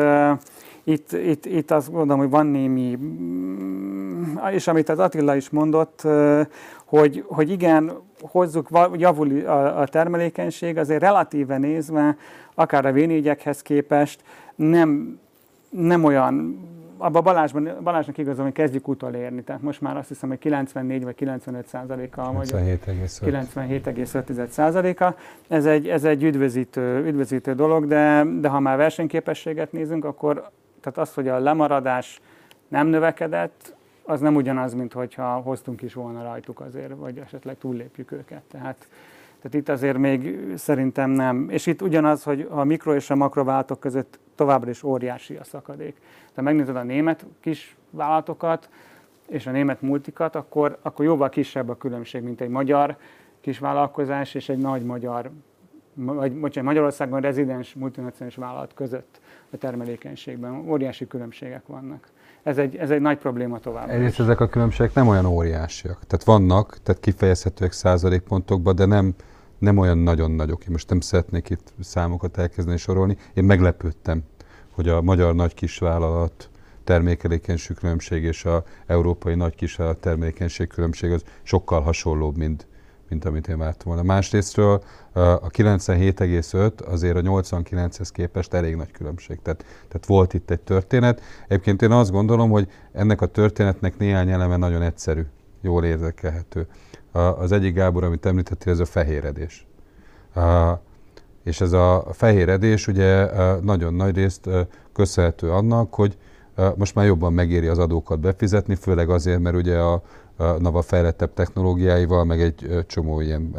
itt, 0.84 1.12
itt, 1.12 1.46
itt 1.46 1.72
azt 1.72 1.92
gondolom, 1.92 2.20
hogy 2.20 2.30
van 2.30 2.46
némi, 2.46 2.98
mm, 3.02 4.36
és 4.52 4.68
amit 4.68 4.90
az 4.90 5.00
Attila 5.00 5.36
is 5.36 5.50
mondott, 5.50 6.08
hogy, 6.86 7.24
hogy 7.28 7.50
igen, 7.50 7.92
hozzuk, 8.22 8.68
javul 8.94 9.46
a, 9.46 9.80
a 9.80 9.88
termelékenység, 9.88 10.78
azért 10.78 11.02
relatíve 11.02 11.58
nézve, 11.58 12.18
akár 12.54 12.86
a 12.86 12.94
v 12.94 13.28
képest 13.62 14.24
nem, 14.56 15.20
nem 15.70 16.04
olyan 16.04 16.60
abban 17.02 17.24
Balázsban, 17.24 17.78
Balázsnak 17.84 18.18
igazán, 18.18 18.44
hogy 18.44 18.54
kezdjük 18.54 18.88
utolérni. 18.88 19.44
Tehát 19.44 19.62
most 19.62 19.82
már 19.82 19.98
azt 19.98 20.08
hiszem, 20.08 20.30
hogy 20.30 20.38
94 20.38 21.04
vagy 21.04 21.16
95 21.16 21.68
százaléka, 21.68 22.32
vagy 22.34 22.52
97,5 22.52 24.48
százaléka. 24.48 25.16
Ez 25.48 25.66
egy, 25.66 25.90
ez 25.90 26.04
egy 26.04 26.24
üdvözítő, 26.24 27.06
üdvözítő 27.06 27.54
dolog, 27.54 27.88
de, 27.88 28.26
de 28.40 28.48
ha 28.48 28.60
már 28.60 28.78
versenyképességet 28.78 29.72
nézünk, 29.72 30.06
akkor 30.06 30.50
tehát 30.82 30.98
az, 30.98 31.14
hogy 31.14 31.28
a 31.28 31.40
lemaradás 31.40 32.22
nem 32.68 32.88
növekedett, 32.88 33.76
az 34.04 34.20
nem 34.20 34.36
ugyanaz, 34.36 34.74
mint 34.74 34.94
hogyha 34.94 35.24
hoztunk 35.24 35.82
is 35.82 35.94
volna 35.94 36.24
rajtuk 36.24 36.60
azért, 36.60 36.94
vagy 36.96 37.18
esetleg 37.18 37.58
túllépjük 37.58 38.12
őket. 38.12 38.42
Tehát, 38.52 38.88
tehát 39.42 39.58
itt 39.58 39.70
azért 39.70 39.98
még 39.98 40.38
szerintem 40.56 41.10
nem. 41.10 41.48
És 41.50 41.66
itt 41.66 41.82
ugyanaz, 41.82 42.24
hogy 42.24 42.48
a 42.50 42.64
mikro 42.64 42.96
és 42.96 43.10
a 43.10 43.16
makrováltok 43.16 43.80
között 43.80 44.20
továbbra 44.36 44.70
is 44.70 44.84
óriási 44.84 45.36
a 45.36 45.44
szakadék. 45.44 45.96
Ha 46.36 46.42
megnézed 46.42 46.76
a 46.76 46.84
német 46.84 47.26
kis 47.40 47.76
vállalatokat 47.90 48.70
és 49.28 49.48
a 49.48 49.52
német 49.52 49.82
multikat, 49.82 50.36
akkor, 50.36 50.78
akkor 50.82 51.06
jóval 51.06 51.30
kisebb 51.30 51.70
a 51.70 51.78
különbség, 51.78 52.24
mint 52.24 52.42
egy 52.42 52.50
magyar 52.50 52.98
kisvállalkozás 53.42 54.34
és 54.34 54.50
egy 54.50 54.58
nagy 54.58 54.84
magyar, 54.84 55.32
vagy 55.94 56.34
bocsánat, 56.34 56.70
Magyarországon 56.70 57.22
rezidens 57.22 57.74
multinacionális 57.74 58.36
vállalat 58.36 58.74
között 58.74 59.20
a 59.52 59.58
termelékenységben. 59.58 60.70
Óriási 60.70 61.08
különbségek 61.08 61.68
vannak. 61.68 62.08
Ez 62.44 62.58
egy, 62.58 62.76
ez 62.76 62.90
egy 62.90 63.02
nagy 63.02 63.18
probléma 63.18 63.60
tovább. 63.60 63.90
Egyrészt 63.90 64.20
ezek 64.20 64.40
a 64.40 64.48
különbségek 64.48 64.94
nem 64.94 65.08
olyan 65.08 65.26
óriásiak. 65.26 66.00
Tehát 66.08 66.24
vannak, 66.26 66.78
tehát 66.84 67.02
kifejezhetőek 67.02 67.72
százalékpontokban, 67.72 68.76
de 68.76 68.86
nem, 68.86 69.14
nem 69.62 69.78
olyan 69.78 69.98
nagyon 69.98 70.32
nagyok. 70.32 70.62
Én 70.62 70.72
most 70.72 70.90
nem 70.90 71.00
szeretnék 71.00 71.50
itt 71.50 71.74
számokat 71.80 72.38
elkezdeni 72.38 72.78
sorolni. 72.78 73.18
Én 73.34 73.44
meglepődtem 73.44 74.24
hogy 74.72 74.90
a 74.90 75.02
magyar 75.02 75.36
nagy 75.36 75.54
kisvállalat 75.54 76.50
termékelékenység 76.84 77.76
különbség 77.76 78.24
és 78.24 78.46
a 78.46 78.64
európai 78.86 79.36
nagy 79.36 79.56
kisvállalat 79.56 80.00
termékenység 80.00 80.68
különbség 80.68 81.12
az 81.12 81.24
sokkal 81.44 81.82
hasonlóbb, 81.82 82.38
mint, 82.38 82.68
mint 83.10 83.26
amit 83.26 83.48
én 83.48 83.58
vártam 83.58 83.88
volna. 83.88 84.04
Másrésztről 84.04 84.84
a 85.14 85.50
97,5 85.50 86.88
azért 86.88 87.16
a 87.16 87.22
89-hez 87.22 88.10
képest 88.12 88.54
elég 88.54 88.76
nagy 88.76 88.92
különbség. 88.92 89.40
Tehát, 89.42 89.66
tehát 89.88 90.06
volt 90.06 90.34
itt 90.34 90.50
egy 90.50 90.62
történet. 90.62 91.22
Egyébként 91.48 91.82
én 91.82 91.92
azt 91.92 92.12
gondolom, 92.12 92.50
hogy 92.50 92.68
ennek 92.92 93.22
a 93.22 93.26
történetnek 93.26 93.98
néhány 93.98 94.30
eleme 94.30 94.58
nagyon 94.58 94.82
egyszerű, 94.82 95.26
jól 95.62 95.86
érdekelhető. 95.86 96.68
Az 97.12 97.52
egyik 97.52 97.74
Gábor, 97.74 98.04
amit 98.04 98.26
említettél, 98.26 98.74
ez 98.74 98.80
a 98.80 98.86
fehéredés. 98.86 99.68
És 101.44 101.62
ez 101.62 101.72
a 101.72 102.06
fehéredés 102.12 102.88
ugye 102.88 103.28
nagyon 103.62 103.94
nagy 103.94 104.16
részt 104.16 104.50
köszönhető 104.94 105.52
annak, 105.52 105.94
hogy 105.94 106.18
most 106.76 106.96
már 106.96 107.06
jobban 107.06 107.34
megéri 107.34 107.68
az 107.68 107.78
adókat 107.78 108.20
befizetni, 108.20 108.76
főleg 108.76 109.10
azért, 109.10 109.40
mert 109.40 109.56
ugye 109.56 109.78
a, 109.78 110.02
NAVA 110.60 110.82
fejlettebb 110.82 111.34
technológiáival, 111.34 112.24
meg 112.24 112.42
egy 112.42 112.86
csomó 112.88 113.22
ilyen 113.22 113.56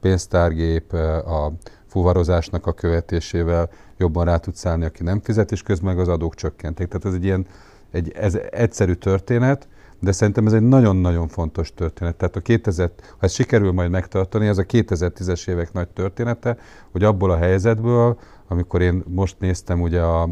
pénztárgép, 0.00 0.92
a 0.92 1.52
fuvarozásnak 1.86 2.66
a 2.66 2.72
követésével 2.72 3.70
jobban 3.96 4.24
rá 4.24 4.36
tudsz 4.36 4.66
állni, 4.66 4.84
aki 4.84 5.02
nem 5.02 5.20
fizet, 5.20 5.52
és 5.52 5.62
közben 5.62 5.94
meg 5.94 6.02
az 6.02 6.08
adók 6.08 6.34
csökkentek. 6.34 6.88
Tehát 6.88 7.04
ez 7.04 7.14
egy 7.14 7.24
ilyen 7.24 7.46
egy, 7.90 8.12
ez 8.12 8.38
egyszerű 8.50 8.92
történet, 8.92 9.68
de 10.04 10.12
szerintem 10.12 10.46
ez 10.46 10.52
egy 10.52 10.62
nagyon-nagyon 10.62 11.28
fontos 11.28 11.74
történet. 11.74 12.16
Tehát 12.16 12.36
a 12.36 12.40
2000, 12.40 12.90
ha 13.08 13.16
ez 13.20 13.32
sikerül 13.32 13.72
majd 13.72 13.90
megtartani, 13.90 14.46
ez 14.46 14.58
a 14.58 14.62
2010-es 14.64 15.48
évek 15.48 15.72
nagy 15.72 15.88
története, 15.88 16.56
hogy 16.90 17.04
abból 17.04 17.30
a 17.30 17.36
helyzetből, 17.36 18.18
amikor 18.48 18.82
én 18.82 19.04
most 19.06 19.36
néztem 19.38 19.80
ugye 19.80 20.00
a, 20.00 20.22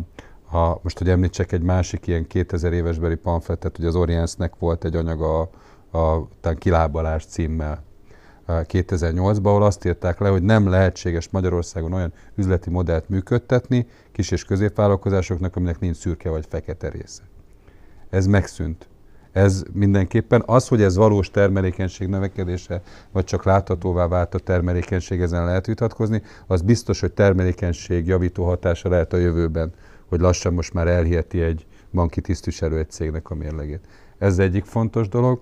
a 0.53 0.79
most 0.83 0.99
hogy 0.99 1.09
említsek 1.09 1.53
egy 1.53 1.63
másik 1.63 2.07
ilyen 2.07 2.27
2000 2.27 2.73
évesbeli 2.73 3.15
pamfletet, 3.15 3.77
hogy 3.77 3.87
az 3.87 3.97
Oriensnek 3.97 4.53
volt 4.59 4.85
egy 4.85 4.97
anyaga 4.97 5.51
a, 5.91 5.99
a 5.99 6.29
kilábalás 6.59 7.25
címmel 7.25 7.83
2008-ban, 8.49 9.45
ahol 9.45 9.63
azt 9.63 9.85
írták 9.85 10.19
le, 10.19 10.29
hogy 10.29 10.43
nem 10.43 10.69
lehetséges 10.69 11.29
Magyarországon 11.29 11.93
olyan 11.93 12.13
üzleti 12.35 12.71
modellt 12.71 13.09
működtetni 13.09 13.87
kis 14.13 14.31
és 14.31 14.45
középvállalkozásoknak, 14.45 15.57
aminek 15.57 15.81
nincs 15.81 15.97
szürke 15.97 16.31
vagy 16.31 16.47
fekete 16.49 16.89
része. 16.89 17.23
ez 18.11 18.27
megszűnt. 18.27 18.89
Ez 19.33 19.63
mindenképpen 19.73 20.43
az, 20.47 20.69
hogy 20.69 20.83
ez 20.83 20.97
valós 20.97 21.31
termelékenység 21.31 22.09
növekedése, 22.09 22.83
vagy 23.13 23.25
csak 23.25 23.45
láthatóvá 23.45 24.07
vált 24.07 24.35
a 24.35 24.39
termelékenység, 24.39 25.21
ezen 25.21 25.45
lehet 25.45 25.67
vitatkozni, 25.67 26.23
az 26.47 26.63
biztos, 26.63 27.01
hogy 27.01 27.13
termelékenység 27.13 28.07
javító 28.07 28.45
hatása 28.45 28.89
lehet 28.89 29.13
a 29.13 29.17
jövőben, 29.17 29.73
hogy 30.09 30.21
lassan 30.21 30.55
most 30.55 30.73
már 30.73 30.89
elhiheti 30.89 31.41
egy 31.41 31.67
banki 31.93 32.21
tisztviselő 32.21 32.79
egy 32.79 32.91
cégnek 32.91 33.31
a 33.31 33.35
mérlegét. 33.35 33.87
Ez 34.19 34.39
egyik 34.39 34.65
fontos 34.65 35.09
dolog. 35.09 35.41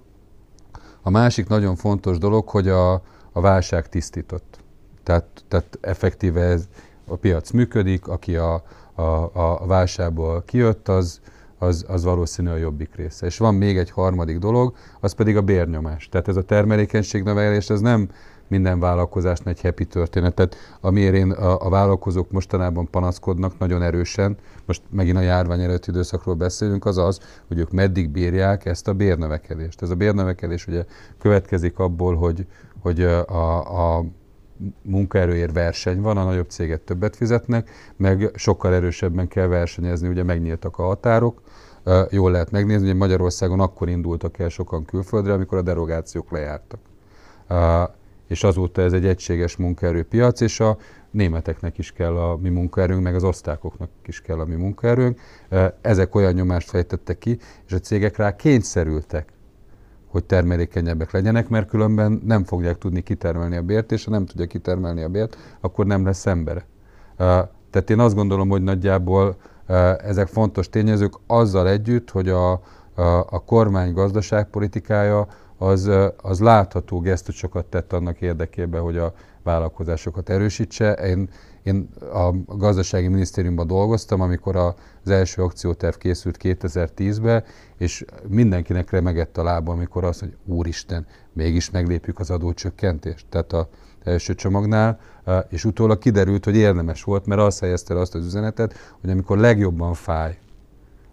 A 1.03 1.11
másik 1.11 1.49
nagyon 1.49 1.77
fontos 1.77 2.19
dolog, 2.19 2.49
hogy 2.49 2.69
a, 2.69 2.93
a 3.33 3.41
válság 3.41 3.89
tisztított. 3.89 4.59
Tehát, 5.03 5.27
tehát 5.49 5.79
effektíve 5.81 6.41
ez, 6.41 6.69
a 7.11 7.17
piac 7.17 7.51
működik, 7.51 8.09
aki 8.09 8.37
a, 8.37 8.63
a, 8.95 9.03
a 9.33 9.67
válságból 9.67 10.43
kijött, 10.47 10.89
az, 10.89 11.21
az, 11.61 11.85
az 11.89 12.05
valószínű 12.05 12.51
a 12.51 12.57
jobbik 12.57 12.95
része. 12.95 13.27
És 13.27 13.39
van 13.39 13.55
még 13.55 13.79
egy 13.79 13.91
harmadik 13.91 14.39
dolog, 14.39 14.75
az 15.01 15.13
pedig 15.13 15.37
a 15.37 15.43
bérnyomás. 15.43 16.09
Tehát 16.09 16.29
ez 16.29 16.37
a 16.37 16.43
termelékenység 16.43 17.23
növelés, 17.23 17.71
ez 17.71 17.81
nem 17.81 18.09
minden 18.49 18.81
vállalkozásnak 18.81 19.55
egy 19.55 19.61
happy 19.61 19.85
történet. 19.85 20.35
Tehát 20.35 20.57
amiért 20.81 21.15
én 21.15 21.31
a, 21.31 21.67
a 21.67 21.69
vállalkozók 21.69 22.31
mostanában 22.31 22.91
panaszkodnak 22.91 23.59
nagyon 23.59 23.83
erősen, 23.83 24.37
most 24.67 24.83
megint 24.91 25.17
a 25.17 25.21
járvány 25.21 25.63
előtti 25.63 25.91
időszakról 25.91 26.35
beszélünk, 26.35 26.85
az 26.85 26.99
az, 26.99 27.21
hogy 27.49 27.59
ők 27.59 27.71
meddig 27.71 28.11
bírják 28.11 28.65
ezt 28.65 28.89
a 28.89 28.95
bérnövekedést. 28.95 29.83
Ez 29.83 29.91
a 29.91 29.95
bérnövekedés 29.95 30.67
ugye 30.67 30.85
következik 31.19 31.79
abból, 31.79 32.17
hogy, 32.17 32.47
hogy 32.81 33.03
a, 33.03 33.97
a 33.97 34.05
munkaerőért 34.83 35.53
verseny 35.53 36.01
van, 36.01 36.17
a 36.17 36.25
nagyobb 36.25 36.49
cégek 36.49 36.85
többet 36.85 37.17
fizetnek, 37.17 37.71
meg 37.97 38.31
sokkal 38.35 38.75
erősebben 38.75 39.29
kell 39.29 39.47
versenyezni, 39.47 40.09
ugye 40.09 40.23
megnyíltak 40.23 40.79
a 40.79 40.83
határok, 40.83 41.43
jól 42.11 42.31
lehet 42.31 42.51
megnézni, 42.51 42.87
hogy 42.87 42.97
Magyarországon 42.97 43.61
akkor 43.61 43.89
indultak 43.89 44.39
el 44.39 44.49
sokan 44.49 44.85
külföldre, 44.85 45.33
amikor 45.33 45.59
a 45.59 45.63
derogációk 45.63 46.31
lejártak. 46.31 46.81
És 48.29 48.45
azóta 48.45 48.83
ez 48.83 48.93
egy 48.93 49.07
egységes 49.07 49.57
munkaerőpiac, 49.57 50.41
és 50.41 50.61
a 50.61 50.77
németeknek 51.11 51.79
is 51.79 51.93
kell 51.93 52.17
a 52.17 52.37
mi 52.37 52.49
munkaerőnk, 52.49 53.03
meg 53.03 53.15
az 53.15 53.25
osztákoknak 53.25 53.91
is 54.07 54.21
kell 54.21 54.39
a 54.39 54.45
mi 54.45 54.55
munkaerőnk. 54.55 55.21
Ezek 55.81 56.15
olyan 56.15 56.33
nyomást 56.33 56.69
fejtettek 56.69 57.19
ki, 57.19 57.39
és 57.67 57.73
a 57.73 57.79
cégek 57.79 58.17
rá 58.17 58.37
kényszerültek, 58.37 59.33
hogy 60.11 60.25
termelékenyebbek 60.25 61.11
legyenek, 61.11 61.49
mert 61.49 61.69
különben 61.69 62.21
nem 62.25 62.45
fogják 62.45 62.79
tudni 62.79 63.03
kitermelni 63.03 63.57
a 63.57 63.63
bért, 63.63 63.93
és 63.93 64.05
ha 64.05 64.11
nem 64.11 64.27
tudja 64.27 64.47
kitermelni 64.47 65.03
a 65.03 65.09
bért, 65.09 65.37
akkor 65.61 65.87
nem 65.87 66.05
lesz 66.05 66.27
embere. 66.27 66.67
Tehát 67.71 67.91
én 67.91 67.99
azt 67.99 68.15
gondolom, 68.15 68.49
hogy 68.49 68.63
nagyjából 68.63 69.37
ezek 69.99 70.27
fontos 70.27 70.69
tényezők 70.69 71.13
azzal 71.27 71.69
együtt, 71.69 72.11
hogy 72.11 72.29
a, 72.29 72.53
a, 72.53 72.61
a 73.31 73.43
kormány 73.45 73.93
gazdaságpolitikája 73.93 75.27
az, 75.59 75.91
az 76.17 76.41
látható 76.41 77.01
gesztusokat 77.01 77.67
tett 77.67 77.93
annak 77.93 78.21
érdekében, 78.21 78.83
hogy 78.83 78.97
a 78.97 79.13
vállalkozásokat 79.43 80.29
erősítse. 80.29 80.93
Én, 80.93 81.29
én 81.63 81.89
a 82.13 82.57
gazdasági 82.57 83.09
minisztériumban 83.09 83.67
dolgoztam, 83.67 84.21
amikor 84.21 84.57
az 85.05 85.11
első 85.11 85.43
akcióterv 85.43 85.97
készült 85.97 86.37
2010-ben, 86.43 87.45
és 87.77 88.05
mindenkinek 88.29 88.91
remegett 88.91 89.37
a 89.37 89.43
lába, 89.43 89.73
amikor 89.73 90.05
az, 90.05 90.19
hogy 90.21 90.37
úristen, 90.45 91.07
mégis 91.33 91.71
meglépjük 91.71 92.19
az 92.19 92.31
adócsökkentést. 92.31 93.27
Tehát 93.29 93.53
a 93.53 93.69
első 94.05 94.35
csomagnál, 94.35 94.99
és 95.49 95.65
utólag 95.65 95.99
kiderült, 95.99 96.45
hogy 96.45 96.57
érdemes 96.57 97.03
volt, 97.03 97.27
mert 97.27 97.41
az 97.41 97.59
helyezte 97.59 97.99
azt 97.99 98.15
az 98.15 98.25
üzenetet, 98.25 98.97
hogy 99.01 99.11
amikor 99.11 99.39
legjobban 99.39 99.95
fáj 99.95 100.39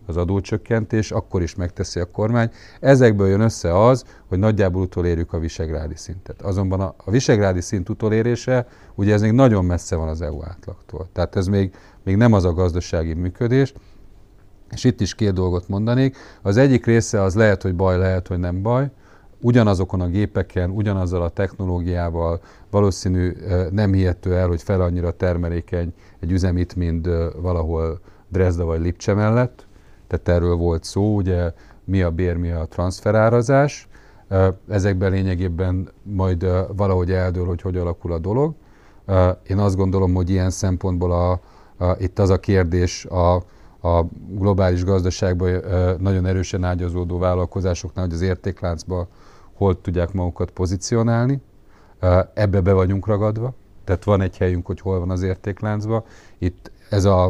az 0.07 0.17
adócsökkentés, 0.17 1.11
akkor 1.11 1.41
is 1.41 1.55
megteszi 1.55 1.99
a 1.99 2.11
kormány. 2.11 2.51
Ezekből 2.79 3.27
jön 3.27 3.39
össze 3.39 3.85
az, 3.85 4.03
hogy 4.27 4.39
nagyjából 4.39 4.81
utolérjük 4.81 5.33
a 5.33 5.39
visegrádi 5.39 5.95
szintet. 5.95 6.41
Azonban 6.41 6.79
a, 6.79 6.93
a 6.97 7.11
visegrádi 7.11 7.61
szint 7.61 7.89
utolérése, 7.89 8.67
ugye 8.95 9.13
ez 9.13 9.21
még 9.21 9.31
nagyon 9.31 9.65
messze 9.65 9.95
van 9.95 10.07
az 10.07 10.21
EU 10.21 10.43
átlagtól. 10.43 11.07
Tehát 11.13 11.35
ez 11.35 11.47
még, 11.47 11.73
még 12.07 12.15
nem 12.15 12.33
az 12.33 12.45
a 12.45 12.53
gazdasági 12.53 13.13
működés, 13.13 13.73
és 14.71 14.83
itt 14.83 15.01
is 15.01 15.15
két 15.15 15.33
dolgot 15.33 15.67
mondanék. 15.67 16.17
Az 16.41 16.57
egyik 16.57 16.85
része 16.85 17.21
az 17.21 17.35
lehet, 17.35 17.61
hogy 17.61 17.75
baj, 17.75 17.97
lehet, 17.97 18.27
hogy 18.27 18.39
nem 18.39 18.61
baj. 18.61 18.89
Ugyanazokon 19.41 20.01
a 20.01 20.07
gépeken, 20.07 20.69
ugyanazzal 20.69 21.21
a 21.21 21.29
technológiával 21.29 22.41
valószínű 22.69 23.33
nem 23.71 23.93
hihető 23.93 24.35
el, 24.35 24.47
hogy 24.47 24.61
fel 24.61 24.81
annyira 24.81 25.11
termelékeny 25.11 25.93
egy 26.19 26.31
üzemit, 26.31 26.75
mint 26.75 27.09
valahol 27.41 27.99
Dresda 28.29 28.65
vagy 28.65 28.81
Lipcse 28.81 29.13
mellett 29.13 29.67
tehát 30.07 30.27
erről 30.27 30.55
volt 30.55 30.83
szó, 30.83 31.15
ugye 31.15 31.53
mi 31.83 32.01
a 32.01 32.11
bér, 32.11 32.35
mi 32.35 32.49
a 32.51 32.65
transferárazás. 32.65 33.87
Ezekben 34.67 35.11
lényegében 35.11 35.89
majd 36.03 36.47
valahogy 36.75 37.11
eldől, 37.11 37.45
hogy 37.45 37.61
hogy 37.61 37.77
alakul 37.77 38.11
a 38.11 38.17
dolog. 38.17 38.53
Én 39.47 39.57
azt 39.57 39.75
gondolom, 39.75 40.13
hogy 40.13 40.29
ilyen 40.29 40.49
szempontból 40.49 41.11
a, 41.11 41.39
itt 41.99 42.19
az 42.19 42.29
a 42.29 42.39
kérdés 42.39 43.05
a, 43.05 43.35
a 43.87 44.05
globális 44.29 44.83
gazdaságban 44.83 45.61
nagyon 45.99 46.25
erősen 46.25 46.63
ágyazódó 46.63 47.17
vállalkozásoknál, 47.17 48.05
hogy 48.05 48.13
az 48.13 48.21
értékláncban 48.21 49.07
hol 49.53 49.81
tudják 49.81 50.13
magukat 50.13 50.51
pozícionálni. 50.51 51.41
Ebbe 52.33 52.61
be 52.61 52.73
vagyunk 52.73 53.07
ragadva, 53.07 53.53
tehát 53.83 54.03
van 54.03 54.21
egy 54.21 54.37
helyünk, 54.37 54.65
hogy 54.65 54.79
hol 54.79 54.99
van 54.99 55.09
az 55.09 55.21
értékláncban. 55.21 56.03
Itt 56.37 56.71
ez 56.89 57.05
a, 57.05 57.25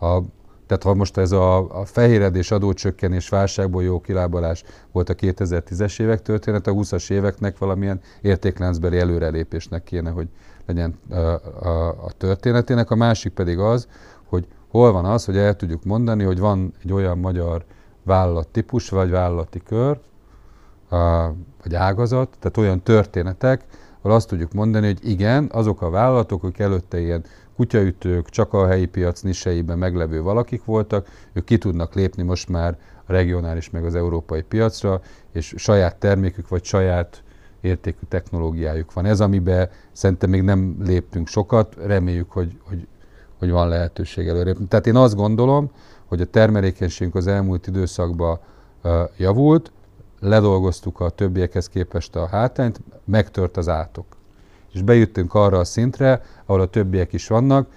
a 0.00 0.22
tehát 0.66 0.84
ha 0.84 0.94
most 0.94 1.16
ez 1.16 1.32
a, 1.32 1.80
a 1.80 1.84
fehéredés, 1.84 2.50
adócsökkenés, 2.50 3.28
válságból 3.28 3.82
jó 3.82 4.00
kilábalás 4.00 4.64
volt 4.92 5.08
a 5.08 5.14
2010-es 5.14 6.00
évek 6.00 6.22
történet, 6.22 6.66
a 6.66 6.72
20-as 6.72 7.10
éveknek 7.10 7.58
valamilyen 7.58 8.00
értékláncbeli 8.20 8.98
előrelépésnek 8.98 9.84
kéne, 9.84 10.10
hogy 10.10 10.28
legyen 10.72 10.98
a, 11.10 11.16
a, 11.68 11.88
a 11.88 12.12
történetének. 12.16 12.90
A 12.90 12.94
másik 12.94 13.32
pedig 13.32 13.58
az, 13.58 13.88
hogy 14.24 14.46
hol 14.68 14.92
van 14.92 15.04
az, 15.04 15.24
hogy 15.24 15.36
el 15.36 15.56
tudjuk 15.56 15.84
mondani, 15.84 16.24
hogy 16.24 16.38
van 16.38 16.74
egy 16.82 16.92
olyan 16.92 17.18
magyar 17.18 17.64
vállalattípus, 18.02 18.88
vagy 18.88 19.10
vállalati 19.10 19.62
kör, 19.62 19.98
a, 20.90 21.26
vagy 21.62 21.74
ágazat, 21.74 22.36
tehát 22.38 22.56
olyan 22.56 22.82
történetek, 22.82 23.64
ahol 24.02 24.16
azt 24.16 24.28
tudjuk 24.28 24.52
mondani, 24.52 24.86
hogy 24.86 25.10
igen, 25.10 25.48
azok 25.52 25.82
a 25.82 25.90
vállalatok, 25.90 26.42
akik 26.42 26.58
előtte 26.58 27.00
ilyen 27.00 27.24
kutyaütők, 27.56 28.28
csak 28.28 28.52
a 28.52 28.66
helyi 28.66 28.86
piac 28.86 29.20
niseiben 29.20 29.78
meglevő 29.78 30.22
valakik 30.22 30.64
voltak, 30.64 31.08
ők 31.32 31.44
ki 31.44 31.58
tudnak 31.58 31.94
lépni 31.94 32.22
most 32.22 32.48
már 32.48 32.78
a 33.06 33.12
regionális 33.12 33.70
meg 33.70 33.84
az 33.84 33.94
európai 33.94 34.42
piacra, 34.42 35.00
és 35.32 35.54
saját 35.56 35.96
termékük 35.96 36.48
vagy 36.48 36.64
saját 36.64 37.22
értékű 37.60 38.06
technológiájuk 38.08 38.92
van. 38.92 39.04
Ez, 39.04 39.20
amiben 39.20 39.68
szerintem 39.92 40.30
még 40.30 40.42
nem 40.42 40.76
léptünk 40.80 41.28
sokat, 41.28 41.76
reméljük, 41.84 42.30
hogy, 42.30 42.58
hogy, 42.68 42.86
hogy 43.38 43.50
van 43.50 43.68
lehetőség 43.68 44.28
előre. 44.28 44.52
Tehát 44.68 44.86
én 44.86 44.96
azt 44.96 45.14
gondolom, 45.14 45.70
hogy 46.06 46.20
a 46.20 46.26
termelékenységünk 46.26 47.14
az 47.14 47.26
elmúlt 47.26 47.66
időszakban 47.66 48.38
uh, 48.82 48.92
javult, 49.16 49.72
ledolgoztuk 50.20 51.00
a 51.00 51.10
többiekhez 51.10 51.68
képest 51.68 52.16
a 52.16 52.26
hátrányt, 52.26 52.80
megtört 53.04 53.56
az 53.56 53.68
átok 53.68 54.18
és 54.72 54.82
bejutunk 54.82 55.34
arra 55.34 55.58
a 55.58 55.64
szintre, 55.64 56.22
ahol 56.46 56.60
a 56.60 56.66
többiek 56.66 57.12
is 57.12 57.26
vannak, 57.26 57.68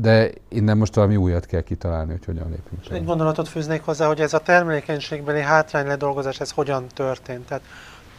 de 0.00 0.30
innen 0.48 0.76
most 0.76 0.94
valami 0.94 1.16
újat 1.16 1.46
kell 1.46 1.60
kitalálni, 1.60 2.10
hogy 2.10 2.24
hogyan 2.24 2.48
lépünk. 2.48 2.90
Egy 2.90 3.04
gondolatot 3.04 3.48
fűznék 3.48 3.84
hozzá, 3.84 4.06
hogy 4.06 4.20
ez 4.20 4.34
a 4.34 4.38
termelékenységbeli 4.38 5.40
hátrány 5.40 5.86
ledolgozás, 5.86 6.40
ez 6.40 6.50
hogyan 6.50 6.86
történt. 6.94 7.46
Tehát 7.46 7.62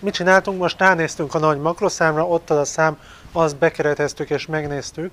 mit 0.04 0.14
csináltunk? 0.14 0.60
Most 0.60 0.80
ránéztünk 0.80 1.34
a 1.34 1.40
nagy 1.40 1.60
makroszámra, 1.60 2.28
ott 2.28 2.50
az 2.50 2.58
a 2.58 2.66
szám, 2.66 2.98
azt 3.32 3.58
bekereteztük 3.58 4.30
és 4.30 4.46
megnéztük, 4.46 5.12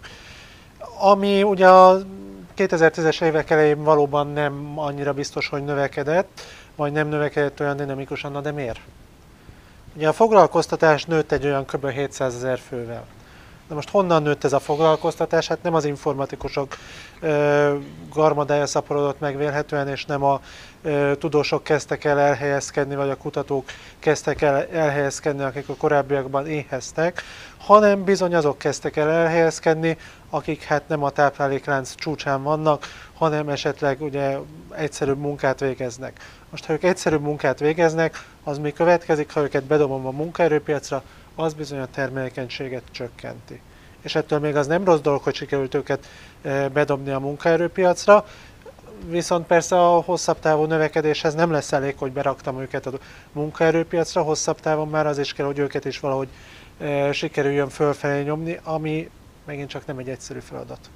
ami 0.99 1.43
ugye 1.43 1.69
a 1.69 1.99
2010-es 2.57 3.23
évek 3.23 3.51
elején 3.51 3.83
valóban 3.83 4.27
nem 4.27 4.73
annyira 4.77 5.13
biztos, 5.13 5.49
hogy 5.49 5.65
növekedett, 5.65 6.41
vagy 6.77 6.93
nem 6.93 7.09
növekedett 7.09 7.61
olyan 7.61 7.77
dinamikusan, 7.77 8.43
de 8.43 8.51
miért? 8.51 8.81
Ugye 9.97 10.09
a 10.09 10.13
foglalkoztatás 10.13 11.05
nőtt 11.05 11.33
egy 11.33 11.45
olyan 11.45 11.65
kb. 11.65 11.89
700 11.89 12.35
ezer 12.35 12.59
fővel. 12.59 13.05
De 13.71 13.77
most 13.77 13.91
honnan 13.91 14.23
nőtt 14.23 14.45
ez 14.45 14.53
a 14.53 14.59
foglalkoztatás? 14.59 15.47
Hát 15.47 15.63
nem 15.63 15.75
az 15.75 15.85
informatikusok 15.85 16.77
ö, 17.21 17.75
garmadája 18.13 18.67
szaporodott 18.67 19.21
meg 19.21 19.37
vélhetően, 19.37 19.89
és 19.89 20.05
nem 20.05 20.23
a 20.25 20.41
ö, 20.83 21.13
tudósok 21.19 21.63
kezdtek 21.63 22.05
el 22.05 22.19
elhelyezkedni, 22.19 22.95
vagy 22.95 23.11
a 23.11 23.17
kutatók 23.17 23.71
kezdtek 23.99 24.43
el 24.43 24.67
elhelyezkedni, 24.67 25.43
akik 25.43 25.69
a 25.69 25.75
korábbiakban 25.75 26.47
éheztek, 26.47 27.23
hanem 27.59 28.05
bizony 28.05 28.35
azok 28.35 28.59
kezdtek 28.59 28.97
el 28.97 29.11
elhelyezkedni, 29.11 29.97
akik 30.31 30.63
hát 30.63 30.89
nem 30.89 31.03
a 31.03 31.11
tápláléklánc 31.11 31.95
csúcsán 31.95 32.43
vannak, 32.43 32.87
hanem 33.15 33.49
esetleg 33.49 34.03
ugye 34.03 34.37
egyszerűbb 34.71 35.19
munkát 35.19 35.61
végeznek. 35.61 36.21
Most 36.51 36.65
ha 36.65 36.73
ők 36.73 36.83
egyszerűbb 36.83 37.23
munkát 37.23 37.59
végeznek, 37.59 38.25
az 38.45 38.59
mi 38.59 38.73
következik, 38.73 39.33
ha 39.33 39.41
őket 39.41 39.65
bedobom 39.65 40.07
a 40.07 40.11
munkaerőpiacra, 40.11 41.03
az 41.41 41.55
bizony 41.55 41.79
a 41.79 41.87
termelékenységet 41.87 42.83
csökkenti. 42.91 43.61
És 44.01 44.15
ettől 44.15 44.39
még 44.39 44.57
az 44.57 44.67
nem 44.67 44.85
rossz 44.85 45.01
dolog, 45.01 45.23
hogy 45.23 45.35
sikerült 45.35 45.75
őket 45.75 46.09
e, 46.43 46.69
bedobni 46.69 47.11
a 47.11 47.19
munkaerőpiacra. 47.19 48.27
viszont 49.09 49.47
persze 49.47 49.77
a 49.77 50.01
hosszabb 50.01 50.39
távú 50.39 50.65
növekedéshez 50.65 51.35
nem 51.35 51.51
lesz 51.51 51.73
elég, 51.73 51.95
hogy 51.99 52.13
beraktam 52.13 52.61
őket 52.61 52.87
a 52.87 52.99
munkaerőpiacra, 53.33 54.23
hosszabb 54.23 54.61
távon 54.61 54.89
már 54.89 55.07
az 55.07 55.19
is 55.19 55.33
kell, 55.33 55.47
hogy 55.47 55.59
őket 55.59 55.85
is 55.85 56.01
valahogy 56.01 56.29
e, 56.79 57.13
sikerüljön 57.13 57.69
fölfelé 57.69 58.23
nyomni, 58.23 58.61
ami 58.63 59.11
megint 59.45 59.69
csak 59.69 59.87
nem 59.87 59.99
egy 59.99 60.09
egyszerű 60.09 60.39
feladat. 60.39 60.91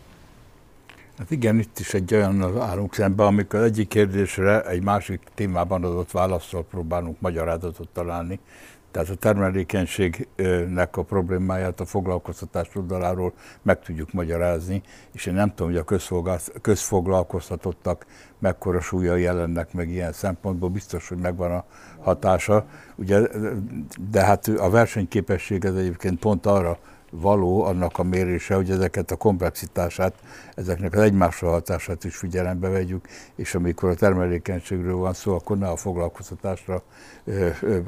Hát 1.19 1.31
igen, 1.31 1.59
itt 1.59 1.79
is 1.79 1.95
egy 1.95 2.15
olyan 2.15 2.61
állunk 2.61 2.95
szembe, 2.95 3.25
amikor 3.25 3.61
egyik 3.61 3.89
kérdésre 3.89 4.63
egy 4.63 4.83
másik 4.83 5.21
témában 5.35 5.85
adott 5.85 6.11
válaszsal 6.11 6.65
próbálunk 6.65 7.21
magyarázatot 7.21 7.89
találni. 7.93 8.41
Tehát 8.95 9.09
a 9.09 9.15
termelékenységnek 9.15 10.97
a 10.97 11.03
problémáját 11.03 11.81
a 11.81 11.85
foglalkoztatás 11.85 12.77
oldaláról 12.77 13.33
meg 13.63 13.81
tudjuk 13.81 14.13
magyarázni, 14.13 14.83
és 15.13 15.27
én 15.27 15.35
nem 15.35 15.49
tudom, 15.55 15.73
hogy 15.73 15.85
a 16.55 16.61
közfoglalkoztatottak 16.61 18.07
mekkora 18.39 18.81
súlya 18.81 19.17
jelennek 19.17 19.73
meg 19.73 19.89
ilyen 19.89 20.13
szempontból, 20.13 20.69
biztos, 20.69 21.09
hogy 21.09 21.19
megvan 21.19 21.53
a 21.53 21.65
hatása. 22.01 22.67
Ugye, 22.95 23.21
de 24.11 24.25
hát 24.25 24.47
a 24.49 24.71
versenyképesség 24.71 25.65
ez 25.65 25.75
egyébként 25.75 26.19
pont 26.19 26.47
arra 26.47 26.79
való 27.21 27.65
annak 27.65 27.99
a 27.99 28.03
mérése, 28.03 28.55
hogy 28.55 28.71
ezeket 28.71 29.11
a 29.11 29.17
komplexitását, 29.17 30.15
ezeknek 30.55 30.93
az 30.93 31.01
egymásra 31.01 31.51
hatását 31.51 32.05
is 32.05 32.17
figyelembe 32.17 32.69
vegyük, 32.69 33.09
és 33.35 33.55
amikor 33.55 33.89
a 33.89 33.95
termelékenységről 33.95 34.97
van 34.97 35.12
szó, 35.12 35.35
akkor 35.35 35.59
ne 35.59 35.69
a 35.69 35.77
foglalkoztatásra 35.77 36.83
ö, 37.25 37.49
ö, 37.61 37.79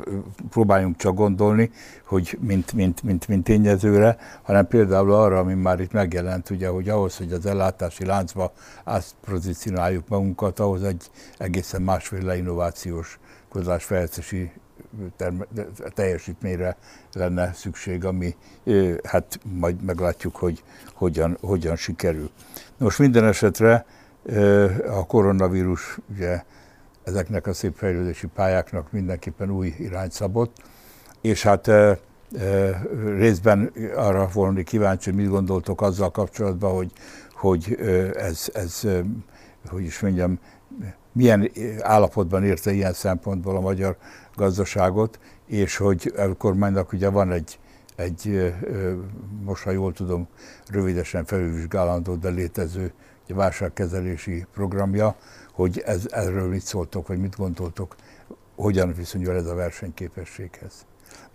próbáljunk 0.51 0.97
csak 0.97 1.15
gondolni, 1.15 1.71
hogy 2.05 2.39
mint, 2.41 2.73
mint, 2.73 3.03
mint, 3.03 3.29
mint 3.29 3.45
tényezőre, 3.45 4.17
hanem 4.43 4.67
például 4.67 5.13
arra, 5.13 5.39
ami 5.39 5.55
már 5.55 5.81
itt 5.81 5.93
megjelent, 5.93 6.51
ugye, 6.51 6.69
hogy 6.69 6.89
ahhoz, 6.89 7.17
hogy 7.17 7.33
az 7.33 7.47
ellátási 7.47 8.05
láncba 8.05 8.53
átpozícionáljuk 8.85 10.09
magunkat, 10.09 10.61
ahhoz 10.61 10.83
egy 10.83 11.11
egészen 11.39 11.83
másféle 11.83 12.37
innovációs 12.37 13.19
kutatásfejlesztési 14.99 15.93
teljesítményre 15.95 16.77
lenne 17.13 17.53
szükség, 17.53 18.05
ami 18.05 18.37
hát 19.05 19.41
majd 19.43 19.83
meglátjuk, 19.83 20.37
hogy 20.37 20.63
hogyan, 20.95 21.37
hogyan 21.41 21.77
sikerül. 21.77 22.31
Most 22.79 22.99
minden 22.99 23.25
esetre 23.25 23.87
a 24.87 25.07
koronavírus 25.07 25.99
ugye 26.11 26.43
ezeknek 27.05 27.47
a 27.47 27.53
szép 27.53 27.75
fejlődési 27.77 28.27
pályáknak 28.27 28.93
mindenképpen 28.93 29.51
új 29.51 29.75
irányt 29.79 30.13
szabott, 30.13 30.57
és 31.21 31.43
hát 31.43 31.71
részben 33.17 33.73
arra 33.95 34.29
volni 34.33 34.63
kíváncsi, 34.63 35.11
hogy 35.11 35.19
mit 35.19 35.29
gondoltok 35.29 35.81
azzal 35.81 36.11
kapcsolatban, 36.11 36.75
hogy, 36.75 36.93
hogy 37.35 37.79
ez, 38.15 38.49
ez, 38.53 38.87
hogy 39.69 39.83
is 39.83 40.01
mondjam, 40.01 40.39
milyen 41.13 41.51
állapotban 41.81 42.45
érte 42.45 42.73
ilyen 42.73 42.93
szempontból 42.93 43.57
a 43.57 43.61
magyar 43.61 43.97
gazdaságot, 44.37 45.19
és 45.47 45.77
hogy 45.77 46.13
a 46.17 46.37
kormánynak 46.37 46.93
ugye 46.93 47.09
van 47.09 47.33
egy, 47.33 47.59
egy 47.97 48.55
most 49.45 49.63
ha 49.63 49.71
jól 49.71 49.93
tudom, 49.93 50.29
rövidesen 50.71 51.25
felülvizsgálandó, 51.25 52.15
de 52.15 52.29
létező 52.29 52.93
válságkezelési 53.29 54.47
programja, 54.53 55.17
hogy 55.53 55.83
ez, 55.87 56.07
erről 56.11 56.49
mit 56.49 56.63
szóltok, 56.63 57.07
vagy 57.07 57.19
mit 57.19 57.37
gondoltok, 57.37 57.97
hogyan 58.57 58.93
viszonyul 58.93 59.35
ez 59.35 59.47
a 59.47 59.55
versenyképességhez. 59.55 60.87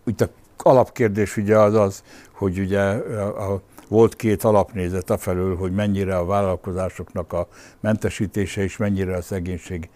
Úgy 0.06 0.22
a 0.22 0.30
alapkérdés 0.64 1.38
ugye 1.38 1.58
az 1.58 1.74
az, 1.74 2.04
hogy 2.32 2.60
ugye 2.60 2.82
a, 2.82 3.54
a, 3.54 3.62
volt 3.88 4.16
két 4.16 4.44
alapnézet 4.44 5.10
afelől, 5.10 5.56
hogy 5.56 5.72
mennyire 5.72 6.18
a 6.18 6.26
vállalkozásoknak 6.26 7.34
a 7.34 7.48
mentesítése 7.80 8.64
és 8.64 8.78
mennyire 8.78 9.16
a 9.16 9.22
szegénység 9.22 9.90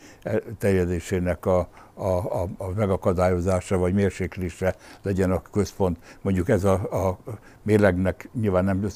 terjedésének 0.58 1.45
a, 1.45 1.70
a, 1.96 2.08
a, 2.08 2.48
a 2.58 2.68
megakadályozása 2.76 3.78
vagy 3.78 3.93
mérséklésre 3.93 4.76
legyen 5.02 5.32
a 5.32 5.41
központ. 5.52 5.98
Mondjuk 6.22 6.50
ez 6.50 6.64
a, 6.64 6.74
a 6.74 7.18
mérlegnek 7.62 8.30
nyilván 8.39 8.64
nem 8.64 8.89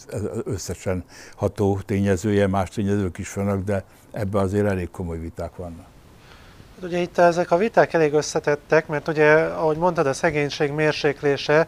összesen 0.43 1.03
ható 1.35 1.79
tényezője, 1.85 2.47
más 2.47 2.69
tényezők 2.69 3.17
is 3.17 3.33
vannak, 3.33 3.63
de 3.63 3.83
ebben 4.11 4.41
azért 4.41 4.65
elég 4.65 4.91
komoly 4.91 5.19
viták 5.19 5.55
vannak. 5.55 5.87
Hát 6.75 6.89
ugye 6.89 6.97
itt 6.97 7.17
ezek 7.17 7.51
a 7.51 7.57
viták 7.57 7.93
elég 7.93 8.13
összetettek, 8.13 8.87
mert 8.87 9.07
ugye, 9.07 9.33
ahogy 9.33 9.77
mondtad, 9.77 10.07
a 10.07 10.13
szegénység 10.13 10.71
mérséklése 10.71 11.67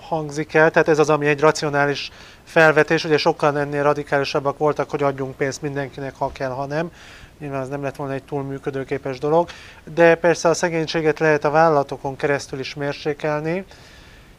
hangzik 0.00 0.54
el, 0.54 0.70
tehát 0.70 0.88
ez 0.88 0.98
az, 0.98 1.10
ami 1.10 1.26
egy 1.26 1.40
racionális 1.40 2.10
felvetés, 2.44 3.04
ugye 3.04 3.18
sokkal 3.18 3.58
ennél 3.58 3.82
radikálisabbak 3.82 4.58
voltak, 4.58 4.90
hogy 4.90 5.02
adjunk 5.02 5.36
pénzt 5.36 5.62
mindenkinek, 5.62 6.14
ha 6.14 6.32
kell, 6.32 6.50
ha 6.50 6.66
nem. 6.66 6.90
Nyilván 7.38 7.62
ez 7.62 7.68
nem 7.68 7.82
lett 7.82 7.96
volna 7.96 8.12
egy 8.12 8.22
túl 8.22 8.42
működőképes 8.42 9.18
dolog, 9.18 9.48
de 9.84 10.14
persze 10.14 10.48
a 10.48 10.54
szegénységet 10.54 11.18
lehet 11.18 11.44
a 11.44 11.50
vállalatokon 11.50 12.16
keresztül 12.16 12.58
is 12.58 12.74
mérsékelni, 12.74 13.64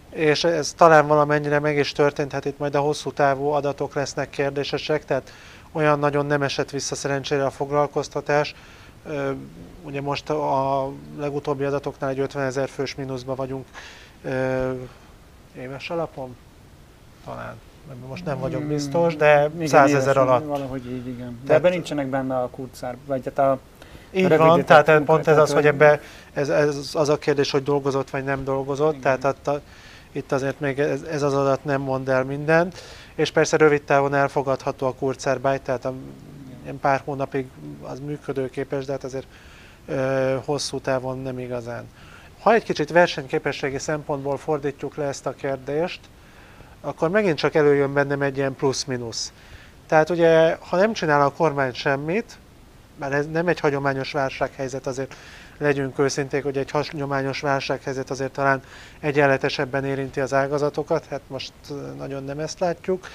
és 0.09 0.43
ez 0.43 0.73
talán 0.73 1.07
valamennyire 1.07 1.59
meg 1.59 1.77
is 1.77 1.91
történt, 1.91 2.31
hát 2.31 2.45
itt 2.45 2.57
majd 2.57 2.75
a 2.75 2.79
hosszú 2.79 3.11
távú 3.11 3.47
adatok 3.47 3.93
lesznek 3.93 4.29
kérdésesek, 4.29 5.05
tehát 5.05 5.33
olyan 5.71 5.99
nagyon 5.99 6.25
nem 6.25 6.41
esett 6.41 6.69
vissza 6.69 6.95
szerencsére 6.95 7.45
a 7.45 7.51
foglalkoztatás. 7.51 8.55
Ugye 9.83 10.01
most 10.01 10.29
a 10.29 10.91
legutóbbi 11.17 11.63
adatoknál 11.63 12.09
egy 12.09 12.19
50 12.19 12.43
ezer 12.43 12.69
fős 12.69 12.95
mínuszban 12.95 13.35
vagyunk. 13.35 13.65
Éves 15.55 15.89
alapon, 15.89 16.35
talán 17.25 17.59
most 18.07 18.25
nem 18.25 18.39
vagyok 18.39 18.63
biztos, 18.63 19.15
de 19.15 19.49
százezer 19.65 20.17
alatt. 20.17 20.45
Valahogy 20.45 20.85
így, 20.85 21.07
igen. 21.07 21.39
De 21.45 21.53
ebben 21.53 21.71
nincsenek 21.71 22.07
benne 22.07 22.37
a 22.37 22.49
kurcár, 22.49 22.95
vagy 23.05 23.21
hát 23.25 23.39
a 23.39 23.59
így 24.11 24.37
van, 24.37 24.65
tehát 24.65 25.01
pont 25.03 25.27
ez 25.27 25.37
az, 25.37 25.53
hogy 25.53 25.65
ebbe, 25.65 26.01
ez, 26.33 26.49
ez 26.49 26.91
az 26.93 27.09
a 27.09 27.17
kérdés, 27.17 27.51
hogy 27.51 27.63
dolgozott 27.63 28.09
vagy 28.09 28.23
nem 28.23 28.43
dolgozott, 28.43 28.95
igen. 28.95 29.19
tehát 29.19 29.47
a, 29.47 29.61
itt 30.11 30.31
azért 30.31 30.59
még 30.59 30.79
ez, 30.79 31.01
ez 31.01 31.21
az 31.21 31.33
adat 31.33 31.63
nem 31.63 31.81
mond 31.81 32.09
el 32.09 32.23
mindent, 32.23 32.81
és 33.15 33.31
persze 33.31 33.57
rövid 33.57 33.81
távon 33.81 34.13
elfogadható 34.13 34.87
a 34.87 34.93
kurcárbáj, 34.93 35.59
tehát 35.63 35.85
a, 35.85 35.93
ilyen 36.63 36.79
pár 36.79 37.01
hónapig 37.05 37.47
az 37.81 37.99
működőképes, 37.99 38.85
de 38.85 38.91
hát 38.91 39.03
azért 39.03 39.27
ö, 39.87 40.35
hosszú 40.45 40.79
távon 40.79 41.19
nem 41.19 41.39
igazán. 41.39 41.83
Ha 42.41 42.53
egy 42.53 42.63
kicsit 42.63 42.89
versenyképességi 42.89 43.77
szempontból 43.77 44.37
fordítjuk 44.37 44.95
le 44.95 45.03
ezt 45.03 45.25
a 45.25 45.31
kérdést, 45.33 45.99
akkor 46.81 47.09
megint 47.09 47.37
csak 47.37 47.55
előjön 47.55 47.93
bennem 47.93 48.21
egy 48.21 48.37
ilyen 48.37 48.55
plusz-minusz. 48.55 49.31
Tehát 49.87 50.09
ugye, 50.09 50.57
ha 50.59 50.77
nem 50.77 50.93
csinál 50.93 51.21
a 51.21 51.31
kormány 51.31 51.73
semmit, 51.73 52.37
mert 52.99 53.13
ez 53.13 53.27
nem 53.27 53.47
egy 53.47 53.59
hagyományos 53.59 54.11
válsághelyzet, 54.11 54.87
azért 54.87 55.15
legyünk 55.57 55.99
őszinték, 55.99 56.43
hogy 56.43 56.57
egy 56.57 56.71
hagyományos 56.71 57.39
válsághelyzet 57.39 58.09
azért 58.09 58.31
talán 58.31 58.61
egyenletesebben 58.99 59.85
érinti 59.85 60.19
az 60.19 60.33
ágazatokat, 60.33 61.05
hát 61.05 61.21
most 61.27 61.53
nagyon 61.97 62.23
nem 62.23 62.39
ezt 62.39 62.59
látjuk, 62.59 63.07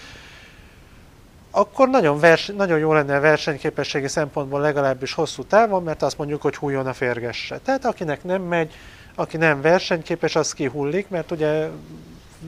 akkor 1.50 1.88
nagyon, 1.88 2.18
vers, 2.18 2.46
nagyon 2.56 2.78
jó 2.78 2.92
lenne 2.92 3.16
a 3.16 3.20
versenyképességi 3.20 4.08
szempontból 4.08 4.60
legalábbis 4.60 5.12
hosszú 5.12 5.42
távon, 5.44 5.82
mert 5.82 6.02
azt 6.02 6.18
mondjuk, 6.18 6.42
hogy 6.42 6.56
hújjon 6.56 6.86
a 6.86 6.92
férgesse. 6.92 7.58
Tehát 7.58 7.84
akinek 7.84 8.24
nem 8.24 8.42
megy, 8.42 8.74
aki 9.14 9.36
nem 9.36 9.60
versenyképes, 9.60 10.36
az 10.36 10.52
kihullik, 10.52 11.08
mert 11.08 11.30
ugye 11.30 11.68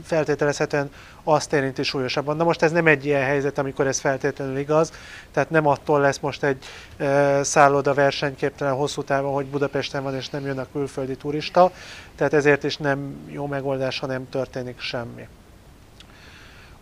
feltételezhetően 0.05 0.91
azt 1.25 1.53
érinti 1.53 1.83
súlyosabban. 1.83 2.37
Na 2.37 2.45
most 2.45 2.63
ez 2.63 2.73
nem 2.73 2.87
egy 2.87 3.05
ilyen 3.05 3.23
helyzet, 3.23 3.59
amikor 3.59 3.87
ez 3.87 3.99
feltétlenül 3.99 4.59
igaz, 4.59 4.93
tehát 5.33 5.51
nem 5.51 5.67
attól 5.67 6.01
lesz 6.01 6.19
most 6.19 6.43
egy 6.43 6.65
e, 6.97 7.43
szálloda 7.43 7.95
versenyképtelen 7.95 8.75
hosszú 8.75 9.03
távon, 9.03 9.33
hogy 9.33 9.47
Budapesten 9.47 10.03
van 10.03 10.15
és 10.15 10.29
nem 10.29 10.45
jön 10.45 10.59
a 10.59 10.67
külföldi 10.73 11.17
turista, 11.17 11.73
tehát 12.17 12.33
ezért 12.33 12.65
is 12.65 12.77
nem 12.77 13.17
jó 13.27 13.47
megoldás, 13.47 13.99
ha 13.99 14.07
nem 14.07 14.29
történik 14.29 14.81
semmi. 14.81 15.29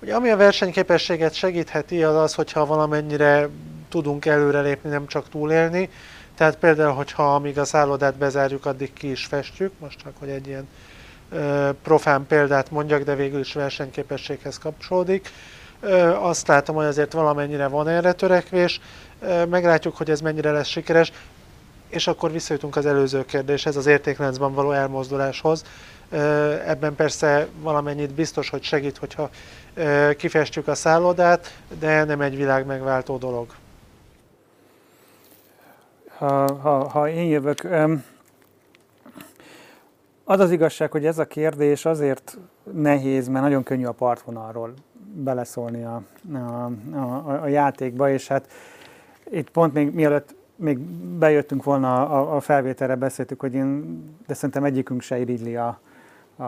Ugye, 0.03 0.15
ami 0.15 0.31
a 0.31 0.37
versenyképességet 0.37 1.35
segítheti, 1.35 2.03
az 2.03 2.17
az, 2.17 2.35
hogyha 2.35 2.67
valamennyire 2.67 3.49
tudunk 3.89 4.25
előrelépni, 4.25 4.91
nem 4.91 5.07
csak 5.07 5.29
túlélni. 5.29 5.91
Tehát 6.35 6.57
például, 6.57 6.93
hogyha 6.93 7.35
amíg 7.35 7.59
a 7.59 7.65
szállodát 7.65 8.15
bezárjuk, 8.15 8.67
addig 8.67 8.93
ki 8.93 9.11
is 9.11 9.25
festjük, 9.25 9.73
most 9.79 9.99
csak 9.99 10.13
hogy 10.19 10.29
egy 10.29 10.47
ilyen 10.47 10.69
profán 11.83 12.27
példát 12.27 12.71
mondjak, 12.71 13.03
de 13.03 13.15
végül 13.15 13.41
is 13.41 13.53
versenyképességhez 13.53 14.59
kapcsolódik. 14.59 15.31
Azt 16.21 16.47
látom, 16.47 16.77
hogy 16.77 16.85
azért 16.85 17.13
valamennyire 17.13 17.67
van 17.67 17.89
erre 17.89 18.13
törekvés, 18.13 18.81
meglátjuk, 19.49 19.97
hogy 19.97 20.11
ez 20.11 20.21
mennyire 20.21 20.51
lesz 20.51 20.67
sikeres, 20.67 21.13
és 21.89 22.07
akkor 22.07 22.33
visszajutunk 22.33 22.77
az 22.77 22.87
előző 22.87 23.25
kérdéshez, 23.25 23.77
az 23.77 23.87
értékláncban 23.87 24.55
való 24.55 24.73
elmozduláshoz. 24.73 25.65
Ebben 26.67 26.95
persze 26.95 27.47
valamennyit 27.61 28.15
biztos, 28.15 28.51
hogy 28.51 28.63
segít, 28.63 28.99
hogyha 28.99 29.31
kifestjük 30.17 30.69
a 30.69 30.75
szállodát, 30.75 31.55
de 31.79 32.05
nem 32.05 32.21
egy 32.21 32.37
világ 32.37 32.67
megváltó 32.67 33.17
dolog. 33.17 33.55
Ha, 36.17 36.55
ha, 36.55 36.89
ha 36.89 37.09
én 37.09 37.29
jövök, 37.29 37.67
az 40.25 40.41
az 40.41 40.51
igazság, 40.51 40.91
hogy 40.91 41.07
ez 41.07 41.19
a 41.19 41.25
kérdés 41.25 41.85
azért 41.85 42.39
nehéz, 42.73 43.29
mert 43.29 43.45
nagyon 43.45 43.63
könnyű 43.63 43.85
a 43.85 43.93
partvonalról 43.93 44.73
beleszólni 45.15 45.85
a, 45.85 46.03
a, 46.33 46.71
a, 46.97 47.43
a 47.43 47.47
játékba, 47.47 48.11
és 48.11 48.29
hát 48.29 48.49
itt 49.31 49.51
pont 49.51 49.73
még 49.73 49.95
mielőtt 49.95 50.35
még 50.57 50.79
bejöttünk 51.19 51.65
volna 51.65 52.09
a, 52.09 52.37
a 52.37 52.41
felvételre, 52.41 52.95
beszéltük, 52.95 53.41
hogy 53.41 53.55
én, 53.55 54.03
de 54.27 54.35
szerintem 54.35 54.65
egyikünk 54.65 55.01
se 55.01 55.19
irigyli 55.19 55.57
a, 55.57 55.81
a, 56.37 56.45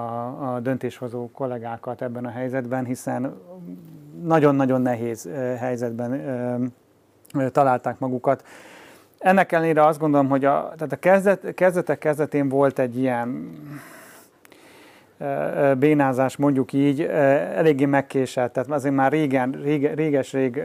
a 0.55 0.61
döntéshozó 0.61 1.31
kollégákat 1.31 2.03
ebben 2.03 2.24
a 2.24 2.31
helyzetben, 2.31 2.85
hiszen 2.85 3.41
nagyon-nagyon 4.22 4.83
nehéz 4.83 5.29
helyzetben 5.59 6.72
találták 7.53 7.99
magukat. 7.99 8.45
Ennek 9.27 9.53
ellenére 9.53 9.87
azt 9.87 9.99
gondolom, 9.99 10.29
hogy 10.29 10.45
a, 10.45 10.72
tehát 10.77 10.93
a 10.93 10.97
kezdet, 10.97 11.55
kezdetek 11.55 11.99
kezdetén 11.99 12.49
volt 12.49 12.79
egy 12.79 12.99
ilyen 12.99 13.59
bénázás, 15.79 16.37
mondjuk 16.37 16.72
így, 16.72 17.01
eléggé 17.03 17.85
megkésett. 17.85 18.53
Tehát 18.53 18.70
azért 18.70 18.95
már 18.95 19.12
régen, 19.12 19.51
rége, 19.62 19.95
réges-rég 19.95 20.62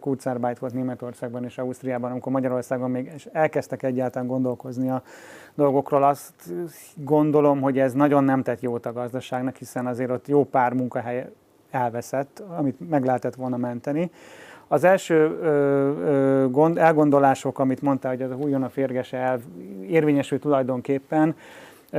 Kurzarbeit 0.00 0.58
volt 0.58 0.72
Németországban 0.72 1.44
és 1.44 1.58
Ausztriában, 1.58 2.10
amikor 2.10 2.32
Magyarországon 2.32 2.90
még 2.90 3.12
elkezdtek 3.32 3.82
egyáltalán 3.82 4.28
gondolkozni 4.28 4.90
a 4.90 5.02
dolgokról. 5.54 6.02
Azt 6.02 6.32
gondolom, 6.94 7.60
hogy 7.60 7.78
ez 7.78 7.92
nagyon 7.92 8.24
nem 8.24 8.42
tett 8.42 8.60
jót 8.60 8.86
a 8.86 8.92
gazdaságnak, 8.92 9.56
hiszen 9.56 9.86
azért 9.86 10.10
ott 10.10 10.28
jó 10.28 10.44
pár 10.44 10.72
munkahely 10.72 11.28
elveszett, 11.70 12.42
amit 12.56 12.90
meg 12.90 13.04
lehetett 13.04 13.34
volna 13.34 13.56
menteni. 13.56 14.10
Az 14.72 14.84
első 14.84 15.38
ö, 15.42 15.46
ö, 15.46 16.50
gond, 16.50 16.78
elgondolások, 16.78 17.58
amit 17.58 17.82
mondta, 17.82 18.08
hogy 18.08 18.22
ez 18.22 18.30
a 18.30 18.34
hújon 18.34 18.62
a 18.62 18.68
férgese 18.68 19.16
elv 19.16 19.40
érvényesül 19.88 20.38
tulajdonképpen, 20.38 21.36
ö, 21.90 21.98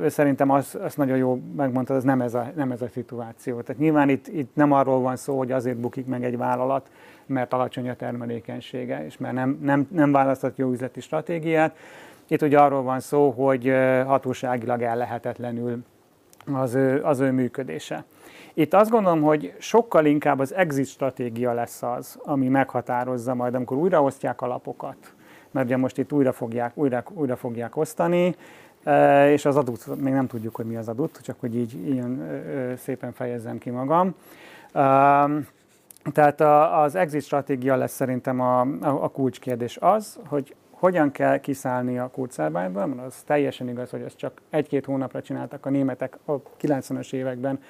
ö, 0.00 0.08
szerintem 0.08 0.50
az, 0.50 0.78
az 0.82 0.94
nagyon 0.94 1.16
jó 1.16 1.40
megmondta, 1.56 1.94
ez 1.94 2.02
nem 2.02 2.20
ez, 2.20 2.34
a, 2.34 2.50
nem 2.54 2.70
ez 2.70 2.82
a 2.82 2.88
szituáció. 2.88 3.60
Tehát 3.60 3.80
nyilván 3.80 4.08
itt, 4.08 4.28
itt 4.28 4.54
nem 4.54 4.72
arról 4.72 5.00
van 5.00 5.16
szó, 5.16 5.38
hogy 5.38 5.52
azért 5.52 5.76
bukik 5.76 6.06
meg 6.06 6.24
egy 6.24 6.36
vállalat, 6.36 6.90
mert 7.26 7.52
alacsony 7.52 7.88
a 7.88 7.94
termelékenysége, 7.94 9.04
és 9.04 9.18
mert 9.18 9.34
nem, 9.34 9.58
nem, 9.62 9.88
nem 9.90 10.12
választott 10.12 10.56
jó 10.56 10.70
üzleti 10.70 11.00
stratégiát. 11.00 11.76
Itt 12.26 12.42
ugye 12.42 12.58
arról 12.58 12.82
van 12.82 13.00
szó, 13.00 13.30
hogy 13.30 13.72
hatóságilag 14.06 14.82
ellehetetlenül 14.82 15.78
az 16.52 16.74
ő, 16.74 17.02
az 17.04 17.20
ő 17.20 17.30
működése. 17.30 18.04
Itt 18.54 18.74
azt 18.74 18.90
gondolom, 18.90 19.22
hogy 19.22 19.54
sokkal 19.58 20.04
inkább 20.04 20.38
az 20.38 20.54
exit 20.54 20.86
stratégia 20.86 21.52
lesz 21.52 21.82
az, 21.82 22.18
ami 22.22 22.48
meghatározza 22.48 23.34
majd, 23.34 23.54
amikor 23.54 23.76
újraosztják 23.76 24.42
a 24.42 24.46
lapokat. 24.46 24.96
Mert 25.50 25.66
ugye 25.66 25.76
most 25.76 25.98
itt 25.98 26.12
újra 26.12 26.32
fogják, 26.32 26.72
újra, 26.74 27.02
újra 27.14 27.36
fogják 27.36 27.76
osztani, 27.76 28.34
e, 28.84 29.32
és 29.32 29.44
az 29.44 29.56
adót, 29.56 29.86
még 29.96 30.12
nem 30.12 30.26
tudjuk, 30.26 30.54
hogy 30.54 30.66
mi 30.66 30.76
az 30.76 30.88
adót, 30.88 31.20
csak 31.22 31.36
hogy 31.40 31.56
így 31.56 31.88
ilyen 31.88 32.42
szépen 32.78 33.12
fejezzem 33.12 33.58
ki 33.58 33.70
magam. 33.70 34.14
Tehát 36.12 36.40
az 36.84 36.94
exit 36.94 37.22
stratégia 37.22 37.76
lesz 37.76 37.92
szerintem 37.92 38.40
a, 38.40 38.60
a, 38.60 38.66
a 38.80 39.08
kulcskérdés 39.08 39.76
az, 39.80 40.18
hogy 40.26 40.54
hogyan 40.70 41.10
kell 41.10 41.38
kiszállni 41.38 41.98
a 41.98 42.10
kurzarbájból, 42.12 42.86
mert 42.86 43.06
az 43.06 43.22
teljesen 43.26 43.68
igaz, 43.68 43.90
hogy 43.90 44.02
ezt 44.02 44.16
csak 44.16 44.40
egy-két 44.50 44.84
hónapra 44.84 45.22
csináltak 45.22 45.66
a 45.66 45.70
németek 45.70 46.18
a 46.24 46.32
90-es 46.60 47.12
években, 47.12 47.60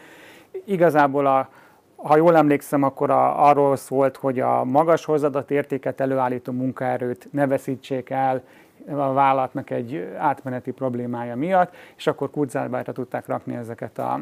Igazából 0.64 1.26
a, 1.26 1.48
ha 1.96 2.16
jól 2.16 2.36
emlékszem, 2.36 2.82
akkor 2.82 3.10
a, 3.10 3.48
arról 3.48 3.76
szólt, 3.76 4.16
hogy 4.16 4.40
a 4.40 4.64
magas 4.64 5.04
hozzáadott 5.04 5.50
értéket 5.50 6.00
előállító 6.00 6.52
munkaerőt 6.52 7.28
ne 7.30 7.46
veszítsék 7.46 8.10
el 8.10 8.42
a 8.88 9.12
vállalatnak 9.12 9.70
egy 9.70 10.12
átmeneti 10.18 10.70
problémája 10.70 11.36
miatt, 11.36 11.74
és 11.96 12.06
akkor 12.06 12.30
kurzárбájra 12.30 12.92
tudták 12.92 13.26
rakni 13.26 13.54
ezeket 13.54 13.98
a 13.98 14.20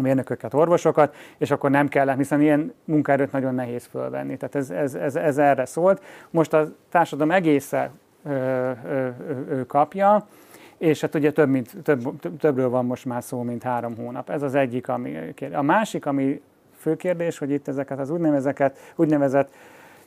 mérnököket, 0.00 0.54
orvosokat, 0.54 1.14
és 1.38 1.50
akkor 1.50 1.70
nem 1.70 1.88
kellett, 1.88 2.16
hiszen 2.16 2.40
ilyen 2.40 2.74
munkaerőt 2.84 3.32
nagyon 3.32 3.54
nehéz 3.54 3.86
fölvenni. 3.86 4.36
Tehát 4.36 4.54
ez, 4.54 4.70
ez, 4.70 4.94
ez, 4.94 5.16
ez 5.16 5.38
erre 5.38 5.64
szólt. 5.64 6.02
Most 6.30 6.52
a 6.52 6.66
társadalom 6.90 7.30
egészen 7.30 7.90
ö, 8.24 8.30
ö, 8.30 9.08
ö, 9.48 9.66
kapja, 9.66 10.26
és 10.84 11.00
hát 11.00 11.14
ugye 11.14 11.32
több, 11.32 11.48
mint, 11.48 11.76
több, 11.82 12.20
többről 12.38 12.68
van 12.68 12.84
most 12.84 13.04
már 13.04 13.22
szó, 13.22 13.42
mint 13.42 13.62
három 13.62 13.96
hónap. 13.96 14.30
Ez 14.30 14.42
az 14.42 14.54
egyik, 14.54 14.88
ami 14.88 15.34
A 15.52 15.62
másik, 15.62 16.06
ami 16.06 16.40
fő 16.76 16.96
kérdés, 16.96 17.38
hogy 17.38 17.50
itt 17.50 17.68
ezeket 17.68 17.98
az 17.98 18.10
úgynevezett, 18.10 18.78
úgynevezett 18.96 19.54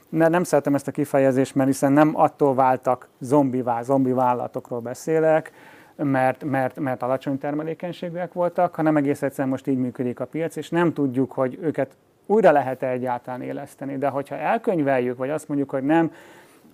ne, 0.10 0.28
nem 0.28 0.44
szeretem 0.44 0.76
ezt 0.76 0.88
a 0.88 0.92
kifejezést, 0.92 1.56
mert 1.56 1.70
hiszen 1.70 1.92
nem 1.92 2.12
attól 2.16 2.56
váltak 2.56 3.08
zombivá, 3.20 3.82
zombi 3.82 4.12
vállalatokról 4.12 4.80
beszélek, 4.80 5.52
mert, 5.96 6.44
mert, 6.44 6.80
mert 6.80 7.04
alacsony 7.04 7.38
termelékenységűek 7.38 8.34
voltak, 8.34 8.76
hanem 8.76 8.98
egész 8.98 9.22
egyszerűen 9.22 9.50
most 9.50 9.68
így 9.68 9.78
működik 9.78 10.20
a 10.20 10.26
piac, 10.26 10.56
és 10.56 10.70
nem 10.70 10.94
tudjuk, 10.94 11.32
hogy 11.32 11.58
őket 11.62 11.96
újra 12.26 12.52
lehet-e 12.52 12.90
egyáltalán 12.90 13.42
éleszteni. 13.42 13.98
De 13.98 14.08
hogyha 14.08 14.36
elkönyveljük, 14.36 15.18
vagy 15.18 15.30
azt 15.30 15.48
mondjuk, 15.48 15.70
hogy 15.70 15.84
nem, 15.84 16.12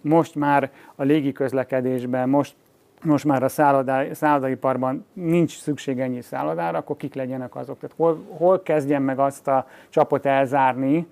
most 0.02 0.36
már 0.36 0.72
a 0.96 1.04
légiközlekedésben, 1.04 2.30
most 2.30 2.56
most 3.04 3.26
már 3.26 3.44
a 3.44 3.50
szállodá, 3.50 4.14
szállodaiparban 4.14 5.06
nincs 5.14 5.58
szükség 5.58 6.00
ennyi 6.00 6.22
szállodára, 6.22 6.78
akkor 6.78 6.98
kik 6.98 7.14
legyenek 7.14 7.56
azok. 7.56 7.80
Tehát 7.80 7.96
hol, 7.96 8.24
hol 8.38 8.62
kezdjen 8.62 9.02
meg 9.02 9.20
azt 9.20 9.48
a 9.48 9.68
csapot 9.90 10.26
elzárni, 10.26 11.08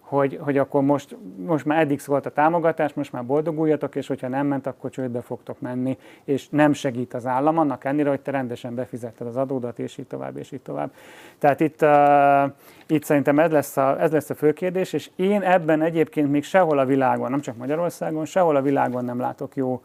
hogy, 0.00 0.38
hogy 0.42 0.58
akkor 0.58 0.82
most, 0.82 1.16
most 1.36 1.64
már 1.64 1.80
eddig 1.80 2.00
szólt 2.00 2.26
a 2.26 2.30
támogatás, 2.30 2.94
most 2.94 3.12
már 3.12 3.24
boldoguljatok, 3.24 3.94
és 3.94 4.06
hogyha 4.06 4.28
nem 4.28 4.46
ment, 4.46 4.66
akkor 4.66 4.90
csődbe 4.90 5.20
fogtok 5.20 5.60
menni, 5.60 5.98
és 6.24 6.48
nem 6.48 6.72
segít 6.72 7.14
az 7.14 7.26
állam, 7.26 7.58
annak 7.58 7.84
ennyire, 7.84 8.08
hogy 8.08 8.20
te 8.20 8.30
rendesen 8.30 8.74
befizetted 8.74 9.26
az 9.26 9.36
adódat, 9.36 9.78
és 9.78 9.98
így 9.98 10.06
tovább, 10.06 10.36
és 10.36 10.52
így 10.52 10.60
tovább. 10.60 10.90
Tehát 11.38 11.60
itt, 11.60 11.82
uh, 11.82 12.52
itt 12.86 13.04
szerintem 13.04 13.38
ez 13.38 13.50
lesz, 13.50 13.76
a, 13.76 14.00
ez 14.00 14.12
lesz 14.12 14.30
a 14.30 14.34
fő 14.34 14.52
kérdés, 14.52 14.92
és 14.92 15.10
én 15.16 15.42
ebben 15.42 15.82
egyébként 15.82 16.30
még 16.30 16.44
sehol 16.44 16.78
a 16.78 16.84
világon, 16.84 17.30
nem 17.30 17.40
csak 17.40 17.56
Magyarországon, 17.56 18.24
sehol 18.24 18.56
a 18.56 18.62
világon 18.62 19.04
nem 19.04 19.20
látok 19.20 19.56
jó 19.56 19.80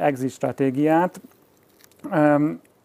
exit 0.00 0.30
stratégiát. 0.30 1.20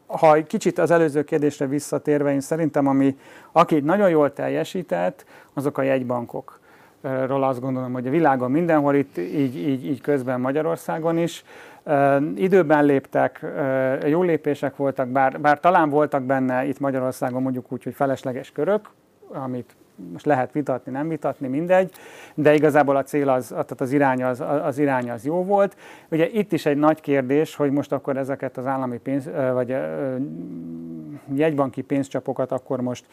Ha 0.07 0.35
egy 0.35 0.47
kicsit 0.47 0.79
az 0.79 0.91
előző 0.91 1.23
kérdésre 1.23 1.67
visszatérve, 1.67 2.31
én 2.31 2.41
szerintem, 2.41 2.87
ami, 2.87 3.17
aki 3.51 3.79
nagyon 3.79 4.09
jól 4.09 4.33
teljesített, 4.33 5.25
azok 5.53 5.77
a 5.77 5.81
jegybankok. 5.81 6.59
Ról 7.01 7.43
azt 7.43 7.59
gondolom, 7.59 7.93
hogy 7.93 8.07
a 8.07 8.09
világon 8.09 8.51
mindenhol, 8.51 8.95
itt 8.95 9.17
így, 9.17 9.55
így, 9.55 9.85
így 9.85 10.01
közben 10.01 10.39
Magyarországon 10.39 11.17
is. 11.17 11.43
Időben 12.35 12.85
léptek, 12.85 13.45
jó 14.05 14.21
lépések 14.21 14.75
voltak, 14.75 15.07
bár, 15.07 15.41
bár 15.41 15.59
talán 15.59 15.89
voltak 15.89 16.23
benne 16.23 16.65
itt 16.65 16.79
Magyarországon 16.79 17.41
mondjuk 17.41 17.71
úgy, 17.71 17.83
hogy 17.83 17.93
felesleges 17.93 18.51
körök, 18.51 18.89
amit 19.27 19.75
most 20.11 20.25
lehet 20.25 20.51
vitatni, 20.51 20.91
nem 20.91 21.07
vitatni, 21.07 21.47
mindegy, 21.47 21.91
de 22.33 22.53
igazából 22.53 22.95
a 22.95 23.03
cél 23.03 23.29
az, 23.29 23.47
tehát 23.47 23.81
az 23.81 23.91
irány 23.91 24.23
az, 24.23 24.43
az 24.63 24.77
irány 24.77 25.09
az 25.09 25.25
jó 25.25 25.43
volt. 25.43 25.77
Ugye 26.09 26.29
itt 26.29 26.51
is 26.51 26.65
egy 26.65 26.77
nagy 26.77 27.01
kérdés, 27.01 27.55
hogy 27.55 27.71
most 27.71 27.91
akkor 27.91 28.17
ezeket 28.17 28.57
az 28.57 28.65
állami 28.65 28.97
pénz, 28.97 29.29
vagy 29.53 29.77
jegybanki 31.33 31.81
pénzcsapokat 31.81 32.51
akkor 32.51 32.81
most 32.81 33.05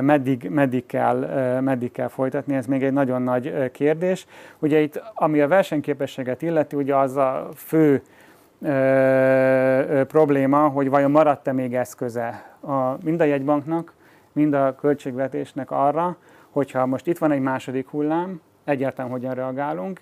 meddig, 0.00 0.48
meddig, 0.50 0.86
kell, 0.86 1.16
meddig 1.60 1.90
kell 1.92 2.08
folytatni, 2.08 2.54
ez 2.54 2.66
még 2.66 2.82
egy 2.82 2.92
nagyon 2.92 3.22
nagy 3.22 3.70
kérdés. 3.70 4.26
Ugye 4.58 4.80
itt, 4.80 5.02
ami 5.14 5.40
a 5.40 5.48
versenyképességet 5.48 6.42
illeti, 6.42 6.76
ugye 6.76 6.96
az 6.96 7.16
a 7.16 7.48
fő 7.54 8.02
ö, 8.62 8.68
ö, 8.68 10.04
probléma, 10.04 10.68
hogy 10.68 10.88
vajon 10.88 11.10
maradt-e 11.10 11.52
még 11.52 11.74
eszköze 11.74 12.56
a, 12.60 13.04
mind 13.04 13.20
a 13.20 13.24
jegybanknak, 13.24 13.92
mind 14.34 14.54
a 14.54 14.74
költségvetésnek 14.74 15.70
arra, 15.70 16.16
hogyha 16.50 16.86
most 16.86 17.06
itt 17.06 17.18
van 17.18 17.30
egy 17.30 17.40
második 17.40 17.88
hullám, 17.88 18.40
egyáltalán 18.64 19.10
hogyan 19.10 19.34
reagálunk, 19.34 20.00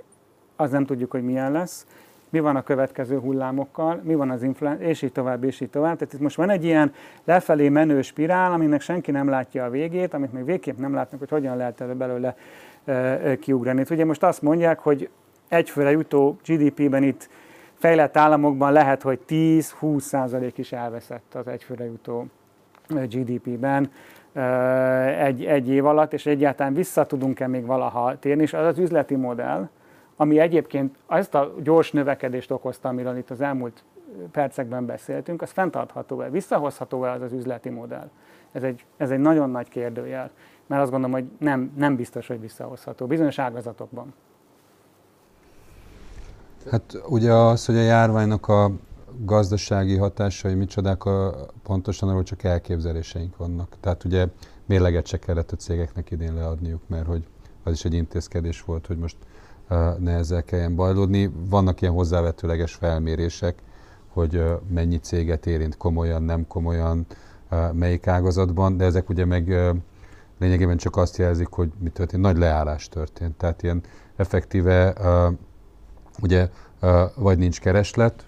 az 0.56 0.70
nem 0.70 0.86
tudjuk, 0.86 1.10
hogy 1.10 1.22
milyen 1.22 1.52
lesz, 1.52 1.86
mi 2.32 2.40
van 2.40 2.56
a 2.56 2.62
következő 2.62 3.18
hullámokkal, 3.18 4.00
mi 4.02 4.14
van 4.14 4.30
az 4.30 4.42
influenza, 4.42 4.82
és 4.82 5.02
így 5.02 5.12
tovább, 5.12 5.44
és 5.44 5.60
így 5.60 5.70
tovább. 5.70 5.96
Tehát 5.96 6.14
itt 6.14 6.20
most 6.20 6.36
van 6.36 6.50
egy 6.50 6.64
ilyen 6.64 6.92
lefelé 7.24 7.68
menő 7.68 8.02
spirál, 8.02 8.52
aminek 8.52 8.80
senki 8.80 9.10
nem 9.10 9.28
látja 9.28 9.64
a 9.64 9.70
végét, 9.70 10.14
amit 10.14 10.32
még 10.32 10.44
végképp 10.44 10.78
nem 10.78 10.94
látnak, 10.94 11.18
hogy 11.18 11.28
hogyan 11.28 11.56
lehet 11.56 11.96
belőle 11.96 12.36
e, 12.84 13.36
kiugrani. 13.36 13.80
Itt 13.80 13.90
ugye 13.90 14.04
most 14.04 14.22
azt 14.22 14.42
mondják, 14.42 14.78
hogy 14.78 15.08
egyfőre 15.48 15.90
jutó 15.90 16.36
GDP-ben 16.46 17.02
itt 17.02 17.28
fejlett 17.74 18.16
államokban 18.16 18.72
lehet, 18.72 19.02
hogy 19.02 19.20
10-20 19.28 19.98
százalék 19.98 20.58
is 20.58 20.72
elveszett 20.72 21.34
az 21.34 21.46
egyfőre 21.46 21.84
jutó 21.84 22.26
GDP-ben 22.88 23.90
egy, 25.18 25.44
egy 25.44 25.68
év 25.68 25.86
alatt, 25.86 26.12
és 26.12 26.26
egyáltalán 26.26 26.74
vissza 26.74 27.06
tudunk-e 27.06 27.46
még 27.46 27.66
valaha 27.66 28.18
térni, 28.18 28.42
és 28.42 28.52
az 28.52 28.66
az 28.66 28.78
üzleti 28.78 29.14
modell, 29.14 29.68
ami 30.16 30.38
egyébként 30.38 30.96
ezt 31.08 31.34
a 31.34 31.54
gyors 31.62 31.90
növekedést 31.92 32.50
okozta, 32.50 32.88
amiről 32.88 33.16
itt 33.16 33.30
az 33.30 33.40
elmúlt 33.40 33.84
percekben 34.30 34.86
beszéltünk, 34.86 35.42
az 35.42 35.50
fenntartható-e, 35.50 36.30
visszahozható-e 36.30 37.10
az 37.10 37.22
az 37.22 37.32
üzleti 37.32 37.68
modell? 37.68 38.10
Ez 38.52 38.62
egy, 38.62 38.84
ez 38.96 39.10
egy 39.10 39.18
nagyon 39.18 39.50
nagy 39.50 39.68
kérdőjel, 39.68 40.30
mert 40.66 40.82
azt 40.82 40.90
gondolom, 40.90 41.16
hogy 41.16 41.30
nem, 41.38 41.72
nem 41.76 41.96
biztos, 41.96 42.26
hogy 42.26 42.40
visszahozható, 42.40 43.06
bizonyos 43.06 43.38
ágazatokban. 43.38 44.14
Hát 46.70 47.02
ugye 47.08 47.32
az, 47.32 47.66
hogy 47.66 47.76
a 47.76 47.82
járványnak 47.82 48.48
a 48.48 48.70
gazdasági 49.18 49.96
hatásai 49.96 50.54
micsodák, 50.54 51.04
a, 51.04 51.46
pontosan 51.62 52.08
arról 52.08 52.22
csak 52.22 52.42
elképzeléseink 52.42 53.36
vannak. 53.36 53.76
Tehát 53.80 54.04
ugye 54.04 54.26
mérleget 54.66 55.06
se 55.06 55.18
kellett 55.18 55.52
a 55.52 55.56
cégeknek 55.56 56.10
idén 56.10 56.34
leadniuk, 56.34 56.82
mert 56.86 57.06
hogy 57.06 57.26
az 57.62 57.72
is 57.72 57.84
egy 57.84 57.94
intézkedés 57.94 58.62
volt, 58.62 58.86
hogy 58.86 58.98
most 58.98 59.16
ne 59.98 60.12
ezzel 60.12 60.42
kelljen 60.42 60.74
bajlódni. 60.74 61.32
Vannak 61.48 61.80
ilyen 61.80 61.94
hozzávetőleges 61.94 62.74
felmérések, 62.74 63.62
hogy 64.08 64.44
mennyi 64.68 64.98
céget 64.98 65.46
érint 65.46 65.76
komolyan, 65.76 66.22
nem 66.22 66.46
komolyan, 66.46 67.06
melyik 67.72 68.06
ágazatban, 68.06 68.76
de 68.76 68.84
ezek 68.84 69.08
ugye 69.08 69.24
meg 69.24 69.74
lényegében 70.38 70.76
csak 70.76 70.96
azt 70.96 71.16
jelzik, 71.16 71.48
hogy 71.48 71.72
mi 71.78 71.88
történt, 71.88 72.22
nagy 72.22 72.36
leállás 72.36 72.88
történt. 72.88 73.36
Tehát 73.36 73.62
ilyen 73.62 73.82
effektíve 74.16 74.94
ugye 76.22 76.48
vagy 77.14 77.38
nincs 77.38 77.60
kereslet, 77.60 78.26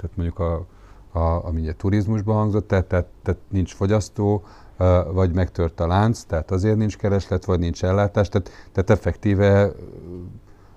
tehát 0.00 0.16
mondjuk 0.16 0.38
a, 0.38 0.66
a, 1.12 1.44
ami 1.46 1.60
ugye 1.60 1.72
turizmusban 1.72 2.36
hangzott, 2.36 2.68
tehát, 2.68 2.86
tehát, 2.86 3.06
tehát 3.22 3.40
nincs 3.48 3.74
fogyasztó, 3.74 4.42
vagy 5.12 5.34
megtört 5.34 5.80
a 5.80 5.86
lánc, 5.86 6.22
tehát 6.22 6.50
azért 6.50 6.76
nincs 6.76 6.96
kereslet, 6.96 7.44
vagy 7.44 7.58
nincs 7.58 7.84
ellátás, 7.84 8.28
tehát, 8.28 8.50
tehát 8.72 8.90
effektíve, 8.90 9.72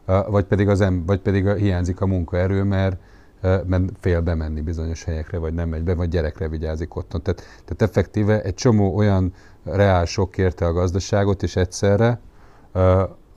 vagy 0.06 0.46
pedig, 0.46 0.68
az 0.68 0.82
em, 0.82 1.06
vagy 1.06 1.20
pedig 1.20 1.50
hiányzik 1.50 2.02
a 2.02 2.06
munkaerő, 2.06 2.64
mert, 2.64 2.98
mert 3.42 3.84
fél 4.00 4.22
bemenni 4.22 4.62
bizonyos 4.62 5.04
helyekre, 5.04 5.38
vagy 5.38 5.54
nem 5.54 5.70
megy 5.70 5.84
be, 5.84 5.96
vagy 5.96 6.10
gyerekre 6.10 6.48
vigyázik 6.48 6.96
otthon. 6.96 7.22
Tehát, 7.22 7.40
tehát 7.40 7.82
effektíve 7.82 8.42
egy 8.42 8.54
csomó 8.54 8.96
olyan 8.96 9.34
reál 9.64 10.06
sok 10.06 10.32
kérte 10.32 10.66
a 10.66 10.74
gazdaságot, 10.74 11.44
és 11.44 11.56
egyszerre, 11.56 12.20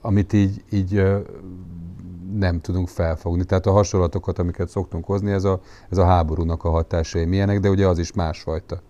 amit 0.01 0.33
így, 0.33 0.63
így 0.69 1.03
nem 2.33 2.61
tudunk 2.61 2.87
felfogni. 2.87 3.43
Tehát 3.43 3.65
a 3.65 3.71
hasonlatokat, 3.71 4.39
amiket 4.39 4.69
szoktunk 4.69 5.05
hozni, 5.05 5.31
ez 5.31 5.43
a, 5.43 5.59
ez 5.89 5.97
a 5.97 6.05
háborúnak 6.05 6.63
a 6.63 6.69
hatásai 6.69 7.25
milyenek, 7.25 7.59
de 7.59 7.69
ugye 7.69 7.87
az 7.87 7.97
is 7.97 8.13
másfajta. 8.13 8.81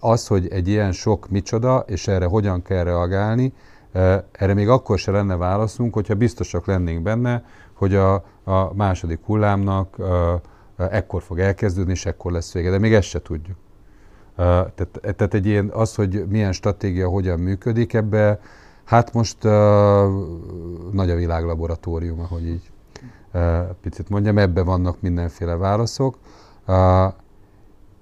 Az, 0.00 0.26
hogy 0.26 0.48
egy 0.48 0.68
ilyen 0.68 0.92
sok 0.92 1.28
micsoda, 1.28 1.84
és 1.86 2.08
erre 2.08 2.26
hogyan 2.26 2.62
kell 2.62 2.84
reagálni, 2.84 3.52
erre 4.32 4.54
még 4.54 4.68
akkor 4.68 4.98
se 4.98 5.10
lenne 5.10 5.36
válaszunk, 5.36 5.94
hogyha 5.94 6.14
biztosak 6.14 6.66
lennénk 6.66 7.02
benne, 7.02 7.44
hogy 7.72 7.94
a, 7.94 8.14
a 8.44 8.74
második 8.74 9.20
hullámnak 9.24 9.96
ekkor 10.76 11.22
fog 11.22 11.38
elkezdődni, 11.38 11.92
és 11.92 12.06
ekkor 12.06 12.32
lesz 12.32 12.52
vége. 12.52 12.70
De 12.70 12.78
még 12.78 12.94
ezt 12.94 13.08
se 13.08 13.22
tudjuk. 13.22 13.56
Tehát, 14.36 15.00
tehát 15.00 15.34
egy 15.34 15.46
ilyen, 15.46 15.70
az, 15.72 15.94
hogy 15.94 16.24
milyen 16.28 16.52
stratégia 16.52 17.08
hogyan 17.08 17.38
működik, 17.38 17.94
ebbe 17.94 18.40
Hát 18.92 19.12
most 19.12 19.44
uh, 19.44 19.50
nagy 20.92 21.10
a 21.10 21.14
világ 21.14 21.44
laboratórium, 21.44 22.20
ahogy 22.20 22.46
így 22.46 22.70
uh, 23.34 23.58
picit 23.80 24.08
mondjam, 24.08 24.38
ebbe 24.38 24.62
vannak 24.62 25.00
mindenféle 25.00 25.56
válaszok. 25.56 26.18
Uh, 26.66 27.12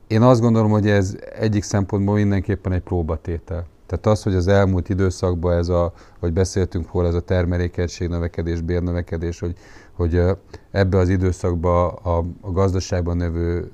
én 0.07 0.22
azt 0.22 0.41
gondolom, 0.41 0.70
hogy 0.70 0.88
ez 0.88 1.16
egyik 1.38 1.62
szempontból 1.62 2.14
mindenképpen 2.14 2.72
egy 2.72 2.80
próbatétel. 2.80 3.66
Tehát 3.86 4.07
az, 4.07 4.22
hogy 4.22 4.34
az 4.34 4.49
elmúlt 4.49 4.88
időszakban 4.88 5.57
ez 5.57 5.68
a, 5.68 5.93
hogy 6.18 6.32
beszéltünk 6.32 6.88
hol 6.88 7.07
ez 7.07 7.14
a 7.14 7.20
termelékenység 7.20 8.09
növekedés, 8.09 8.61
bérnövekedés, 8.61 9.41
hogy, 9.41 9.55
hogy 9.93 10.22
ebbe 10.70 10.99
az 10.99 11.09
időszakban 11.09 11.88
a, 12.03 12.18
a 12.41 12.53
gazdaságban 12.53 13.16
növő, 13.16 13.70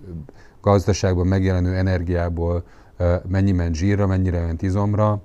gazdaságban 0.61 1.27
megjelenő 1.27 1.75
energiából 1.75 2.63
mennyi 3.29 3.53
ment 3.53 3.75
zsírra, 3.75 4.07
mennyire 4.07 4.41
ment 4.41 4.63
izomra, 4.63 5.23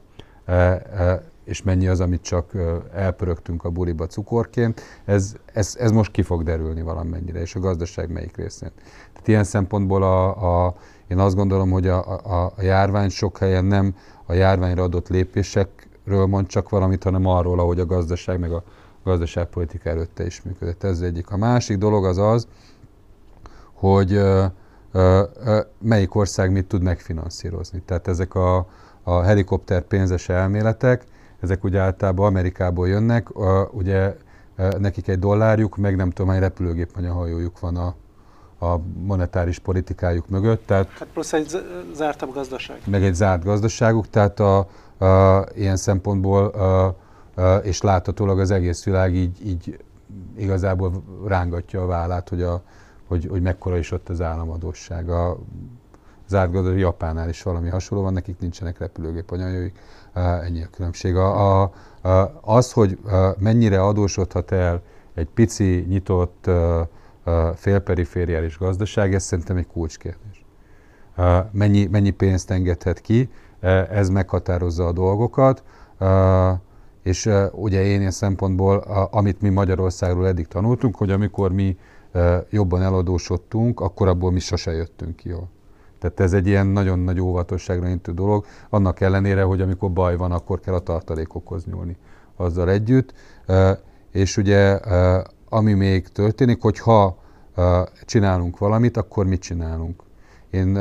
és 1.44 1.64
mennyi 1.64 1.88
az, 1.88 2.00
amit 2.00 2.22
csak 2.22 2.52
elpörögtünk 2.94 3.64
a 3.64 3.70
buliba 3.70 4.08
cukorként, 4.08 4.82
ez, 5.06 5.36
ez, 5.54 5.76
ez 5.80 5.92
most 5.92 6.12
ki 6.12 6.22
fog 6.22 6.44
derülni 6.44 6.82
valamennyire, 6.82 7.42
és 7.42 7.56
a 7.56 7.60
gazdaság 7.60 8.12
melyik 8.12 8.38
részén. 8.38 8.72
Tehát 9.14 9.28
ilyen 9.28 9.44
szempontból 9.44 10.04
a, 10.04 10.66
a, 10.66 10.76
én 11.08 11.20
azt 11.20 11.36
gondolom, 11.36 11.72
hogy 11.72 11.88
a, 11.88 12.20
a, 12.24 12.54
a 12.58 12.62
járvány 12.62 13.10
sok 13.10 13.38
helyen 13.38 13.66
nem 13.66 13.96
a 14.26 14.34
járványra 14.34 14.84
adott 14.84 15.08
lépésekről 15.08 16.26
mond 16.26 16.48
csak 16.48 16.70
valamit, 16.70 17.04
hanem 17.04 17.26
arról, 17.26 17.60
ahogy 17.60 17.80
a 17.80 17.86
gazdaság 17.86 18.40
meg 18.40 18.52
a 18.52 18.64
gazdaságpolitika 19.04 19.90
előtte 19.90 20.26
is 20.26 20.42
működött. 20.42 20.84
Ez 20.84 21.02
egyik. 21.02 21.32
A 21.32 21.38
másik 21.38 21.78
dolog 21.78 22.06
az 22.06 22.18
az, 22.18 22.48
hogy 23.74 24.14
ö, 24.14 24.46
ö, 24.92 25.24
ö, 25.44 25.60
melyik 25.80 26.16
ország 26.16 26.52
mit 26.52 26.68
tud 26.68 26.82
megfinanszírozni. 26.82 27.82
Tehát 27.86 28.08
ezek 28.08 28.36
a, 28.36 28.68
a 29.04 29.22
helikopter 29.22 29.82
pénzes 29.82 30.30
elméletek, 30.30 31.04
ezek 31.42 31.64
ugye 31.64 31.80
általában 31.80 32.26
Amerikából 32.26 32.88
jönnek, 32.88 33.28
ugye 33.72 34.16
nekik 34.80 35.08
egy 35.08 35.20
dollárjuk, 35.20 35.78
meg 35.78 35.96
nem 35.96 36.10
tudom, 36.10 36.32
hány 36.32 36.40
repülőgép 36.40 37.08
hajójuk 37.08 37.60
van 37.60 37.78
a, 37.78 37.96
a 38.66 38.80
monetáris 39.04 39.60
politikájuk 39.60 40.30
mögött. 40.30 40.66
Tehát, 40.66 40.90
hát 40.90 41.08
plusz 41.14 41.34
egy 41.34 41.64
zártabb 41.94 42.34
gazdaság. 42.34 42.82
Meg 42.86 43.04
egy 43.04 43.14
zárt 43.14 43.44
gazdaságuk, 43.44 44.10
tehát 44.10 44.40
a, 44.40 44.68
a, 45.06 45.46
ilyen 45.56 45.78
szempontból 45.78 46.46
a, 46.46 46.96
a, 47.36 47.56
és 47.56 47.82
láthatólag 47.82 48.40
az 48.40 48.52
egész 48.52 48.84
világ 48.84 49.16
így, 49.16 49.48
így 49.48 49.84
igazából 50.38 51.04
rángatja 51.28 51.82
a 51.82 51.86
vállát, 51.86 52.30
hogy, 52.30 52.42
a, 52.42 52.62
hogy, 53.08 53.28
hogy 53.30 53.42
mekkora 53.42 53.78
is 53.78 53.92
ott 53.92 54.10
az 54.10 54.22
államadóság. 54.22 55.10
A 55.10 55.38
zárt 56.28 56.52
gazdaság, 56.52 56.80
Japánál 56.80 57.30
is 57.30 57.44
valami 57.44 57.70
hasonló 57.70 58.04
van, 58.04 58.14
nekik 58.14 58.40
nincsenek 58.40 58.80
repülőgép 58.80 59.32
anyajaik 59.32 59.80
ennyi 60.14 60.64
a 60.64 60.68
különbség. 60.72 61.16
A, 61.16 61.62
a, 61.62 61.72
az, 62.42 62.72
hogy 62.72 62.98
mennyire 63.40 63.82
adósodhat 63.84 64.52
el 64.52 64.82
egy 65.14 65.28
pici, 65.34 65.86
nyitott, 65.90 66.50
félperifériális 67.56 68.58
gazdaság, 68.58 69.14
ez 69.14 69.24
szerintem 69.24 69.58
egy 69.58 69.68
kulcskérdés. 69.68 70.46
Mennyi, 71.52 71.86
mennyi 71.86 72.10
pénzt 72.10 72.52
engedhet 72.52 73.02
ki, 73.02 73.30
ez 73.90 74.10
meghatározza 74.10 74.86
a 74.86 74.92
dolgokat, 74.92 75.64
és 77.04 77.30
ugye 77.52 77.84
én 77.84 78.00
ilyen 78.00 78.12
szempontból, 78.12 78.78
amit 79.12 79.42
mi 79.42 79.50
Magyarországról 79.50 80.28
eddig 80.28 80.48
tanultunk, 80.48 80.96
hogy 80.96 81.12
amikor 81.12 81.52
mi 81.52 81.78
jobban 82.50 82.82
eladósodtunk, 82.82 83.80
akkor 83.80 84.08
abból 84.08 84.32
mi 84.32 84.40
sose 84.40 84.72
jöttünk 84.72 85.16
ki 85.16 85.30
jól. 85.30 85.50
Tehát 86.02 86.20
ez 86.20 86.34
egy 86.34 86.48
ilyen 86.48 86.68
nagyon 86.68 87.00
nagy 87.00 87.20
óvatosságra 87.20 87.88
intő 87.88 88.12
dolog, 88.12 88.46
annak 88.70 89.00
ellenére, 89.00 89.44
hogy 89.44 89.62
amikor 89.62 89.92
baj 89.92 90.18
van, 90.18 90.32
akkor 90.32 90.60
kell 90.60 90.74
a 90.74 90.80
tartalékokhoz 90.80 91.66
nyúlni 91.66 91.98
azzal 92.36 92.70
együtt. 92.70 93.14
És 94.12 94.38
ugye, 94.38 94.80
ami 95.50 95.74
még 95.74 96.08
történik, 96.08 96.62
hogy 96.62 96.80
ha 96.80 97.18
csinálunk 98.06 98.58
valamit, 98.58 98.98
akkor 98.98 99.26
mit 99.26 99.42
csinálunk? 99.42 100.04
Én 100.50 100.76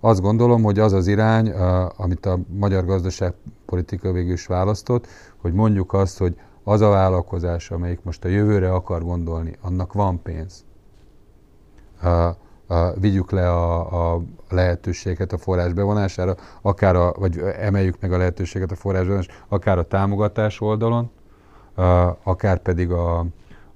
azt 0.00 0.20
gondolom, 0.20 0.62
hogy 0.62 0.78
az 0.78 0.92
az 0.92 1.06
irány, 1.06 1.50
amit 1.96 2.26
a 2.26 2.38
magyar 2.48 2.84
gazdaságpolitika 2.84 4.12
végül 4.12 4.32
is 4.32 4.46
választott, 4.46 5.06
hogy 5.36 5.52
mondjuk 5.52 5.92
azt, 5.92 6.18
hogy 6.18 6.36
az 6.64 6.80
a 6.80 6.88
vállalkozás, 6.88 7.70
amelyik 7.70 8.02
most 8.02 8.24
a 8.24 8.28
jövőre 8.28 8.72
akar 8.72 9.02
gondolni, 9.02 9.56
annak 9.60 9.92
van 9.92 10.22
pénz 10.22 10.64
a, 12.66 12.92
vigyük 13.00 13.30
le 13.30 13.50
a, 13.50 14.14
a 14.14 14.22
lehetőséget 14.48 15.32
a 15.32 15.38
forrás 15.38 15.72
bevonására, 15.72 16.34
akár 16.62 16.96
a, 16.96 17.12
vagy 17.18 17.38
emeljük 17.38 18.00
meg 18.00 18.12
a 18.12 18.16
lehetőséget 18.16 18.70
a 18.70 18.74
forrás 18.74 19.02
bevonásra, 19.02 19.34
akár 19.48 19.78
a 19.78 19.82
támogatás 19.82 20.60
oldalon, 20.60 21.10
a, 21.74 21.82
akár 22.22 22.58
pedig 22.58 22.90
a, 22.90 23.26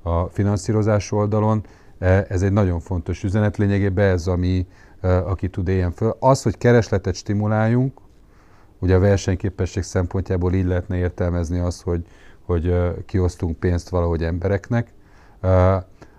a 0.02 0.28
finanszírozás 0.28 1.12
oldalon. 1.12 1.64
E, 1.98 2.26
ez 2.28 2.42
egy 2.42 2.52
nagyon 2.52 2.80
fontos 2.80 3.22
üzenet, 3.22 3.56
lényegében 3.56 4.10
ez, 4.10 4.26
ami, 4.26 4.66
e, 5.00 5.18
aki 5.18 5.48
tud 5.48 5.68
éljen 5.68 5.92
föl. 5.92 6.16
Az, 6.18 6.42
hogy 6.42 6.58
keresletet 6.58 7.14
stimuláljunk, 7.14 8.00
ugye 8.78 8.94
a 8.94 8.98
versenyképesség 8.98 9.82
szempontjából 9.82 10.52
így 10.52 10.66
lehetne 10.66 10.96
értelmezni 10.96 11.58
azt, 11.58 11.82
hogy, 11.82 12.06
hogy 12.44 12.66
e, 12.66 12.94
kiosztunk 13.06 13.58
pénzt 13.58 13.88
valahogy 13.88 14.22
embereknek, 14.22 14.94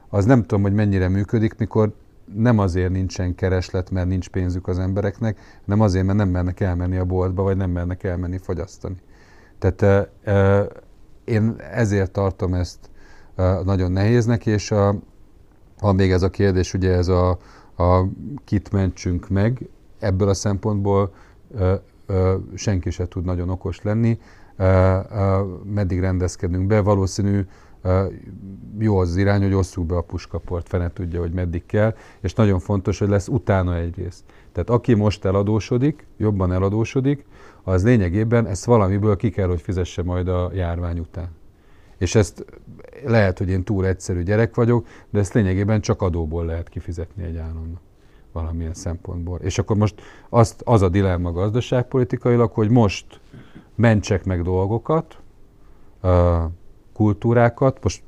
az 0.09 0.25
nem 0.25 0.41
tudom, 0.41 0.61
hogy 0.61 0.73
mennyire 0.73 1.07
működik, 1.07 1.57
mikor 1.57 1.93
nem 2.35 2.59
azért 2.59 2.91
nincsen 2.91 3.35
kereslet, 3.35 3.91
mert 3.91 4.07
nincs 4.07 4.29
pénzük 4.29 4.67
az 4.67 4.79
embereknek, 4.79 5.39
hanem 5.65 5.81
azért, 5.81 6.05
mert 6.05 6.17
nem 6.17 6.29
mernek 6.29 6.59
elmenni 6.59 6.97
a 6.97 7.05
boltba, 7.05 7.43
vagy 7.43 7.57
nem 7.57 7.69
mernek 7.69 8.03
elmenni 8.03 8.37
fogyasztani. 8.37 8.95
Tehát 9.59 10.09
e, 10.23 10.67
én 11.23 11.55
ezért 11.71 12.11
tartom 12.11 12.53
ezt 12.53 12.89
e, 13.35 13.61
nagyon 13.63 13.91
nehéznek, 13.91 14.45
és 14.45 14.71
a, 14.71 14.95
van 15.79 15.95
még 15.95 16.11
ez 16.11 16.21
a 16.21 16.29
kérdés, 16.29 16.73
ugye 16.73 16.91
ez 16.91 17.07
a, 17.07 17.29
a 17.77 18.05
kit 18.45 18.71
mentsünk 18.71 19.29
meg, 19.29 19.69
ebből 19.99 20.29
a 20.29 20.33
szempontból 20.33 21.13
e, 21.57 21.81
senki 22.55 22.89
se 22.89 23.07
tud 23.07 23.25
nagyon 23.25 23.49
okos 23.49 23.81
lenni, 23.81 24.19
meddig 25.63 25.99
rendezkedünk 25.99 26.67
be, 26.67 26.79
valószínű, 26.79 27.45
jó 28.79 28.97
az, 28.97 29.15
irány, 29.15 29.41
hogy 29.41 29.53
osszuk 29.53 29.85
be 29.85 29.95
a 29.95 30.01
puskaport, 30.01 30.67
fene 30.67 30.91
tudja, 30.93 31.19
hogy 31.19 31.31
meddig 31.31 31.65
kell, 31.65 31.95
és 32.19 32.33
nagyon 32.33 32.59
fontos, 32.59 32.99
hogy 32.99 33.09
lesz 33.09 33.27
utána 33.27 33.75
egyrészt. 33.75 34.23
Tehát 34.51 34.69
aki 34.69 34.93
most 34.93 35.25
eladósodik, 35.25 36.05
jobban 36.17 36.51
eladósodik, 36.51 37.25
az 37.63 37.83
lényegében 37.83 38.45
ezt 38.47 38.65
valamiből 38.65 39.15
ki 39.15 39.29
kell, 39.29 39.47
hogy 39.47 39.61
fizesse 39.61 40.03
majd 40.03 40.27
a 40.27 40.51
járvány 40.53 40.99
után. 40.99 41.29
És 41.97 42.15
ezt 42.15 42.45
lehet, 43.05 43.37
hogy 43.37 43.49
én 43.49 43.63
túl 43.63 43.85
egyszerű 43.85 44.23
gyerek 44.23 44.55
vagyok, 44.55 44.87
de 45.09 45.19
ezt 45.19 45.33
lényegében 45.33 45.81
csak 45.81 46.01
adóból 46.01 46.45
lehet 46.45 46.69
kifizetni 46.69 47.23
egy 47.23 47.37
államnak 47.37 47.81
valamilyen 48.31 48.73
szempontból. 48.73 49.39
És 49.39 49.57
akkor 49.57 49.77
most 49.77 50.01
azt, 50.29 50.61
az 50.65 50.81
a 50.81 50.89
dilemma 50.89 51.31
gazdaságpolitikailag, 51.31 52.51
hogy 52.51 52.69
most 52.69 53.19
mentsek 53.75 54.25
meg 54.25 54.41
dolgokat, 54.41 55.19
kultúrákat, 56.97 57.79
most 57.83 58.03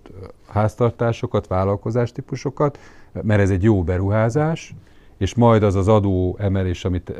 háztartásokat, 0.48 1.48
vállalkozástípusokat, 1.48 2.80
mert 3.22 3.42
ez 3.42 3.50
egy 3.50 3.64
jó 3.64 3.84
beruházás, 3.84 4.76
és 5.18 5.36
majd 5.36 5.64
az 5.64 5.76
az 5.76 5.88
adó 5.88 6.36
emelés, 6.40 6.86
amit 6.86 7.14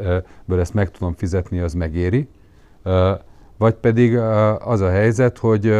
ből 0.45 0.59
ezt 0.59 0.74
meg 0.74 0.91
tudom 0.91 1.13
fizetni, 1.13 1.59
az 1.59 1.74
megéri. 1.74 2.28
Vagy 3.57 3.74
pedig 3.74 4.17
az 4.59 4.82
a 4.82 4.89
helyzet, 4.89 5.38
hogy 5.38 5.78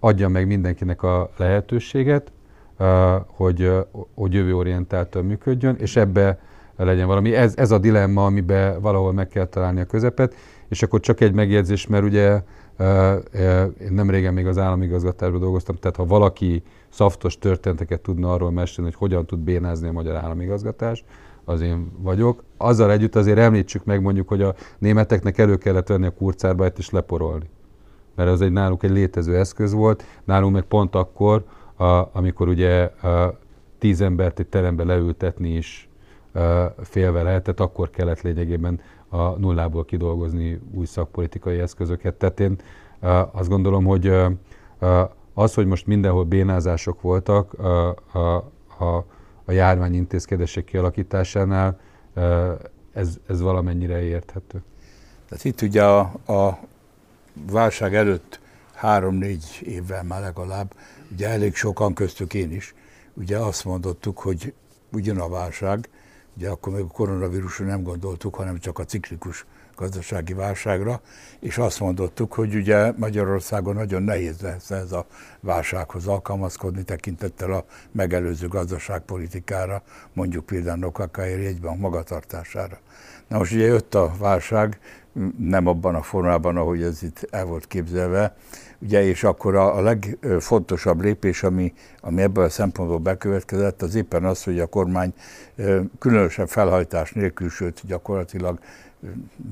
adja 0.00 0.28
meg 0.28 0.46
mindenkinek 0.46 1.02
a 1.02 1.30
lehetőséget, 1.36 2.32
hogy, 3.26 3.72
hogy 4.14 4.32
jövőorientáltan 4.32 5.24
működjön, 5.24 5.76
és 5.78 5.96
ebbe 5.96 6.38
legyen 6.76 7.06
valami. 7.06 7.34
Ez, 7.34 7.54
ez 7.56 7.70
a 7.70 7.78
dilemma, 7.78 8.24
amiben 8.24 8.80
valahol 8.80 9.12
meg 9.12 9.28
kell 9.28 9.46
találni 9.46 9.80
a 9.80 9.84
közepet, 9.84 10.34
és 10.68 10.82
akkor 10.82 11.00
csak 11.00 11.20
egy 11.20 11.32
megjegyzés, 11.32 11.86
mert 11.86 12.04
ugye 12.04 12.40
én 13.80 13.92
nem 13.92 14.10
régen 14.10 14.34
még 14.34 14.46
az 14.46 14.58
államigazgatásban 14.58 15.40
dolgoztam, 15.40 15.76
tehát 15.76 15.96
ha 15.96 16.06
valaki 16.06 16.62
szaftos 16.88 17.38
történeteket 17.38 18.00
tudna 18.00 18.32
arról 18.32 18.50
mesélni, 18.50 18.90
hogy 18.90 18.98
hogyan 18.98 19.26
tud 19.26 19.38
bénázni 19.38 19.88
a 19.88 19.92
magyar 19.92 20.16
államigazgatás, 20.16 21.04
az 21.44 21.60
én 21.60 21.92
vagyok. 21.98 22.42
Azzal 22.56 22.90
együtt 22.90 23.16
azért 23.16 23.38
említsük 23.38 23.84
meg 23.84 24.02
mondjuk, 24.02 24.28
hogy 24.28 24.42
a 24.42 24.54
németeknek 24.78 25.38
elő 25.38 25.56
kellett 25.56 25.88
venni 25.88 26.06
a 26.06 26.14
kurcárbájt 26.14 26.78
és 26.78 26.90
leporolni. 26.90 27.50
Mert 28.14 28.30
az 28.30 28.40
egy 28.40 28.52
náluk 28.52 28.82
egy 28.82 28.90
létező 28.90 29.36
eszköz 29.36 29.72
volt, 29.72 30.04
nálunk 30.24 30.54
meg 30.54 30.62
pont 30.62 30.94
akkor, 30.94 31.44
a, 31.76 32.08
amikor 32.12 32.48
ugye 32.48 32.82
a, 32.82 33.38
tíz 33.78 34.00
embert 34.00 34.38
egy 34.38 34.46
terembe 34.46 34.84
leültetni 34.84 35.56
is 35.56 35.88
a, 36.32 36.38
félve 36.82 37.22
lehetett, 37.22 37.60
akkor 37.60 37.90
kellett 37.90 38.20
lényegében 38.20 38.80
a 39.12 39.38
nullából 39.38 39.84
kidolgozni 39.84 40.60
új 40.74 40.86
szakpolitikai 40.86 41.58
eszközöket. 41.58 42.14
Tehát 42.14 42.40
én 42.40 42.56
azt 43.32 43.48
gondolom, 43.48 43.84
hogy 43.84 44.12
az, 45.34 45.54
hogy 45.54 45.66
most 45.66 45.86
mindenhol 45.86 46.24
bénázások 46.24 47.00
voltak, 47.00 47.52
a, 47.52 47.88
a, 48.12 48.36
a 48.84 49.04
a 49.44 49.52
járvány 49.52 49.94
intézkedések 49.94 50.64
kialakításánál, 50.64 51.80
ez, 52.92 53.16
ez 53.26 53.40
valamennyire 53.40 54.02
érthető. 54.02 54.62
Tehát 55.28 55.44
itt 55.44 55.60
ugye 55.60 55.84
a, 55.84 56.00
a 56.26 56.58
válság 57.50 57.94
előtt 57.94 58.40
három-négy 58.74 59.44
évvel 59.62 60.02
már 60.02 60.20
legalább, 60.20 60.74
ugye 61.12 61.28
elég 61.28 61.54
sokan 61.54 61.94
köztük 61.94 62.34
én 62.34 62.52
is, 62.52 62.74
ugye 63.14 63.38
azt 63.38 63.64
mondottuk, 63.64 64.18
hogy 64.18 64.52
ugyan 64.92 65.18
a 65.18 65.28
válság, 65.28 65.88
ugye 66.36 66.48
akkor 66.48 66.72
még 66.72 66.82
a 66.82 66.86
koronavírusra 66.86 67.64
nem 67.64 67.82
gondoltuk, 67.82 68.34
hanem 68.34 68.58
csak 68.58 68.78
a 68.78 68.84
ciklikus 68.84 69.46
gazdasági 69.76 70.32
válságra, 70.32 71.00
és 71.40 71.58
azt 71.58 71.80
mondottuk, 71.80 72.32
hogy 72.32 72.54
ugye 72.54 72.92
Magyarországon 72.96 73.74
nagyon 73.74 74.02
nehéz 74.02 74.40
lesz 74.40 74.70
ez 74.70 74.92
a 74.92 75.06
válsághoz 75.40 76.06
alkalmazkodni 76.06 76.82
tekintettel 76.82 77.52
a 77.52 77.64
megelőző 77.92 78.48
gazdaságpolitikára, 78.48 79.82
mondjuk 80.12 80.46
például 80.46 80.84
Okakáért 80.84 81.42
jegybank 81.42 81.80
magatartására. 81.80 82.78
Na 83.28 83.38
most 83.38 83.52
ugye 83.52 83.64
jött 83.64 83.94
a 83.94 84.12
válság, 84.18 84.78
nem 85.38 85.66
abban 85.66 85.94
a 85.94 86.02
formában, 86.02 86.56
ahogy 86.56 86.82
ez 86.82 87.02
itt 87.02 87.26
el 87.30 87.44
volt 87.44 87.66
képzelve, 87.66 88.36
ugye, 88.78 89.02
és 89.04 89.24
akkor 89.24 89.54
a, 89.54 89.76
a 89.76 89.80
legfontosabb 89.80 91.00
lépés, 91.00 91.42
ami, 91.42 91.72
ami 92.00 92.22
ebből 92.22 92.44
a 92.44 92.48
szempontból 92.48 92.98
bekövetkezett, 92.98 93.82
az 93.82 93.94
éppen 93.94 94.24
az, 94.24 94.44
hogy 94.44 94.60
a 94.60 94.66
kormány 94.66 95.14
különösebb 95.98 96.48
felhajtás 96.48 97.12
nélkül, 97.12 97.48
sőt 97.48 97.82
gyakorlatilag 97.86 98.58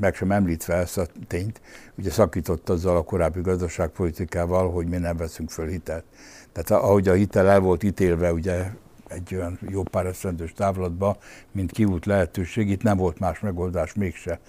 meg 0.00 0.14
sem 0.14 0.30
említve 0.30 0.74
ezt 0.74 0.98
a 0.98 1.06
tényt, 1.26 1.60
ugye 1.98 2.10
szakított 2.10 2.68
azzal 2.68 2.96
a 2.96 3.02
korábbi 3.02 3.40
gazdaságpolitikával, 3.40 4.70
hogy 4.70 4.86
mi 4.86 4.96
nem 4.96 5.16
veszünk 5.16 5.50
föl 5.50 5.66
hitelt. 5.66 6.04
Tehát 6.52 6.84
ahogy 6.84 7.08
a 7.08 7.12
hitel 7.12 7.48
el 7.48 7.60
volt 7.60 7.82
ítélve, 7.82 8.32
ugye 8.32 8.70
egy 9.08 9.34
olyan 9.34 9.58
jó 9.68 9.82
pár 9.82 10.14
távlatba, 10.56 11.16
mint 11.52 11.72
kiút 11.72 12.06
lehetőség, 12.06 12.70
itt 12.70 12.82
nem 12.82 12.96
volt 12.96 13.18
más 13.18 13.40
megoldás 13.40 13.94
mégse, 13.94 14.40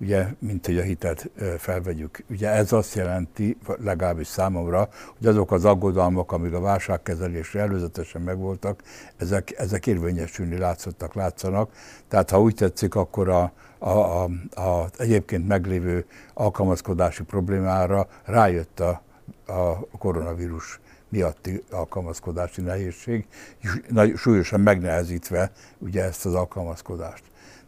ugye, 0.00 0.26
mint 0.38 0.66
hogy 0.66 0.78
a 0.78 0.82
hitelt 0.82 1.30
felvegyük. 1.58 2.24
Ugye 2.30 2.48
ez 2.48 2.72
azt 2.72 2.94
jelenti, 2.94 3.56
legalábbis 3.82 4.26
számomra, 4.26 4.88
hogy 5.18 5.26
azok 5.26 5.52
az 5.52 5.64
aggodalmak, 5.64 6.32
amik 6.32 6.52
a 6.52 6.60
válságkezelésre 6.60 7.60
előzetesen 7.60 8.22
megvoltak, 8.22 8.82
ezek, 9.16 9.58
ezek 9.58 9.86
érvényesülni 9.86 10.58
látszottak, 10.58 11.14
látszanak. 11.14 11.70
Tehát 12.08 12.30
ha 12.30 12.40
úgy 12.40 12.54
tetszik, 12.54 12.94
akkor 12.94 13.28
a, 13.28 13.52
a, 13.78 13.88
a, 13.88 14.24
a 14.54 14.88
egyébként 14.98 15.48
meglévő 15.48 16.04
alkalmazkodási 16.34 17.22
problémára 17.22 18.08
rájött 18.24 18.80
a, 18.80 19.02
a 19.46 19.86
koronavírus 19.98 20.80
miatti 21.08 21.62
alkalmazkodási 21.70 22.60
nehézség, 22.60 23.26
súlyosan 24.16 24.60
megnehezítve 24.60 25.50
ugye 25.78 26.04
ezt 26.04 26.26
az 26.26 26.34
alkalmazkodást. 26.34 27.22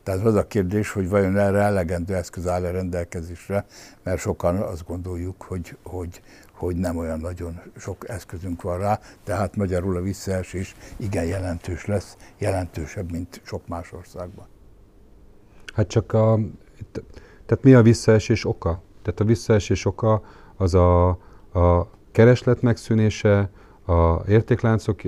Tehát 0.08 0.24
az 0.24 0.34
a 0.34 0.46
kérdés, 0.46 0.90
hogy 0.90 1.08
vajon 1.08 1.38
erre 1.38 1.58
elegendő 1.58 2.14
eszköz 2.14 2.46
áll 2.46 2.64
a 2.64 2.70
rendelkezésre, 2.70 3.66
mert 4.02 4.20
sokan 4.20 4.56
azt 4.56 4.86
gondoljuk, 4.86 5.42
hogy, 5.42 5.76
hogy, 5.82 6.22
hogy 6.52 6.76
nem 6.76 6.96
olyan 6.96 7.20
nagyon 7.20 7.60
sok 7.76 8.08
eszközünk 8.08 8.62
van 8.62 8.78
rá, 8.78 9.00
tehát 9.24 9.56
magyarul 9.56 9.96
a 9.96 10.00
visszaesés 10.00 10.76
igen 10.96 11.24
jelentős 11.24 11.86
lesz, 11.86 12.16
jelentősebb, 12.38 13.10
mint 13.10 13.40
sok 13.44 13.66
más 13.66 13.92
országban. 13.92 14.46
Hát 15.74 15.88
csak 15.88 16.12
a, 16.12 16.38
tehát 17.46 17.64
mi 17.64 17.74
a 17.74 17.82
visszaesés 17.82 18.44
oka? 18.44 18.82
Tehát 19.02 19.20
a 19.20 19.24
visszaesés 19.24 19.84
oka 19.84 20.22
az 20.56 20.74
a, 20.74 21.08
a 21.52 21.90
kereslet 22.12 22.62
megszűnése, 22.62 23.50
a 23.86 24.28
értékláncok 24.28 25.04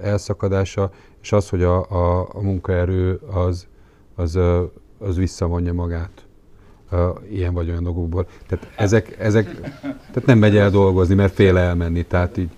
elszakadása, 0.00 0.90
és 1.22 1.32
az, 1.32 1.48
hogy 1.48 1.62
a, 1.62 1.90
a, 1.90 2.28
a 2.32 2.40
munkaerő 2.40 3.14
az, 3.14 3.66
az, 4.16 4.38
az 4.98 5.16
visszavonja 5.16 5.72
magát 5.72 6.26
ilyen 7.30 7.54
vagy 7.54 7.70
olyan 7.70 7.82
dolgokból. 7.82 8.26
Tehát 8.46 8.68
ezek, 8.76 9.16
ezek 9.18 9.60
tehát 9.80 10.26
nem 10.26 10.38
megy 10.38 10.56
el 10.56 10.70
dolgozni, 10.70 11.14
mert 11.14 11.34
fél 11.34 11.56
elmenni, 11.56 12.04
tehát 12.04 12.36
így, 12.36 12.50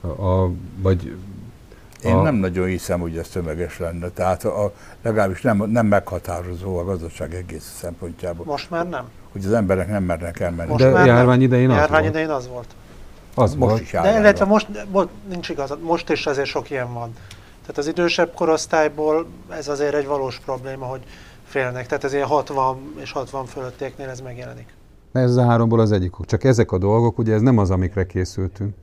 a, 0.00 0.06
a, 0.06 0.50
vagy 0.76 1.16
én 2.04 2.14
a... 2.14 2.22
nem 2.22 2.34
nagyon 2.34 2.66
hiszem, 2.66 3.00
hogy 3.00 3.16
ez 3.16 3.28
tömeges 3.28 3.78
lenne. 3.78 4.08
Tehát 4.08 4.44
a, 4.44 4.72
legalábbis 5.02 5.40
nem, 5.40 5.64
nem 5.70 5.86
meghatározó 5.86 6.78
a 6.78 6.84
gazdaság 6.84 7.34
egész 7.34 7.74
szempontjából. 7.78 8.44
Most 8.44 8.70
már 8.70 8.88
nem. 8.88 9.04
Hogy 9.32 9.44
az 9.44 9.52
emberek 9.52 9.88
nem 9.88 10.02
mernek 10.02 10.40
elmenni. 10.40 10.70
Most 10.70 10.84
De 10.84 10.90
már 10.90 11.06
járvány 11.06 11.42
idején 11.42 11.70
az 11.70 11.76
járvány 11.76 12.00
volt. 12.00 12.12
idején 12.12 12.30
az 12.30 12.48
volt. 12.48 12.74
Az 13.34 13.54
most 13.54 13.70
volt. 13.70 13.82
is 13.82 13.90
De 13.90 14.18
illetve 14.18 14.44
most, 14.44 14.66
most 14.90 15.08
nincs 15.28 15.48
igaz, 15.48 15.74
most 15.82 16.10
is 16.10 16.26
azért 16.26 16.48
sok 16.48 16.70
ilyen 16.70 16.92
van. 16.92 17.12
Tehát 17.68 17.82
az 17.82 17.86
idősebb 17.86 18.34
korosztályból 18.34 19.26
ez 19.48 19.68
azért 19.68 19.94
egy 19.94 20.06
valós 20.06 20.38
probléma, 20.44 20.86
hogy 20.86 21.00
félnek. 21.44 21.86
Tehát 21.86 22.04
ez 22.04 22.12
ilyen 22.12 22.26
60 22.26 22.94
és 23.00 23.12
60 23.12 23.46
fölöttieknél 23.46 24.08
ez 24.08 24.20
megjelenik. 24.20 24.74
Ez 25.12 25.36
a 25.36 25.44
háromból 25.44 25.80
az 25.80 25.92
egyik. 25.92 26.12
Csak 26.24 26.44
ezek 26.44 26.72
a 26.72 26.78
dolgok, 26.78 27.18
ugye 27.18 27.34
ez 27.34 27.40
nem 27.40 27.58
az, 27.58 27.70
amikre 27.70 28.06
készültünk. 28.06 28.74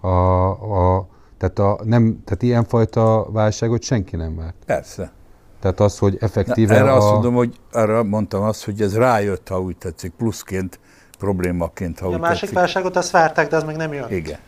A, 0.00 0.08
a, 0.08 1.06
tehát, 1.38 1.58
a, 1.58 1.78
nem, 1.84 2.22
tehát 2.24 2.42
ilyenfajta 2.42 3.26
válságot 3.30 3.82
senki 3.82 4.16
nem 4.16 4.36
várt. 4.36 4.54
Persze. 4.66 5.12
Tehát 5.60 5.80
az, 5.80 5.98
hogy 5.98 6.16
effektíve 6.20 6.74
Na, 6.74 6.80
erre 6.80 6.92
a... 6.92 6.96
azt 6.96 7.10
mondom, 7.10 7.34
hogy 7.34 7.56
arra 7.72 8.02
mondtam 8.02 8.42
azt, 8.42 8.64
hogy 8.64 8.80
ez 8.80 8.96
rájött, 8.96 9.48
ha 9.48 9.60
úgy 9.60 9.76
tetszik, 9.76 10.12
pluszként, 10.12 10.78
problémaként, 11.18 11.98
ha 11.98 12.06
A 12.06 12.10
úgy 12.10 12.18
másik 12.20 12.40
tetszik. 12.40 12.56
válságot 12.56 12.96
azt 12.96 13.10
várták, 13.10 13.48
de 13.48 13.56
az 13.56 13.62
még 13.62 13.76
nem 13.76 13.92
jött. 13.92 14.10
Igen. 14.10 14.38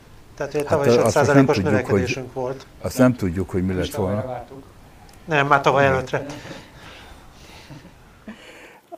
Tehát 0.49 0.67
Hát 0.69 0.79
tavaly 0.79 0.89
is 0.89 0.97
azt 0.97 1.17
5 1.17 1.25
most 1.25 1.35
nem 1.35 1.49
os 1.49 1.55
tudjuk, 1.57 1.65
növekedésünk 1.73 2.33
volt. 2.33 2.67
Azt 2.81 2.99
nem 2.99 3.15
tudjuk, 3.15 3.51
hogy 3.51 3.67
mi 3.67 3.75
lett 3.75 3.95
volna. 3.95 4.45
Nem, 5.25 5.47
már 5.47 5.61
tavaly 5.61 5.87
előttre. 5.87 6.25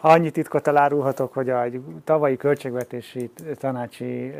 Annyi 0.07 0.31
titkot 0.31 0.67
elárulhatok, 0.67 1.33
hogy 1.33 1.51
a 1.51 1.65
tavalyi 2.05 2.37
költségvetési 2.37 3.31
tanácsi 3.59 4.35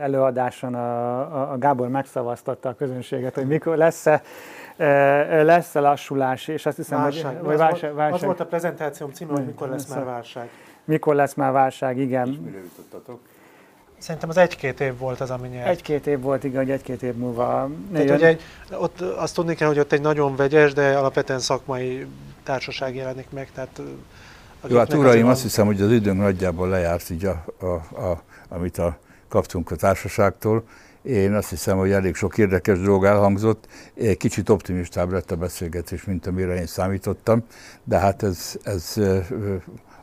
előadáson 0.00 0.74
a, 0.74 1.20
a- 1.20 1.52
a 1.52 1.58
Gábor 1.58 1.88
megszavaztatta 1.88 2.68
a 2.68 2.74
közönséget, 2.74 3.34
hogy 3.34 3.46
mikor 3.46 3.76
lesz-e, 3.76 4.22
lesz-e 5.42 5.80
lassulás, 5.80 6.48
és 6.48 6.66
azt 6.66 6.76
hiszem, 6.76 6.98
Válság. 7.00 7.34
hogy 7.36 7.44
vagy 7.44 7.54
az, 7.54 7.60
válság, 7.60 7.80
volt, 7.80 7.92
az 8.04 8.10
válság, 8.10 8.26
volt 8.26 8.40
a 8.40 8.46
prezentációm 8.46 9.10
címe, 9.12 9.32
hogy 9.32 9.44
mikor 9.46 9.68
lesz 9.68 9.86
már 9.88 10.02
a- 10.02 10.04
válság. 10.04 10.48
mikor 10.84 11.14
lesz 11.14 11.34
már 11.34 11.52
válság, 11.52 11.98
igen. 11.98 12.28
Mire 12.44 12.58
jutottatok? 12.58 13.20
Szerintem 14.04 14.28
az 14.28 14.36
egy-két 14.36 14.80
év 14.80 14.98
volt 14.98 15.20
az, 15.20 15.30
ami 15.30 15.48
nyert. 15.48 15.68
Egy-két 15.68 16.06
év 16.06 16.20
volt, 16.20 16.44
igen, 16.44 16.56
hogy 16.56 16.70
egy-két 16.70 17.02
év 17.02 17.14
múlva 17.14 17.70
Tehát, 17.92 18.10
hogy 18.10 18.22
egy, 18.22 18.40
ott 18.70 19.00
azt 19.00 19.34
tudni 19.34 19.54
kell, 19.54 19.68
hogy 19.68 19.78
ott 19.78 19.92
egy 19.92 20.00
nagyon 20.00 20.36
vegyes, 20.36 20.72
de 20.72 20.96
alapvetően 20.96 21.38
szakmai 21.38 22.06
társaság 22.42 22.94
jelenik 22.94 23.26
meg. 23.30 23.50
Tehát, 23.54 23.80
Jó, 24.68 24.78
hát 24.78 24.92
uraim, 24.94 25.26
azt 25.26 25.42
hiszem, 25.42 25.66
hogy 25.66 25.80
az 25.80 25.90
időnk 25.90 26.20
nagyjából 26.20 26.68
lejárt, 26.68 27.10
így 27.10 27.24
a, 27.24 27.44
a, 27.60 27.96
a, 28.02 28.22
amit 28.48 28.78
a, 28.78 28.98
kaptunk 29.28 29.70
a 29.70 29.76
társaságtól. 29.76 30.64
Én 31.02 31.34
azt 31.34 31.50
hiszem, 31.50 31.78
hogy 31.78 31.90
elég 31.90 32.14
sok 32.14 32.38
érdekes 32.38 32.80
dolog 32.80 33.04
elhangzott. 33.04 33.66
Egy 33.94 34.16
Kicsit 34.16 34.48
optimistább 34.48 35.12
lett 35.12 35.30
a 35.30 35.36
beszélgetés, 35.36 36.04
mint 36.04 36.26
amire 36.26 36.54
én 36.54 36.66
számítottam, 36.66 37.44
de 37.84 37.98
hát 37.98 38.22
ez, 38.22 38.58
ez 38.62 38.94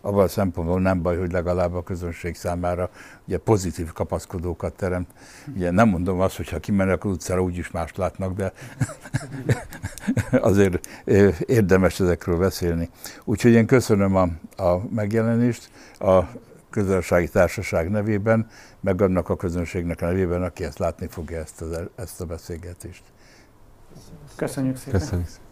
abban 0.01 0.23
a 0.23 0.27
szempontból 0.27 0.81
nem 0.81 1.01
baj, 1.01 1.17
hogy 1.17 1.31
legalább 1.31 1.73
a 1.73 1.83
közönség 1.83 2.35
számára 2.35 2.89
ugye 3.27 3.37
pozitív 3.37 3.91
kapaszkodókat 3.91 4.73
teremt. 4.73 5.09
Ugye 5.55 5.71
nem 5.71 5.89
mondom 5.89 6.19
azt, 6.19 6.37
hogy 6.37 6.49
ha 6.49 6.59
kimennek 6.59 7.05
az 7.05 7.11
utcára, 7.11 7.41
úgyis 7.43 7.71
mást 7.71 7.97
látnak, 7.97 8.33
de 8.33 8.53
azért 10.49 10.87
érdemes 11.45 11.99
ezekről 11.99 12.37
beszélni. 12.37 12.89
Úgyhogy 13.23 13.51
én 13.51 13.65
köszönöm 13.65 14.15
a, 14.15 14.27
a 14.63 14.81
megjelenést 14.89 15.69
a 15.99 16.19
közösségi 16.69 17.29
társaság 17.29 17.89
nevében, 17.89 18.47
meg 18.79 19.01
annak 19.01 19.29
a 19.29 19.35
közönségnek 19.35 20.01
a 20.01 20.05
nevében, 20.05 20.43
aki 20.43 20.63
ezt 20.63 20.79
látni 20.79 21.07
fogja 21.07 21.39
ezt 21.39 21.61
a, 21.61 21.65
ezt 21.95 22.21
a 22.21 22.25
beszélgetést. 22.25 23.03
Köszönjük 24.35 24.77
szépen. 24.77 24.99
Köszönjük 24.99 25.27
szépen. 25.27 25.49